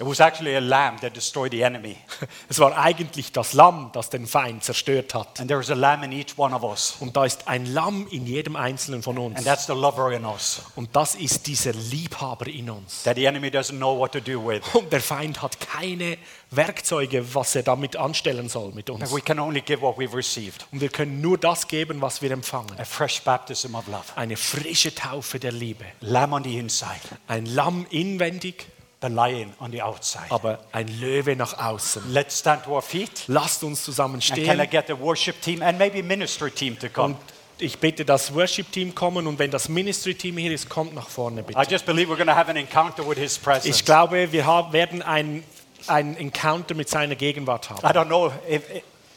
It 0.00 0.06
was 0.06 0.18
actually 0.18 0.56
a 0.56 0.60
lamb 0.60 0.98
that 1.00 1.14
destroyed 1.14 1.52
the 1.52 1.60
enemy. 1.62 1.96
Es 2.48 2.58
war 2.58 2.76
eigentlich 2.78 3.32
das 3.32 3.52
Lamm, 3.52 3.90
das 3.92 4.08
den 4.08 4.26
Feind 4.26 4.64
zerstört 4.64 5.12
hat. 5.14 5.38
And 5.38 5.48
there 5.48 5.60
is 5.60 5.70
a 5.70 5.74
lamb 5.74 6.02
in 6.04 6.12
each 6.12 6.38
one 6.38 6.54
of 6.56 6.62
us. 6.62 6.96
Und 7.00 7.14
da 7.16 7.26
ist 7.26 7.46
ein 7.48 7.66
Lamm 7.66 8.06
in 8.10 8.24
jedem 8.26 8.56
einzelnen 8.56 9.02
von 9.02 9.18
uns. 9.18 9.36
And 9.36 9.46
that's 9.46 9.66
the 9.66 9.74
lover 9.74 10.10
in 10.12 10.24
us 10.24 10.62
Und 10.74 10.96
das 10.96 11.14
ist 11.16 11.46
dieser 11.46 11.72
Liebhaber 11.74 12.46
in 12.46 12.70
uns. 12.70 13.02
that 13.02 13.16
the 13.16 13.26
enemy 13.26 13.48
doesn't 13.48 13.76
know 13.76 13.96
what 13.98 14.12
to 14.12 14.20
do 14.20 14.42
with. 14.42 14.62
Und 14.74 14.90
der 14.90 15.02
Feind 15.02 15.42
hat 15.42 15.60
keine 15.60 16.16
Werkzeuge, 16.50 17.34
was 17.34 17.54
er 17.54 17.62
damit 17.62 17.96
anstellen 17.96 18.48
soll 18.48 18.72
mit 18.72 18.88
uns. 18.90 19.12
We 19.14 19.20
can 19.20 19.38
only 19.38 19.60
give 19.60 19.82
what 19.82 19.98
we've 19.98 20.14
received 20.16 20.66
Und 20.72 20.80
wir 20.80 20.88
können 20.88 21.20
nur 21.20 21.36
das 21.38 21.68
geben, 21.68 22.00
was 22.00 22.22
wir 22.22 22.30
empfangen. 22.30 22.78
a 22.78 22.84
fresh 22.84 23.20
baptism 23.22 23.74
of 23.74 23.86
love. 23.86 24.04
Eine 24.16 24.36
frische 24.36 24.94
Taufe 24.94 25.38
der 25.38 25.52
Liebe. 25.52 25.84
Lamb 26.00 26.32
on 26.32 26.42
the 26.44 26.58
inside, 26.58 27.00
Ein 27.28 27.44
Lamm 27.46 27.86
inwendig, 27.90 28.66
the 29.02 29.08
lion 29.08 29.52
on 29.60 29.70
the 29.72 29.82
outside. 29.82 30.30
aber 30.30 30.58
ein 30.72 30.88
Löwe 31.00 31.36
nach 31.36 31.58
außen. 31.58 32.12
Let's 32.12 32.38
stand 32.38 32.64
to 32.64 32.72
our 32.74 32.82
feet. 32.82 33.24
Lasst 33.28 33.62
uns 33.64 33.82
zusammen 33.84 34.14
And 34.16 34.24
can 34.24 34.38
I 34.38 34.44
stehen. 34.66 34.70
get 34.70 34.86
the 34.88 34.98
worship 34.98 35.40
team 35.40 35.62
and 35.62 35.78
maybe 35.78 36.02
ministry 36.02 36.50
team 36.50 36.78
to 36.78 36.88
come? 36.88 37.14
Und 37.14 37.16
ich 37.62 37.78
bitte 37.78 38.06
das 38.06 38.34
Worship-Team 38.34 38.94
kommen 38.94 39.26
und 39.26 39.38
wenn 39.38 39.50
das 39.50 39.68
Ministry-Team 39.68 40.38
hier 40.38 40.52
ist, 40.52 40.70
kommt 40.70 40.94
nach 40.94 41.08
vorne 41.10 41.40
I 41.42 41.44
bitte. 41.44 41.60
just 41.70 41.84
believe 41.84 42.10
we're 42.10 42.16
going 42.16 42.26
to 42.28 42.34
have 42.34 42.48
an 42.50 42.56
encounter 42.56 43.06
with 43.06 43.18
his 43.18 43.36
presence. 43.38 43.66
Ich 43.76 43.84
glaube, 43.84 44.32
wir 44.32 44.46
haben, 44.46 44.72
werden 44.72 45.02
ein, 45.02 45.44
ein 45.86 46.16
Encounter 46.16 46.74
mit 46.74 46.88
seiner 46.88 47.16
Gegenwart 47.16 47.68
haben. 47.68 47.86
I 47.86 47.90
don't 47.92 48.06
know 48.06 48.32
if 48.48 48.62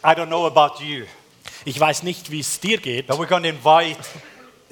I 0.05 0.09
don't 0.09 0.27
know 0.27 0.45
about 0.45 0.83
you, 0.83 1.05
Ich 1.63 1.79
weiß 1.79 2.03
nicht, 2.03 2.31
wie 2.31 2.41
es 2.41 2.59
dir 2.59 2.77
geht, 2.77 3.07
but 3.07 3.17
we're 3.17 3.27
going 3.27 3.43
to 3.43 3.49
invite 3.49 3.97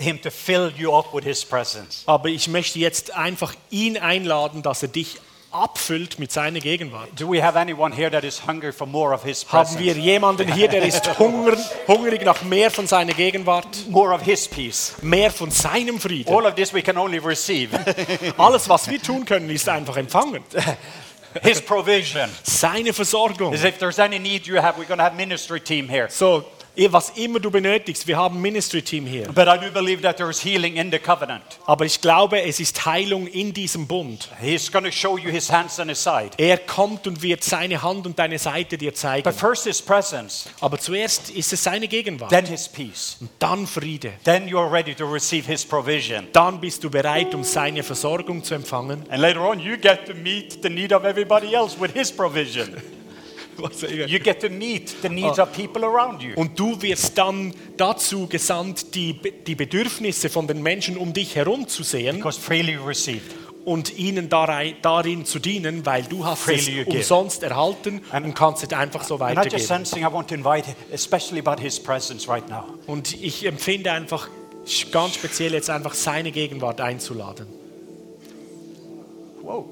him 0.02 0.22
to 0.22 0.30
fill 0.32 0.72
you 0.78 0.94
up 0.94 1.14
with 1.14 1.24
his 1.24 1.44
presence. 1.46 2.04
aber 2.06 2.30
ich 2.30 2.48
möchte 2.48 2.80
jetzt 2.80 3.14
einfach 3.16 3.54
ihn 3.70 3.98
einladen, 3.98 4.62
dass 4.62 4.82
er 4.82 4.90
dich 4.90 5.18
abfüllt 5.54 6.18
mit 6.18 6.32
seiner 6.32 6.62
Gegenwart. 6.62 7.10
Do 7.20 7.30
we 7.30 7.44
have 7.44 7.60
anyone 7.60 7.94
here 7.94 8.10
that 8.10 8.24
is 8.24 8.48
hungry 8.48 8.72
for 8.72 8.88
more 8.88 9.14
of 9.14 9.24
his 9.24 9.46
Haben 9.52 9.78
wir 9.80 9.94
jemanden 9.98 10.52
hier, 10.54 10.70
der 10.70 10.82
ist 10.84 11.06
hungern, 11.20 11.58
hungrig 11.88 12.24
nach 12.24 12.42
mehr 12.44 12.72
von 12.72 12.88
seiner 12.88 13.12
Gegenwart, 13.14 13.68
More 13.90 14.14
of 14.14 14.22
his 14.22 14.48
peace. 14.48 14.94
mehr 15.02 15.30
von 15.30 15.52
seinem 15.52 16.00
Frieden? 16.00 16.34
All 16.34 16.46
of 16.46 16.56
this 16.56 16.74
we 16.74 16.82
can 16.82 16.98
only 16.98 17.18
receive. 17.18 17.78
Alles, 18.38 18.70
was 18.70 18.90
wir 18.90 19.02
tun 19.02 19.26
können, 19.26 19.50
ist 19.50 19.68
einfach 19.68 19.98
empfangen. 19.98 20.42
his 21.44 21.62
provision. 21.62 22.30
Seine 22.44 22.94
Versorgung. 22.94 23.54
As 23.54 23.66
if 23.66 23.78
there's 23.78 24.00
any 24.00 24.20
need 24.20 24.48
you 24.48 24.56
have, 24.62 24.78
we're 24.78 24.88
going 24.88 25.00
to 25.00 25.04
have 25.04 25.18
ministry 25.18 25.60
team 25.60 25.90
here. 25.90 26.08
So, 26.10 26.46
was 26.90 27.10
immer 27.18 27.40
du 27.40 27.52
benötigst, 27.52 28.08
wir 28.08 28.18
haben 28.18 28.38
ein 28.38 28.42
Ministry-Team 28.42 29.06
hier. 29.06 29.28
But 29.34 29.48
I 29.48 29.58
do 29.60 29.72
believe 29.72 30.02
that 30.04 30.18
there 30.18 30.30
is 30.30 30.44
healing 30.44 30.78
in 30.78 30.92
the 30.92 31.00
covenant. 31.00 31.44
Aber 31.66 31.86
ich 31.86 32.00
glaube, 32.00 32.42
es 32.42 32.60
ist 32.60 32.86
Heilung 32.86 33.28
in 33.28 33.54
diesem 33.54 33.88
Bund. 33.88 34.30
He's 34.42 34.72
going 34.72 34.86
to 34.86 34.92
show 34.92 35.18
you 35.18 35.30
his 35.30 35.52
hands 35.52 35.80
and 35.80 35.90
his 35.90 36.02
side. 36.02 36.32
Er 36.38 36.58
kommt 36.58 37.08
und 37.08 37.22
wird 37.22 37.44
seine 37.44 37.82
Hand 37.82 38.06
und 38.06 38.18
deine 38.18 38.40
Seite 38.40 38.78
dir 38.78 38.94
zeigen. 38.94 39.24
But 39.24 39.36
first 39.36 39.66
his 39.66 39.82
presence, 39.82 40.50
Aber 40.62 40.78
zuerst 40.80 41.30
ist 41.30 41.52
es 41.52 41.64
seine 41.64 41.88
Gegenwart. 41.88 42.30
then 42.32 42.46
his 42.46 42.68
peace. 42.70 43.18
Und 43.20 43.30
dann 43.40 43.68
Friede. 43.68 44.14
Then 44.24 44.48
you 44.48 44.58
are 44.58 44.72
ready 44.72 44.96
to 44.96 45.06
receive 45.06 45.46
his 45.46 45.66
provision. 45.66 46.28
Dann 46.32 46.62
bist 46.62 46.84
du 46.84 46.90
bereit, 46.90 47.36
um 47.36 47.44
seine 47.44 47.84
Versorgung 47.84 48.44
zu 48.44 48.56
empfangen. 48.56 49.04
And 49.10 49.20
later 49.22 49.42
on, 49.42 49.60
you 49.60 49.78
get 49.78 50.06
to 50.06 50.14
meet 50.14 50.64
the 50.64 50.70
need 50.70 50.94
of 50.94 51.04
everybody 51.04 51.54
else 51.54 51.76
with 51.80 51.92
his 51.94 52.12
provision. 52.12 52.82
You 53.58 54.20
get 54.20 54.40
to 54.42 54.50
meet 54.50 54.96
the 55.02 55.10
needs 55.10 55.40
of 55.40 55.52
people 55.54 55.84
around 55.84 56.22
you. 56.22 56.34
Und 56.36 56.58
du 56.60 56.82
wirst 56.82 57.18
dann 57.18 57.54
dazu 57.78 58.28
gesandt, 58.28 58.96
die, 58.96 59.20
die 59.46 59.56
Bedürfnisse 59.56 60.30
von 60.30 60.48
den 60.48 60.62
Menschen 60.62 60.98
um 60.98 61.14
dich 61.14 61.36
herum 61.36 61.68
zu 61.68 61.84
sehen 61.84 62.18
Because 62.18 62.40
freely 62.40 62.76
received. 62.76 63.36
und 63.66 63.98
ihnen 63.98 64.30
darin 64.30 65.26
zu 65.26 65.40
dienen, 65.40 65.86
weil 65.86 66.04
du 66.04 66.26
hast 66.26 66.48
es 66.48 66.70
umsonst 66.86 67.44
erhalten 67.44 68.02
und 68.12 68.34
kannst 68.34 68.64
es 68.64 68.74
einfach 68.74 69.04
so 69.04 69.16
And 69.16 69.38
weitergeben. 69.38 69.64
sensing 69.64 70.06
right. 72.28 72.44
Und 72.88 73.22
ich 73.22 73.46
empfinde 73.46 73.92
einfach 73.92 74.30
ganz 74.92 75.16
speziell 75.16 75.54
jetzt 75.54 75.70
einfach 75.70 75.94
seine 75.94 76.32
Gegenwart 76.32 76.82
einzuladen. 76.82 77.48
Wow. 79.42 79.66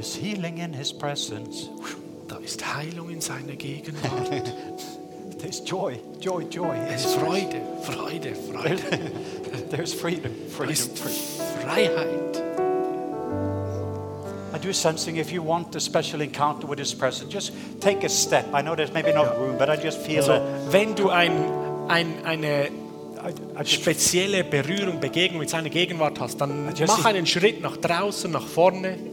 There's 0.00 0.14
healing 0.14 0.56
in 0.56 0.72
his 0.72 0.94
presence. 0.94 1.68
Da 2.26 2.38
ist 2.38 2.64
Heilung 2.74 3.10
in 3.10 3.20
seiner 3.20 3.54
Gegenwart. 3.54 4.30
There's 5.38 5.60
joy, 5.60 6.00
joy, 6.18 6.44
joy. 6.44 6.74
Es 6.88 7.04
ist 7.04 7.16
Freude, 7.16 7.60
Freude, 7.82 8.34
Freude. 8.34 8.80
There's 9.70 9.92
freedom, 9.92 10.32
freedom. 10.48 10.88
Freiheit. 11.62 12.42
I 14.54 14.58
do 14.58 14.72
sensing 14.72 15.18
if 15.18 15.30
you 15.30 15.42
want 15.42 15.76
a 15.76 15.80
special 15.80 16.22
encounter 16.22 16.66
with 16.66 16.78
his 16.78 16.94
presence, 16.94 17.30
just 17.30 17.52
take 17.82 18.02
a 18.02 18.08
step. 18.08 18.46
I 18.54 18.62
know 18.62 18.74
there's 18.74 18.94
maybe 18.94 19.12
not 19.12 19.38
room, 19.38 19.58
but 19.58 19.68
I 19.68 19.76
just 19.76 20.00
feel 20.00 20.20
Also, 20.20 20.40
wenn 20.70 20.94
du 20.94 21.10
ein, 21.10 21.30
ein, 21.88 22.24
eine 22.24 22.70
spezielle 23.66 24.44
Berührung, 24.44 24.98
Begegnung 24.98 25.40
mit 25.40 25.50
seiner 25.50 25.68
Gegenwart 25.68 26.18
hast, 26.20 26.40
dann 26.40 26.72
mach 26.86 27.04
einen 27.04 27.26
Schritt 27.26 27.60
nach 27.60 27.76
draußen, 27.76 28.30
nach 28.30 28.46
vorne. 28.46 29.09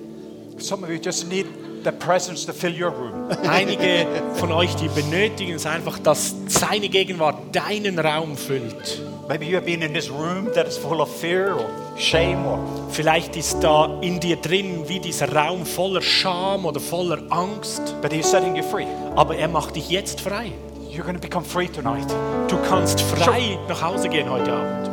Some 0.59 0.83
of 0.83 0.89
you 0.89 0.99
just 0.99 1.27
need 1.27 1.45
the 1.83 1.91
presence 1.91 2.45
to 2.45 2.53
fill 2.53 2.73
your 2.73 2.91
room. 2.91 3.29
Einige 3.47 4.05
von 4.35 4.51
euch, 4.51 4.75
die 4.75 4.89
benötigen 4.89 5.55
es 5.55 5.65
einfach, 5.65 5.99
dass 5.99 6.35
seine 6.47 6.89
Gegenwart 6.89 7.55
deinen 7.55 7.99
Raum 7.99 8.35
füllt. 8.35 9.01
Maybe 9.29 9.45
you 9.45 9.55
have 9.55 9.65
been 9.65 9.81
in 9.81 9.93
this 9.93 10.09
room 10.09 10.51
that 10.53 10.67
is 10.67 10.77
full 10.77 11.01
of 11.01 11.09
fear 11.09 11.55
or 11.55 11.69
shame 11.97 12.45
or 12.45 12.59
Vielleicht 12.91 13.35
ist 13.35 13.59
da 13.61 13.99
in 14.01 14.19
dir 14.19 14.37
drin 14.37 14.87
wie 14.87 14.99
dieser 14.99 15.31
Raum 15.33 15.65
voller 15.65 16.01
Scham 16.01 16.65
oder 16.65 16.79
voller 16.79 17.19
Angst, 17.29 17.81
but 18.01 18.11
he's 18.11 18.29
setting 18.29 18.55
you 18.55 18.63
free. 18.63 18.87
aber 19.15 19.35
er 19.35 19.47
macht 19.47 19.75
dich 19.75 19.89
jetzt 19.89 20.21
frei. 20.21 20.51
You're 20.89 21.03
going 21.03 21.15
to 21.15 21.21
become 21.21 21.45
free 21.45 21.67
tonight. 21.67 22.07
Du 22.47 22.57
kannst 22.69 23.01
frei 23.01 23.59
nach 23.67 23.81
Hause 23.81 24.09
gehen 24.09 24.29
heute 24.29 24.51
Abend. 24.51 24.89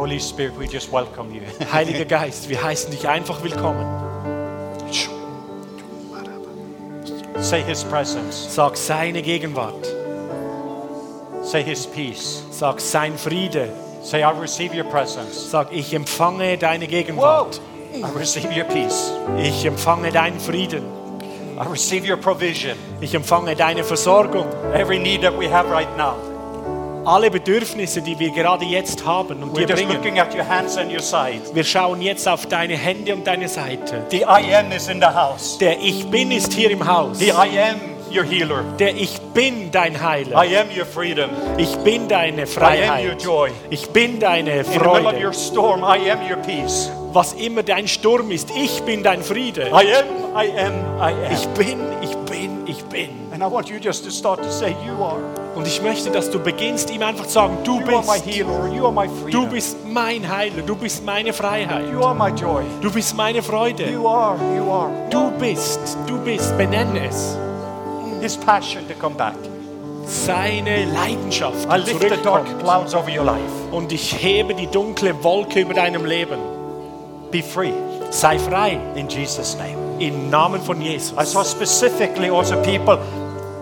Holy 0.00 0.18
Spirit, 0.18 0.56
we 0.56 0.66
just 0.66 0.90
welcome 0.90 1.30
you. 1.30 1.42
Heiliger 1.72 2.06
Geist, 2.06 2.48
wir 2.48 2.62
heißen 2.62 2.90
dich 2.90 3.06
einfach 3.06 3.42
willkommen. 3.42 3.84
Say 7.38 7.62
His 7.62 7.84
presence. 7.84 8.54
Sag 8.54 8.78
seine 8.78 9.20
Gegenwart. 9.20 9.86
Say 11.42 11.62
His 11.62 11.86
peace. 11.86 12.42
Sag 12.50 12.80
sein 12.80 13.18
Friede. 13.18 13.68
Say, 14.02 14.22
I 14.22 14.30
receive 14.30 14.74
your 14.74 14.88
presence. 14.90 15.50
Sag, 15.50 15.70
ich 15.70 15.92
empfange 15.92 16.56
deine 16.56 16.86
Gegenwart. 16.86 17.60
I 17.92 18.18
receive 18.18 18.48
your 18.56 18.64
peace. 18.64 19.12
Ich 19.36 19.66
empfange 19.66 20.10
deinen 20.10 20.40
Frieden. 20.40 20.82
I 21.58 21.68
receive 21.70 22.10
your 22.10 22.16
provision. 22.16 22.78
Ich 23.02 23.14
empfange 23.14 23.54
deine 23.54 23.84
Versorgung. 23.84 24.46
Every 24.72 24.98
need 24.98 25.20
that 25.20 25.38
we 25.38 25.46
have 25.46 25.70
right 25.70 25.94
now. 25.98 26.29
Alle 27.04 27.30
Bedürfnisse, 27.30 28.02
die 28.02 28.18
wir 28.18 28.30
gerade 28.30 28.64
jetzt 28.66 29.04
haben 29.06 29.42
und 29.42 29.56
We're 29.56 29.64
dir 29.66 29.74
bringen. 29.74 29.98
Wir 31.54 31.64
schauen 31.64 32.02
jetzt 32.02 32.28
auf 32.28 32.46
deine 32.46 32.76
Hände 32.76 33.14
und 33.14 33.26
deine 33.26 33.48
Seite. 33.48 34.04
In. 34.12 35.58
Der 35.60 35.78
Ich 35.80 36.06
Bin 36.10 36.30
ist 36.30 36.52
hier 36.52 36.70
im 36.70 36.86
Haus. 36.86 37.18
Your 38.12 38.24
healer. 38.24 38.64
Der 38.78 38.94
Ich 38.96 39.18
Bin 39.32 39.70
dein 39.70 40.02
Heiler. 40.02 40.44
I 40.44 40.56
am 40.58 40.66
your 40.76 40.84
freedom. 40.84 41.30
Ich 41.56 41.76
bin 41.78 42.08
deine 42.08 42.38
I 42.38 42.42
am 42.42 42.48
your 42.48 42.48
Freiheit. 42.48 43.22
joy. 43.24 43.50
Ich 43.70 43.88
bin 43.90 44.18
deine 44.18 44.50
In 44.58 44.64
the 44.64 44.70
middle 44.78 45.06
of 45.06 45.12
your 45.14 45.32
Freude. 45.32 45.34
storm, 45.34 45.82
I 45.84 46.10
am 46.10 46.18
your 46.28 46.36
peace. 46.38 46.90
Was 47.12 47.32
immer 47.34 47.62
dein 47.62 47.86
Sturm 47.86 48.30
ist, 48.32 48.50
ich 48.56 48.82
bin 48.82 49.02
dein 49.04 49.22
Friede. 49.22 49.68
I 49.68 49.94
am, 49.94 50.36
I 50.36 50.50
am, 50.60 50.74
I 51.00 51.12
Ich 51.32 51.46
am. 51.46 51.54
bin, 51.54 51.78
ich 52.02 52.10
bin, 52.10 52.10
ich 52.10 52.16
bin. 52.90 53.32
And 53.32 53.42
I 53.42 53.46
want 53.46 53.70
you 53.70 53.78
just 53.78 54.04
to 54.04 54.10
start 54.10 54.42
to 54.42 54.50
say, 54.50 54.76
You 54.84 55.02
are. 55.02 55.20
Und 55.54 55.66
ich 55.66 55.80
möchte, 55.82 56.10
dass 56.10 56.30
du 56.30 56.38
beginnst, 56.38 56.90
ihm 56.90 57.02
einfach 57.02 57.26
zu 57.26 57.32
sagen, 57.32 57.56
du 57.64 57.80
You 57.80 57.96
are 57.96 58.02
my 58.02 58.20
bist, 58.20 58.26
healer. 58.26 58.68
You 58.68 58.84
are 58.86 58.92
my 58.92 59.08
du 59.30 59.46
bist 59.46 59.76
mein 59.86 60.28
Heiler, 60.28 60.62
du 60.62 60.76
bist 60.76 61.04
meine 61.04 61.32
Freiheit, 61.32 61.90
You 61.90 62.02
are 62.04 62.14
my 62.14 62.30
joy. 62.36 62.62
du 62.80 62.90
bist 62.90 63.16
meine 63.16 63.42
Freude. 63.42 63.90
You 63.90 64.06
are, 64.06 64.36
you 64.56 64.70
are. 64.70 64.90
Du 65.10 65.30
bist, 65.38 65.80
du 66.06 66.18
bist, 66.18 66.56
benenne 66.58 67.08
es. 67.08 67.36
His 68.20 68.36
passion 68.36 68.86
to 68.88 68.94
come 68.94 69.14
back. 69.16 69.34
Seine 70.04 70.86
Leidenschaft 70.86 71.66
I 71.70 71.76
lift 71.78 72.00
the 72.00 72.08
dark 72.08 72.46
zurückkommt. 72.46 72.62
clouds 72.62 72.94
over 72.94 73.08
your 73.08 73.24
life. 73.24 73.40
Und 73.70 73.92
ich 73.92 74.12
hebe 74.22 74.54
die 74.54 74.66
dunkle 74.66 75.14
Wolke 75.22 75.60
über 75.60 75.74
deinem 75.74 76.04
Leben. 76.04 76.38
Be 77.30 77.42
free 77.42 77.72
Sei 78.10 78.38
frei 78.40 78.76
in 78.96 79.08
Jesus' 79.08 79.56
name. 79.56 79.89
Im 80.00 80.30
Namen 80.30 80.60
von 80.62 80.80
Jesus. 80.80 81.12
I 81.16 81.24
saw 81.24 81.44
specifically 81.44 82.30
also 82.30 82.60
people 82.62 82.98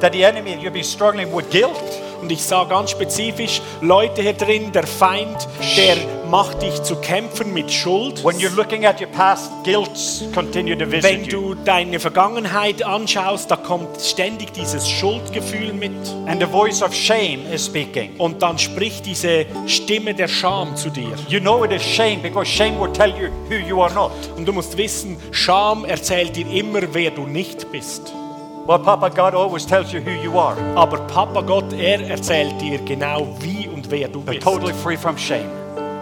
that 0.00 0.12
the 0.12 0.24
enemy, 0.24 0.56
you'll 0.60 0.72
be 0.72 0.82
struggling 0.82 1.32
with 1.32 1.50
guilt. 1.50 1.76
Und 2.20 2.32
ich 2.32 2.42
sah 2.42 2.64
ganz 2.64 2.90
spezifisch 2.90 3.60
Leute 3.80 4.22
hier 4.22 4.32
drin, 4.32 4.72
der 4.72 4.86
Feind, 4.86 5.48
der 5.76 5.96
macht 6.28 6.62
dich 6.62 6.82
zu 6.82 6.96
kämpfen 6.96 7.54
mit 7.54 7.72
Schuld. 7.72 8.22
When 8.24 8.36
you're 8.36 8.54
looking 8.54 8.84
at 8.84 9.00
your 9.00 9.08
past, 9.08 9.50
guilt 9.64 9.90
continue 10.34 10.76
to 10.76 10.84
Wenn 10.90 11.26
du 11.26 11.54
deine 11.54 11.98
Vergangenheit 11.98 12.82
anschaust, 12.82 13.50
da 13.50 13.56
kommt 13.56 14.00
ständig 14.00 14.52
dieses 14.52 14.88
Schuldgefühl 14.88 15.72
mit. 15.72 15.92
And 16.26 16.40
the 16.40 16.46
voice 16.46 16.82
of 16.82 16.94
shame 16.94 17.40
is 17.52 17.66
speaking. 17.66 18.16
Und 18.18 18.42
dann 18.42 18.58
spricht 18.58 19.06
diese 19.06 19.46
Stimme 19.66 20.14
der 20.14 20.28
Scham 20.28 20.76
zu 20.76 20.90
dir. 20.90 21.12
You 21.28 21.40
know 21.40 21.64
it 21.64 21.72
is 21.72 21.82
shame 21.82 22.20
because 22.20 22.50
shame 22.50 22.78
will 22.78 22.92
tell 22.92 23.10
you 23.10 23.28
who 23.48 23.54
you 23.54 23.82
are 23.82 23.92
not. 23.94 24.12
Und 24.36 24.46
du 24.46 24.52
musst 24.52 24.76
wissen, 24.76 25.16
Scham 25.30 25.84
erzählt 25.84 26.36
dir 26.36 26.46
immer, 26.50 26.82
wer 26.92 27.10
du 27.10 27.22
nicht 27.22 27.70
bist. 27.72 28.12
Well, 28.68 28.78
Papa 28.78 29.08
God 29.08 29.34
always 29.34 29.64
tells 29.64 29.94
you 29.94 30.00
who 30.02 30.10
you 30.10 30.36
are. 30.38 30.54
Aber 30.76 30.98
Papa 31.08 31.40
Gott, 31.40 31.72
er 31.72 32.06
erzählt 32.06 32.60
dir 32.60 32.78
genau, 32.84 33.26
wie 33.40 33.66
und 33.66 33.90
wer 33.90 34.08
du 34.08 34.20
But 34.20 34.34
bist. 34.34 34.42
totally 34.42 34.74
free 34.74 34.98
from 34.98 35.16
shame. 35.16 35.48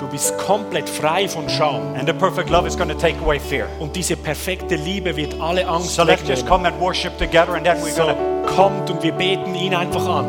Du 0.01 0.09
bist 0.09 0.37
komplett 0.37 0.89
frei 0.89 1.29
von 1.29 1.49
Scham. 1.49 1.95
And 1.95 2.09
the 2.09 2.13
perfect 2.13 2.51
love 2.51 2.67
is 2.67 2.77
going 2.77 2.89
to 2.89 2.97
take 2.99 3.21
away 3.23 3.39
fear. 3.39 3.69
Und 3.79 3.95
diese 3.95 4.17
perfekte 4.17 4.75
Liebe 4.75 5.17
wird 5.17 5.41
alle 5.41 5.65
Angst 5.69 5.95
So 5.95 6.03
let's 6.03 6.27
just 6.27 6.43
wegnehmen. 6.43 6.49
come 6.49 6.67
and 6.67 6.81
worship 6.81 7.17
together 7.19 7.55
and 7.55 7.65
then 7.65 7.77
we're 7.77 7.93
So, 7.95 8.13
kommt 8.57 8.91
und 8.91 9.01
wir 9.01 9.13
beten 9.13 9.55
ihn 9.55 9.73
einfach 9.73 10.05
an. 10.09 10.27